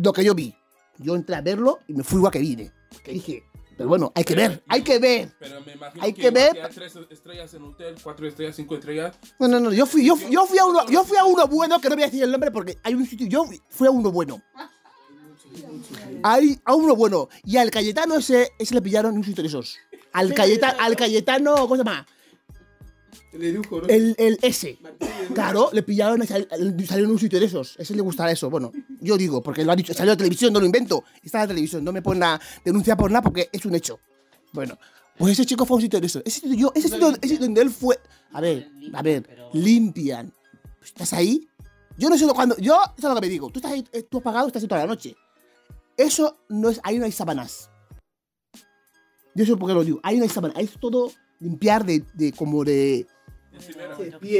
lo 0.02 0.12
que 0.12 0.24
yo 0.24 0.34
vi, 0.34 0.54
yo 0.98 1.14
entré 1.16 1.36
a 1.36 1.40
verlo 1.40 1.80
y 1.88 1.94
me 1.94 2.02
fui 2.04 2.18
igual 2.18 2.32
que 2.32 2.38
vine. 2.38 2.72
Que 3.02 3.12
dije, 3.12 3.42
pero 3.76 3.88
bueno, 3.88 4.12
hay 4.14 4.22
que 4.24 4.34
ver, 4.34 4.62
hay 4.68 4.82
que 4.82 4.98
ver. 4.98 5.32
Pero 5.38 5.60
me 5.62 5.72
imagino 5.72 6.04
Hay 6.04 6.12
que, 6.12 6.22
que 6.22 6.30
ver- 6.30 6.60
hay 6.62 6.72
tres 6.72 6.94
estrellas 7.10 7.52
en 7.54 7.62
hotel, 7.64 7.96
cuatro 8.02 8.26
estrellas, 8.28 8.54
cinco 8.56 8.76
estrellas. 8.76 9.16
No, 9.38 9.48
no, 9.48 9.58
no, 9.60 9.72
yo 9.72 9.84
fui, 9.86 10.04
yo, 10.06 10.14
fui- 10.16 10.32
yo 10.32 10.46
fui 10.46 10.58
a 10.58 10.64
uno, 10.64 10.86
yo 10.88 11.02
fui 11.04 11.16
a 11.18 11.24
uno 11.24 11.46
bueno, 11.48 11.80
que 11.80 11.88
no 11.88 11.96
voy 11.96 12.04
a 12.04 12.06
decir 12.06 12.22
el 12.22 12.30
nombre 12.30 12.50
porque 12.50 12.78
hay 12.84 12.94
un 12.94 13.04
sitio, 13.06 13.26
yo 13.26 13.44
fui 13.68 13.88
a 13.88 13.90
uno 13.90 14.12
bueno. 14.12 14.40
Hay 16.22 16.58
a 16.64 16.74
uno 16.74 16.96
bueno. 16.96 17.28
Y 17.44 17.56
al 17.56 17.70
Cayetano 17.70 18.16
ese, 18.16 18.50
ese 18.58 18.74
le 18.74 18.82
pillaron 18.82 19.12
en 19.12 19.18
un 19.18 19.24
sitio 19.24 19.42
de 19.42 19.48
esos. 19.48 19.76
Al 20.12 20.32
Cayetano, 20.34 20.78
al 20.80 20.96
Cayetano, 20.96 21.54
¿cómo 21.56 21.76
se 21.76 21.84
llama? 21.84 22.06
El 23.34 23.42
erujo, 23.42 23.80
¿no? 23.80 23.88
El, 23.88 24.14
el 24.16 24.38
ese. 24.42 24.78
Claro, 25.34 25.70
le 25.72 25.82
pillaron 25.82 26.22
y 26.22 26.26
sal- 26.26 26.48
salió 26.86 27.04
en 27.04 27.10
un 27.10 27.18
sitio 27.18 27.40
de 27.40 27.46
esos. 27.46 27.74
Ese 27.78 27.94
le 27.94 28.02
gustará 28.02 28.30
eso. 28.30 28.48
Bueno, 28.48 28.70
yo 29.00 29.16
digo, 29.16 29.42
porque 29.42 29.64
lo 29.64 29.72
ha 29.72 29.76
dicho, 29.76 29.92
salió 29.92 30.12
a 30.12 30.14
la 30.14 30.18
televisión, 30.18 30.52
no 30.52 30.60
lo 30.60 30.66
invento. 30.66 31.02
Está 31.22 31.38
en 31.38 31.42
la 31.44 31.48
televisión, 31.48 31.82
no 31.84 31.92
me 31.92 32.00
ponen 32.02 32.22
a 32.22 32.40
denunciar 32.64 32.96
por 32.96 33.10
nada 33.10 33.22
porque 33.22 33.48
es 33.52 33.64
un 33.66 33.74
hecho. 33.74 33.98
Bueno, 34.52 34.78
pues 35.18 35.32
ese 35.32 35.44
chico 35.46 35.66
fue 35.66 35.74
a 35.74 35.76
un 35.78 35.82
sitio 35.82 36.00
de 36.00 36.06
esos. 36.06 36.22
Ese 36.24 36.40
sitio, 36.40 36.56
yo, 36.56 36.72
ese 36.74 36.88
sitio, 36.88 37.08
ese 37.10 37.20
sitio 37.28 37.46
donde 37.46 37.62
él 37.62 37.70
fue. 37.70 37.98
A 38.32 38.40
ver, 38.40 38.68
a 38.92 39.02
ver, 39.02 39.28
limpian. 39.52 40.32
¿Estás 40.84 41.12
ahí? 41.12 41.48
Yo 41.96 42.08
no 42.10 42.16
sé 42.18 42.26
cuándo. 42.28 42.56
Yo, 42.58 42.74
eso 42.96 43.08
es 43.08 43.14
lo 43.14 43.14
que 43.14 43.20
me 43.20 43.28
digo. 43.28 43.50
Tú 43.50 43.58
estás 43.58 43.72
ahí, 43.72 43.84
eh, 43.92 44.02
tú 44.02 44.18
has 44.18 44.24
pagado, 44.24 44.46
estás 44.46 44.62
ahí 44.62 44.68
toda 44.68 44.82
la 44.82 44.86
noche. 44.86 45.16
Eso 45.96 46.38
no 46.48 46.68
es. 46.70 46.80
Ahí 46.84 46.98
no 46.98 47.04
hay 47.04 47.12
sábanas. 47.12 47.70
Yo 49.34 49.44
sé 49.44 49.56
por 49.56 49.68
qué 49.68 49.74
lo 49.74 49.84
digo. 49.84 50.00
Ahí 50.02 50.16
no 50.18 50.22
hay 50.24 50.28
sábanas. 50.28 50.56
Ahí 50.56 50.64
es 50.66 50.78
todo 50.78 51.10
limpiar 51.40 51.84
de, 51.84 52.04
de 52.14 52.32
como 52.32 52.64
de. 52.64 53.06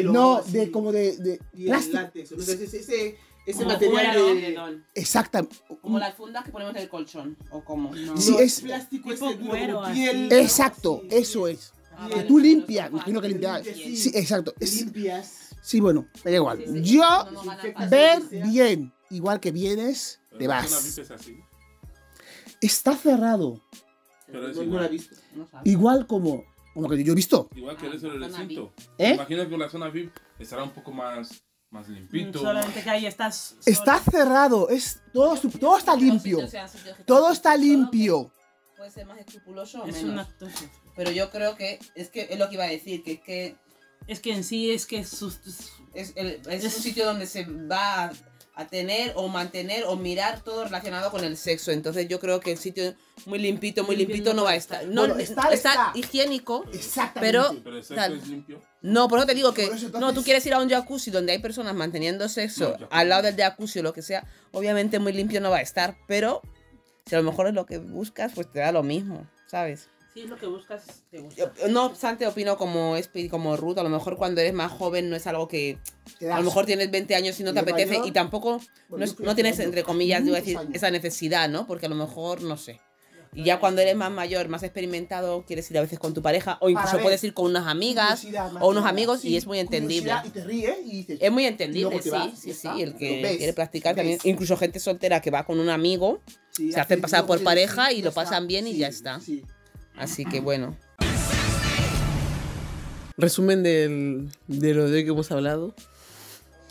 No, 0.04 0.42
de 0.42 0.70
como 0.70 0.92
de. 0.92 1.16
de 1.16 1.40
plástico. 1.64 1.96
látex, 1.96 2.32
¿no? 2.32 2.38
Ese, 2.42 2.52
ese, 2.64 2.64
ese, 2.78 3.18
ese 3.46 3.52
Como 3.58 3.68
material 3.68 3.92
fuera, 3.92 4.14
¿no? 4.14 4.70
de... 4.72 4.80
Exacta. 4.94 5.46
Como 5.80 5.98
las 5.98 6.14
fundas 6.14 6.44
que 6.44 6.50
ponemos 6.50 6.74
en 6.76 6.82
el 6.82 6.88
colchón. 6.88 7.36
¿O 7.50 7.62
cómo? 7.64 7.94
No. 7.94 8.16
Sí, 8.16 8.30
No, 8.32 8.38
es- 8.38 8.60
plástico 8.60 9.10
tipo 9.14 9.26
ese 9.28 9.36
duro, 9.38 9.50
cuero, 9.50 9.74
como 9.82 9.92
piel. 9.92 10.32
Exacto, 10.32 11.00
Sí, 11.02 11.08
eso 11.16 11.48
es. 11.48 11.72
Ah, 11.96 12.06
Que 12.08 12.16
vale, 12.16 12.28
tú 12.28 12.38
limpias, 12.38 12.90
no 12.90 12.96
imagino 12.96 13.20
que 13.20 13.28
limpias. 13.28 13.66
Sí. 13.66 14.10
Exacto. 14.14 14.52
Limpias. 14.60 15.50
sí, 15.62 15.80
bueno, 15.80 16.08
me 16.24 16.30
da 16.32 16.36
igual. 16.38 16.58
Sí, 16.58 16.72
sí, 16.72 16.82
Yo, 16.96 17.30
no 17.30 17.88
ver 17.88 18.22
bien, 18.50 18.92
igual 19.10 19.38
que 19.40 19.52
vienes, 19.52 20.20
Pero 20.30 20.38
te 20.38 20.48
vas. 20.48 20.98
Es 20.98 21.10
así. 21.10 21.38
Está 22.60 22.96
cerrado. 22.96 23.60
Pero 24.26 24.48
es 24.48 24.56
No, 24.56 24.62
no 24.62 24.68
igual. 24.68 25.00
No. 25.34 25.48
Igual 25.64 26.06
como, 26.06 26.44
como 26.74 26.88
que 26.88 27.02
yo 27.04 27.12
he 27.12 27.16
visto. 27.16 27.48
Igual 27.54 27.76
que 27.76 27.86
Ah, 27.86 27.92
eso 27.94 28.08
del 28.08 28.24
recinto. 28.24 28.74
¿Eh? 28.98 29.14
Imagino 29.14 29.48
que 29.48 29.56
la 29.56 29.68
zona 29.70 29.88
VIP 29.88 30.12
estará 30.38 30.62
un 30.64 30.70
poco 30.70 30.92
más, 30.92 31.42
más 31.70 31.88
limpito. 31.88 32.40
Solamente 32.40 32.82
que 32.82 32.90
ahí 32.90 33.06
estás. 33.06 33.56
Está 33.64 33.98
cerrado, 34.00 34.68
es 34.68 35.00
todo, 35.12 35.36
su- 35.36 35.50
todo 35.50 35.78
está 35.78 35.94
limpio. 35.96 36.38
Todo 37.06 37.30
está 37.32 37.56
limpio. 37.56 38.30
Puede 38.76 38.90
ser 38.90 39.06
más 39.06 39.18
escrupuloso 39.18 39.82
o 39.82 39.86
Es 39.86 39.94
menos. 39.96 40.10
un 40.12 40.18
acto. 40.18 40.46
Pero 40.96 41.10
yo 41.10 41.30
creo 41.30 41.56
que 41.56 41.78
es 41.94 42.10
que 42.10 42.26
es 42.30 42.38
lo 42.38 42.48
que 42.48 42.54
iba 42.56 42.64
a 42.64 42.68
decir, 42.68 43.02
que 43.02 43.12
es 43.12 43.20
que 43.20 43.56
Es 44.06 44.20
que 44.20 44.34
en 44.34 44.44
sí 44.44 44.70
es 44.70 44.84
que 44.84 45.02
sus, 45.02 45.38
es, 45.94 46.12
el- 46.16 46.42
es 46.46 46.62
Es- 46.64 46.76
un 46.76 46.82
sitio 46.82 47.06
donde 47.06 47.26
se 47.26 47.44
va 47.46 48.10
a, 48.56 48.66
tener 48.66 49.12
o 49.16 49.28
mantener 49.28 49.84
o 49.86 49.96
mirar 49.96 50.40
todo 50.42 50.64
relacionado 50.64 51.10
con 51.10 51.24
el 51.24 51.36
sexo. 51.36 51.70
Entonces 51.72 52.08
yo 52.08 52.20
creo 52.20 52.40
que 52.40 52.52
el 52.52 52.58
sitio 52.58 52.94
muy 53.26 53.38
limpito, 53.38 53.84
muy 53.84 53.96
Limpio 53.96 54.16
limpito 54.16 54.34
no 54.34 54.44
va 54.44 54.50
a 54.50 54.56
estar. 54.56 54.86
No, 54.86 55.02
Bueno, 55.02 55.16
estar 55.18 55.52
está, 55.52 55.70
está. 55.70 55.92
higiénico. 55.94 56.64
Exactamente. 56.72 57.20
Pero- 57.38 57.60
Pero 57.62 57.76
el 57.76 57.82
sexo 57.82 57.94
Tal. 57.94 58.12
es 58.18 58.28
limpio. 58.28 58.62
No, 58.82 59.08
por 59.08 59.18
eso 59.18 59.26
te 59.26 59.34
digo 59.34 59.54
que 59.54 59.70
no, 59.98 60.12
tú 60.12 60.22
quieres 60.22 60.44
ir 60.46 60.52
a 60.54 60.58
un 60.60 60.68
jacuzzi 60.68 61.10
donde 61.10 61.32
hay 61.32 61.38
personas 61.38 61.74
manteniendo 61.74 62.28
sexo 62.28 62.76
No, 62.78 62.88
al 62.90 63.08
lado 63.08 63.22
del 63.22 63.36
jacuzzi 63.36 63.78
o 63.78 63.82
lo 63.82 63.92
que 63.94 64.02
sea, 64.02 64.26
obviamente 64.52 64.98
muy 64.98 65.12
limpio 65.12 65.40
no 65.40 65.50
va 65.50 65.56
a 65.58 65.62
estar, 65.62 65.96
pero 66.06 66.42
si 67.06 67.14
a 67.14 67.18
lo 67.18 67.24
mejor 67.24 67.46
es 67.48 67.54
lo 67.54 67.64
que 67.66 67.78
buscas, 67.78 68.32
pues 68.34 68.50
te 68.52 68.58
da 68.60 68.72
lo 68.72 68.82
mismo, 68.82 69.26
¿sabes? 69.46 69.88
Sí, 70.14 70.20
es 70.20 70.30
lo 70.30 70.38
que 70.38 70.46
buscas, 70.46 70.84
te 71.10 71.18
gusta. 71.18 71.52
No 71.68 71.86
obstante, 71.86 72.24
opino 72.26 72.56
como, 72.56 72.96
Espi- 72.96 73.28
como 73.28 73.56
Ruth, 73.56 73.78
a 73.78 73.82
lo 73.82 73.88
mejor 73.88 74.16
cuando 74.16 74.40
eres 74.40 74.54
más 74.54 74.70
joven 74.70 75.10
no 75.10 75.16
es 75.16 75.26
algo 75.26 75.48
que 75.48 75.78
a 76.30 76.38
lo 76.38 76.44
mejor 76.44 76.66
tienes 76.66 76.88
20 76.90 77.16
años 77.16 77.38
y 77.40 77.42
no 77.42 77.50
Y 77.50 77.54
te 77.54 77.58
apetece 77.60 77.90
mayor, 77.94 78.06
y 78.06 78.12
tampoco 78.12 78.60
no, 78.90 79.04
es- 79.04 79.18
no 79.18 79.34
tienes, 79.34 79.58
entre 79.58 79.82
comillas, 79.82 80.22
digo, 80.22 80.36
muchos 80.36 80.46
decir, 80.46 80.58
años. 80.58 80.70
esa 80.74 80.90
necesidad, 80.92 81.48
¿no? 81.48 81.66
Porque 81.66 81.86
a 81.86 81.88
lo 81.88 81.96
mejor, 81.96 82.42
no 82.42 82.56
sé. 82.56 82.80
Y 83.36 83.42
ya 83.42 83.58
cuando 83.58 83.80
eres 83.82 83.96
más 83.96 84.12
mayor, 84.12 84.46
más 84.46 84.62
experimentado, 84.62 85.44
quieres 85.44 85.68
ir 85.68 85.76
a 85.78 85.80
veces 85.80 85.98
con 85.98 86.14
tu 86.14 86.22
pareja 86.22 86.56
o 86.60 86.70
incluso 86.70 86.92
ver. 86.94 87.02
puedes 87.02 87.24
ir 87.24 87.34
con 87.34 87.46
unas 87.46 87.66
amigas 87.66 88.24
o 88.60 88.68
unos 88.68 88.86
amigos 88.86 89.24
y 89.24 89.30
Sí, 89.30 89.36
es 89.36 89.46
muy 89.48 89.58
entendible. 89.58 90.12
Y 90.24 90.28
te 90.28 90.44
ríes 90.44 90.76
y 90.84 90.90
dices. 90.98 91.18
Es 91.20 91.32
muy 91.32 91.42
Y 91.42 91.46
entendible, 91.46 92.00
sí, 92.00 92.10
vas, 92.10 92.30
sí, 92.38 92.40
sí. 92.42 92.50
está. 92.52 92.78
El 92.78 92.94
que 92.96 93.20
ves, 93.22 93.36
quiere 93.38 93.52
practicar 93.52 93.96
ves. 93.96 94.02
también, 94.02 94.20
incluso 94.22 94.56
gente 94.56 94.78
soltera 94.78 95.20
que 95.20 95.32
va 95.32 95.44
con 95.44 95.58
un 95.58 95.68
amigo, 95.68 96.20
Sí, 96.52 96.70
se 96.70 96.78
hacen 96.78 96.98
hace- 96.98 97.02
pasar 97.02 97.26
por 97.26 97.38
sí, 97.38 97.44
pareja 97.44 97.90
y 97.90 98.02
lo 98.02 98.10
está. 98.10 98.22
pasan 98.22 98.46
bien 98.46 98.68
y 98.68 98.76
ya 98.76 98.86
está. 98.86 99.18
sí. 99.18 99.42
Así 99.96 100.24
que 100.24 100.40
bueno. 100.40 100.76
Resumen 103.16 103.62
del, 103.62 104.28
de 104.48 104.74
lo 104.74 104.88
de 104.88 105.04
que 105.04 105.10
hemos 105.10 105.30
hablado. 105.30 105.74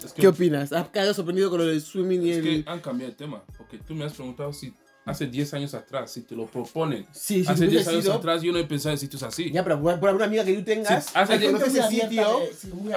Es 0.04 0.12
que, 0.12 0.24
¿Qué 0.24 0.28
opinas? 0.28 0.74
¿Has 0.74 0.90
quedado 0.90 1.14
sorprendido 1.14 1.50
con 1.50 1.60
lo 1.60 1.66
del 1.66 1.82
swimming 1.82 2.26
y 2.26 2.32
es 2.32 2.38
el...? 2.40 2.44
que 2.44 2.70
han 2.70 2.82
cambiado 2.82 3.12
el 3.12 3.16
tema. 3.16 3.44
Porque 3.58 3.78
tú 3.78 3.96
me 3.96 4.04
has 4.04 4.14
preguntado 4.14 4.52
si 4.52 4.74
hace 5.06 5.28
10 5.28 5.54
años 5.54 5.74
atrás, 5.74 6.12
si 6.12 6.22
te 6.22 6.36
lo 6.36 6.46
proponen. 6.48 7.06
Sí, 7.12 7.44
si 7.44 7.50
hace 7.52 7.66
tú 7.66 7.72
10 7.72 7.72
hubieses 7.72 7.88
años 7.90 8.04
sido- 8.04 8.14
atrás 8.16 8.42
yo 8.42 8.52
no 8.54 8.60
he 8.60 8.64
pensado 8.64 8.94
en 8.94 9.00
sitios 9.00 9.22
así. 9.24 9.52
Ya, 9.52 9.64
pero 9.64 9.82
por, 9.82 10.00
por 10.00 10.10
alguna 10.10 10.26
amiga 10.26 10.44
que 10.46 10.54
tú 10.54 10.64
tengas, 10.64 11.06
Sí, 11.06 11.12
hace 11.16 11.34
que 11.34 11.40
diez- 11.40 11.52
conoce 11.52 11.80
ese 11.80 11.90
sitio. 11.90 12.40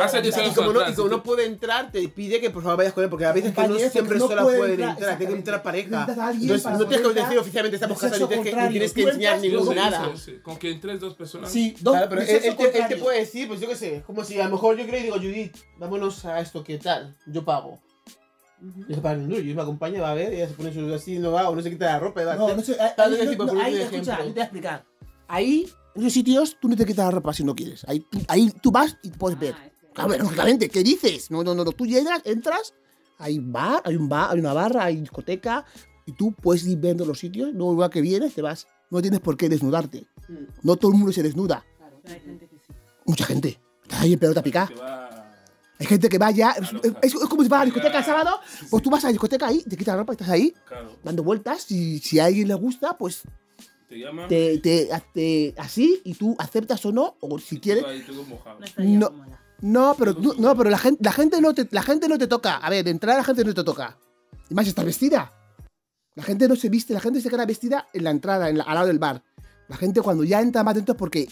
Hace 0.01 0.23
10 0.23 0.37
Y 0.37 0.41
años 0.41 0.55
como, 0.55 0.73
no, 0.73 0.79
y 0.81 0.83
atrás. 0.83 0.97
como 0.97 1.09
si 1.09 1.15
no 1.17 1.23
puede 1.23 1.47
entrar, 1.47 1.91
te 1.91 2.09
pide 2.09 2.41
que 2.41 2.51
por 2.51 2.63
favor 2.63 2.79
vayas 2.79 2.93
con 2.93 3.05
él, 3.05 3.11
porque 3.11 3.25
a 3.25 3.33
veces 3.33 3.53
que 3.55 3.69
no 3.69 3.79
siempre 3.79 4.19
no 4.19 4.29
sola 4.29 4.43
puede 4.43 4.59
pueden 4.59 4.73
entrar, 4.75 4.91
entrar, 4.99 5.19
tiene 5.19 5.33
que 5.33 5.39
entrar 5.39 5.63
pareja. 5.63 6.07
Entonces 6.09 6.65
no 6.79 6.87
tienes 6.87 7.07
que 7.09 7.15
decir 7.15 7.39
oficialmente 7.39 7.77
estamos 7.77 7.99
casados, 7.99 8.31
ni 8.31 8.37
sexo 8.45 8.69
tienes 8.71 8.93
que, 8.93 9.03
enseñar 9.03 9.41
ni 9.41 9.49
nada. 9.75 10.13
Con 10.43 10.57
que 10.59 10.71
entres 10.71 11.01
dos 11.01 11.15
personas. 11.15 11.51
Sí, 11.51 11.75
dos, 11.81 11.97
pero 12.09 12.21
él, 12.21 12.57
te, 12.89 12.97
puede 12.97 13.19
decir, 13.21 13.49
pues 13.49 13.61
yo 13.61 13.69
qué 13.69 13.77
sé, 13.77 14.03
como 14.07 14.25
si 14.25 14.39
a 14.41 14.45
lo 14.45 14.51
mejor 14.51 14.77
yo 14.77 14.85
quiero 14.85 14.99
y 14.99 15.03
digo, 15.03 15.17
Judith, 15.17 15.57
vámonos 15.79 16.25
a 16.25 16.41
esto, 16.41 16.63
¿qué 16.63 16.79
tal? 16.79 17.17
Yo 17.27 17.45
pago. 17.45 17.79
Y 18.89 18.95
se 18.95 19.01
paga 19.01 19.19
un 19.19 19.29
duro, 19.29 19.41
y 19.41 19.55
me 19.55 19.63
acompaña, 19.63 20.01
va 20.03 20.11
a 20.11 20.15
ver, 20.15 20.33
ella 20.33 20.49
se 20.49 20.55
pone 20.55 20.73
su 20.73 20.93
así, 20.95 21.19
no 21.19 21.33
va, 21.33 21.49
o 21.49 21.55
no 21.55 21.63
se 21.63 21.71
quita 21.71 21.87
la 21.87 21.99
ropa, 21.99 22.23
y 22.23 22.25
va 22.25 22.33
a 22.33 22.37
No, 22.37 22.47
hacer- 22.47 22.57
no 22.57 22.63
sé, 22.63 22.77
ahí, 22.81 23.75
un 23.75 23.81
escucha, 23.81 24.15
ejemplo. 24.15 24.17
yo 24.17 24.25
te 24.25 24.31
voy 24.33 24.41
a 24.41 24.43
explicar. 24.45 24.85
Ahí, 25.29 25.69
en 25.95 26.03
esos 26.03 26.13
sitios, 26.13 26.57
tú 26.61 26.69
no 26.69 26.77
te 26.77 26.85
quitas 26.87 27.05
la 27.07 27.11
ropa 27.11 27.33
si 27.33 27.45
no 27.45 27.55
quieres. 27.55 27.85
Ahí, 27.89 28.01
tú- 28.01 28.19
ahí 28.29 28.51
tú 28.63 28.71
vas 28.71 28.97
y 29.03 29.11
puedes 29.11 29.39
ver. 29.39 29.55
Claro, 29.95 30.17
lógicamente, 30.19 30.69
¿qué 30.69 30.83
dices? 30.83 31.31
No, 31.31 31.43
no, 31.43 31.55
no, 31.55 31.65
no, 31.65 31.73
tú 31.73 31.87
llegas, 31.87 32.21
entras, 32.25 32.75
hay 33.19 33.39
bar, 33.39 33.83
hay 33.85 33.97
un 33.97 34.09
bar, 34.09 34.31
hay 34.33 34.39
una 34.41 34.53
barra, 34.53 34.85
hay 34.85 34.97
discoteca, 34.97 35.65
y 36.05 36.13
tú 36.13 36.33
puedes 36.33 36.67
ir 36.67 36.79
viendo 36.79 37.05
los 37.07 37.19
sitios, 37.19 37.53
luego 37.53 37.73
igual 37.73 37.91
que 37.91 38.01
vienes, 38.01 38.35
te 38.35 38.43
vas. 38.43 38.67
No 38.91 39.01
tienes 39.03 39.21
por 39.21 39.37
qué 39.37 39.49
desnudarte. 39.49 40.07
No 40.63 40.77
todo 40.77 40.93
el 40.93 40.99
mundo 40.99 41.13
se 41.13 41.23
desnuda. 41.23 41.65
Mucha 43.05 43.25
gente. 43.25 43.59
Está 43.83 44.01
ahí 44.01 44.13
en 44.13 44.19
pelota 44.19 44.43
pica. 44.43 44.69
Hay 45.79 45.87
gente 45.87 46.09
que 46.09 46.17
va 46.19 46.31
ya. 46.31 46.53
Es, 46.53 46.73
loca. 46.73 46.89
es- 47.03 47.15
es 47.15 47.21
como 47.29 47.43
si 47.43 47.49
vas 47.49 47.59
a 47.59 47.61
la 47.61 47.65
discoteca 47.67 47.99
el 47.99 48.05
sábado, 48.05 48.41
pues 48.71 48.83
tú 48.83 48.91
vas 48.91 49.05
a 49.05 49.09
la 49.09 49.13
discoteca 49.13 49.47
ahí, 49.49 49.63
te 49.63 49.77
quitas 49.77 49.95
la 49.95 50.01
ropa 50.01 50.13
y 50.13 50.15
estás 50.15 50.29
ahí 50.31 50.55
Claro, 50.67 50.97
dando 51.05 51.23
vueltas. 51.23 51.71
Y 51.71 51.99
si 51.99 52.19
a 52.19 52.25
alguien 52.27 52.49
le 52.49 52.55
gusta, 52.55 52.97
pues 52.97 53.23
te 53.89 53.99
llaman. 53.99 54.29
te, 54.29 54.59
te, 54.59 54.89
te- 55.13 55.55
así 55.59 56.01
y 56.05 56.15
tú 56.15 56.35
aceptas 56.39 56.85
o 56.87 56.93
no, 56.93 57.17
o 57.21 57.39
si 57.39 57.61
quieres. 57.61 57.85
No, 58.79 59.11
no, 59.61 59.95
pero 59.99 60.15
tú- 60.15 60.35
no, 60.39 60.57
pero 60.57 60.71
la 60.71 60.79
gente, 60.79 61.03
la 61.05 61.13
gente 61.13 61.41
no 61.41 61.55
te, 61.55 61.69
la 61.71 61.83
gente 61.83 62.09
no 62.09 62.19
te 62.19 62.27
toca. 62.27 62.57
A 62.57 62.71
ver, 62.71 62.85
de 62.85 62.91
entrada 62.91 63.19
la 63.19 63.25
gente 63.25 63.45
no 63.45 63.53
te 63.55 63.65
toca. 63.65 63.99
Y 64.49 64.55
más 64.55 64.67
estás 64.67 64.85
vestida. 64.85 65.33
La 66.15 66.23
gente 66.23 66.49
no 66.49 66.57
se 66.57 66.69
viste, 66.71 66.95
la 66.95 67.01
gente 67.01 67.21
se 67.21 67.29
queda 67.29 67.45
vestida 67.45 67.87
en 67.93 68.05
la 68.05 68.11
entrada, 68.11 68.49
en 68.49 68.59
la- 68.59 68.65
al 68.65 68.75
lado 68.75 68.87
del 68.87 68.99
bar. 68.99 69.23
La 69.69 69.77
gente 69.77 70.01
cuando 70.01 70.25
ya 70.25 70.41
entra 70.41 70.63
más 70.65 70.75
dentro 70.75 70.95
es 70.95 70.99
porque 70.99 71.29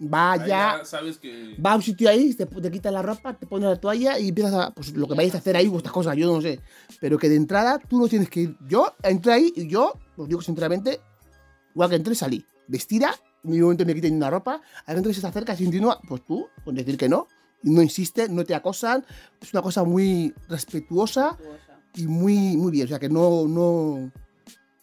va 0.00 0.32
Ahí 0.32 0.40
ya, 0.40 0.78
ya 0.78 0.84
sabes 0.84 1.18
que. 1.18 1.56
va 1.64 1.72
a 1.72 1.76
un 1.76 1.82
sitio 1.82 2.08
ahí, 2.08 2.32
te, 2.34 2.46
te 2.46 2.70
quitas 2.70 2.92
la 2.92 3.02
ropa, 3.02 3.34
te 3.34 3.46
pones 3.46 3.68
la 3.68 3.76
toalla 3.76 4.18
y 4.18 4.28
empiezas 4.28 4.54
a, 4.54 4.70
pues 4.72 4.92
lo 4.96 5.06
que 5.06 5.14
vayas 5.14 5.34
a 5.34 5.38
hacer 5.38 5.56
ahí, 5.56 5.68
vuestras 5.68 5.92
cosas, 5.92 6.16
yo 6.16 6.32
no 6.32 6.40
sé. 6.40 6.60
Pero 7.00 7.18
que 7.18 7.28
de 7.28 7.36
entrada 7.36 7.78
tú 7.78 7.98
no 7.98 8.08
tienes 8.08 8.28
que 8.30 8.40
ir. 8.40 8.56
Yo 8.66 8.94
entré 9.02 9.32
ahí 9.32 9.52
y 9.54 9.68
yo, 9.68 9.94
os 10.16 10.28
digo 10.28 10.40
sinceramente, 10.40 11.00
igual 11.74 11.90
que 11.90 11.96
entré, 11.96 12.14
salí. 12.14 12.44
Vestida, 12.66 13.14
en 13.44 13.50
ningún 13.50 13.64
momento 13.64 13.84
me 13.84 13.94
quité 13.94 14.10
ni 14.10 14.16
una 14.16 14.30
ropa. 14.30 14.60
Hay 14.86 14.94
gente 14.94 15.08
que 15.10 15.14
se 15.14 15.20
te 15.20 15.26
acerca 15.26 15.56
sin 15.56 15.66
continúa, 15.66 16.00
pues 16.08 16.24
tú, 16.24 16.48
con 16.64 16.74
decir 16.74 16.96
que 16.96 17.08
no. 17.08 17.26
Y 17.62 17.70
no 17.70 17.82
insiste, 17.82 18.28
no 18.28 18.44
te 18.44 18.54
acosan. 18.54 19.04
Es 19.40 19.52
una 19.52 19.62
cosa 19.62 19.84
muy 19.84 20.32
respetuosa 20.48 21.36
y 21.94 22.06
muy, 22.06 22.56
muy 22.56 22.72
bien. 22.72 22.86
O 22.86 22.88
sea, 22.88 22.98
que 22.98 23.08
no, 23.08 23.46
no 23.46 24.10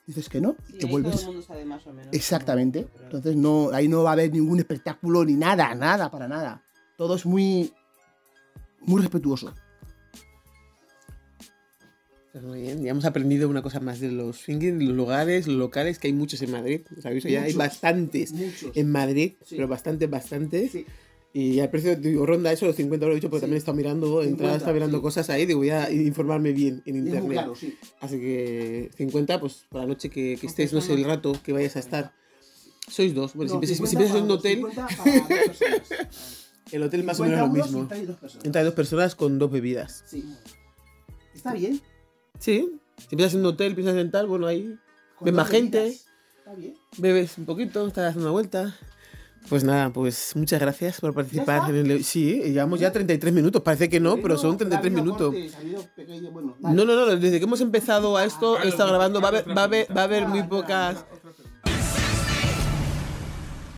dices 0.07 0.29
que 0.29 0.41
no 0.41 0.55
y 0.69 0.77
te 0.79 0.85
vuelves. 0.87 1.25
mundo 1.25 1.41
sabe 1.43 1.65
más 1.65 1.85
o 1.85 1.93
menos. 1.93 2.11
Exactamente. 2.13 2.87
Entonces 3.03 3.35
no, 3.35 3.69
ahí 3.73 3.87
no 3.87 4.03
va 4.03 4.11
a 4.11 4.13
haber 4.13 4.31
ningún 4.31 4.57
espectáculo 4.57 5.23
ni 5.25 5.33
nada, 5.35 5.75
nada, 5.75 6.09
para 6.09 6.27
nada. 6.27 6.63
Todo 6.97 7.15
es 7.15 7.25
muy, 7.25 7.71
muy 8.81 9.01
respetuoso. 9.01 9.53
Pues 12.31 12.43
muy 12.43 12.61
bien, 12.61 12.83
ya 12.83 12.91
hemos 12.91 13.05
aprendido 13.05 13.49
una 13.49 13.61
cosa 13.63 13.79
más 13.79 13.99
de 13.99 14.11
los 14.11 14.37
swinging, 14.37 14.85
los 14.87 14.95
lugares, 14.95 15.47
los 15.47 15.55
locales, 15.57 15.97
que 15.97 16.07
hay 16.07 16.13
muchos 16.13 16.41
en 16.41 16.51
Madrid. 16.51 16.81
¿Sabéis? 17.01 17.23
Ya 17.23 17.43
hay 17.43 17.53
bastantes 17.53 18.31
Muchos. 18.31 18.71
en 18.75 18.91
Madrid, 18.91 19.33
Sí. 19.43 19.55
pero 19.55 19.67
bastantes, 19.67 20.09
bastantes. 20.09 20.71
Sí. 20.71 20.85
Y 21.33 21.59
el 21.59 21.69
precio 21.69 21.95
digo, 21.95 22.25
ronda 22.25 22.51
eso, 22.51 22.65
los 22.65 22.75
50 22.75 23.05
euros, 23.05 23.15
he 23.15 23.19
dicho, 23.19 23.29
porque 23.29 23.39
Sí. 23.39 23.41
también 23.41 23.55
he 23.57 23.59
estado 23.59 23.77
mirando, 23.77 24.05
50, 24.07 24.29
entradas, 24.29 24.57
está 24.57 24.73
mirando 24.73 24.97
sí. 24.97 25.01
cosas 25.03 25.29
ahí, 25.29 25.45
digo, 25.45 25.59
voy 25.59 25.69
a 25.69 25.91
informarme 25.91 26.51
bien 26.51 26.81
en 26.85 26.95
muy 26.99 27.07
internet. 27.09 27.31
claro, 27.33 27.55
sí. 27.55 27.77
Así 27.99 28.19
que 28.19 28.89
50, 28.97 29.39
pues 29.39 29.65
por 29.69 29.81
la 29.81 29.87
noche 29.87 30.09
que, 30.09 30.37
que 30.39 30.47
estés, 30.47 30.73
no 30.73 30.81
sé, 30.81 30.93
el 30.93 31.03
rato 31.03 31.33
que 31.43 31.53
vayas 31.53 31.75
a 31.75 31.79
estar. 31.79 32.13
Sois 32.89 33.13
dos. 33.13 33.33
Bueno, 33.35 33.53
No, 33.53 33.59
si, 33.61 33.73
empiezas, 33.73 33.77
si 33.89 33.95
50 33.97 33.99
empiezas 33.99 34.17
en 34.17 34.23
un 34.23 34.27
para- 34.29 34.39
hotel, 34.39 34.57
50 34.57 34.87
para 35.03 35.17
dos 35.17 35.27
personas. 35.27 36.47
el 36.71 36.83
hotel 36.83 37.03
más 37.03 37.19
o 37.19 37.23
50 37.25 37.43
menos 37.47 37.57
lo 37.57 37.63
mismo. 37.65 37.81
entráis 37.81 38.07
dos 38.07 38.17
personas. 38.17 38.45
Entra 38.45 38.63
dos 38.63 38.73
personas 38.73 39.15
con 39.15 39.37
dos 39.39 39.51
bebidas. 39.51 40.03
Sí. 40.07 40.23
Está 41.35 41.53
bien. 41.53 41.81
Sí, 42.39 42.71
si 42.97 43.07
empiezas 43.11 43.33
en 43.35 43.41
un 43.41 43.45
hotel, 43.47 43.75
piensas 43.75 43.95
en 43.97 44.09
tal, 44.09 44.25
bueno, 44.27 44.47
ahí 44.47 44.75
ves 45.21 45.33
más 45.33 45.49
gente, 45.49 45.79
bebidas. 45.79 46.05
Está 46.37 46.53
bien. 46.55 46.73
bebes 46.97 47.37
un 47.37 47.45
poquito, 47.45 47.85
estás 47.87 48.05
dando 48.05 48.21
una 48.21 48.31
vuelta. 48.31 48.75
Pues 49.49 49.63
nada, 49.63 49.91
pues 49.91 50.33
muchas 50.35 50.59
gracias 50.59 50.99
por 50.99 51.13
participar 51.13 51.69
en 51.73 51.89
el... 51.89 52.03
Sí, 52.03 52.41
llevamos 52.45 52.79
ya 52.79 52.91
33 52.91 53.33
minutos, 53.33 53.61
parece 53.61 53.89
que 53.89 53.99
no, 53.99 54.17
pero 54.17 54.37
son 54.37 54.57
33 54.57 54.91
minutos. 54.91 55.33
No, 56.61 56.85
no, 56.85 56.85
no, 56.85 57.05
desde 57.15 57.39
que 57.39 57.45
hemos 57.45 57.61
empezado 57.61 58.17
a 58.17 58.25
esto, 58.25 58.61
he 58.61 58.67
estado 58.67 58.89
grabando, 58.89 59.21
va 59.21 59.27
a 59.27 59.31
haber, 59.31 59.57
va 59.57 59.61
a 59.61 59.65
haber, 59.65 59.97
va 59.97 60.01
a 60.01 60.03
haber 60.05 60.27
muy 60.27 60.43
pocas... 60.43 61.05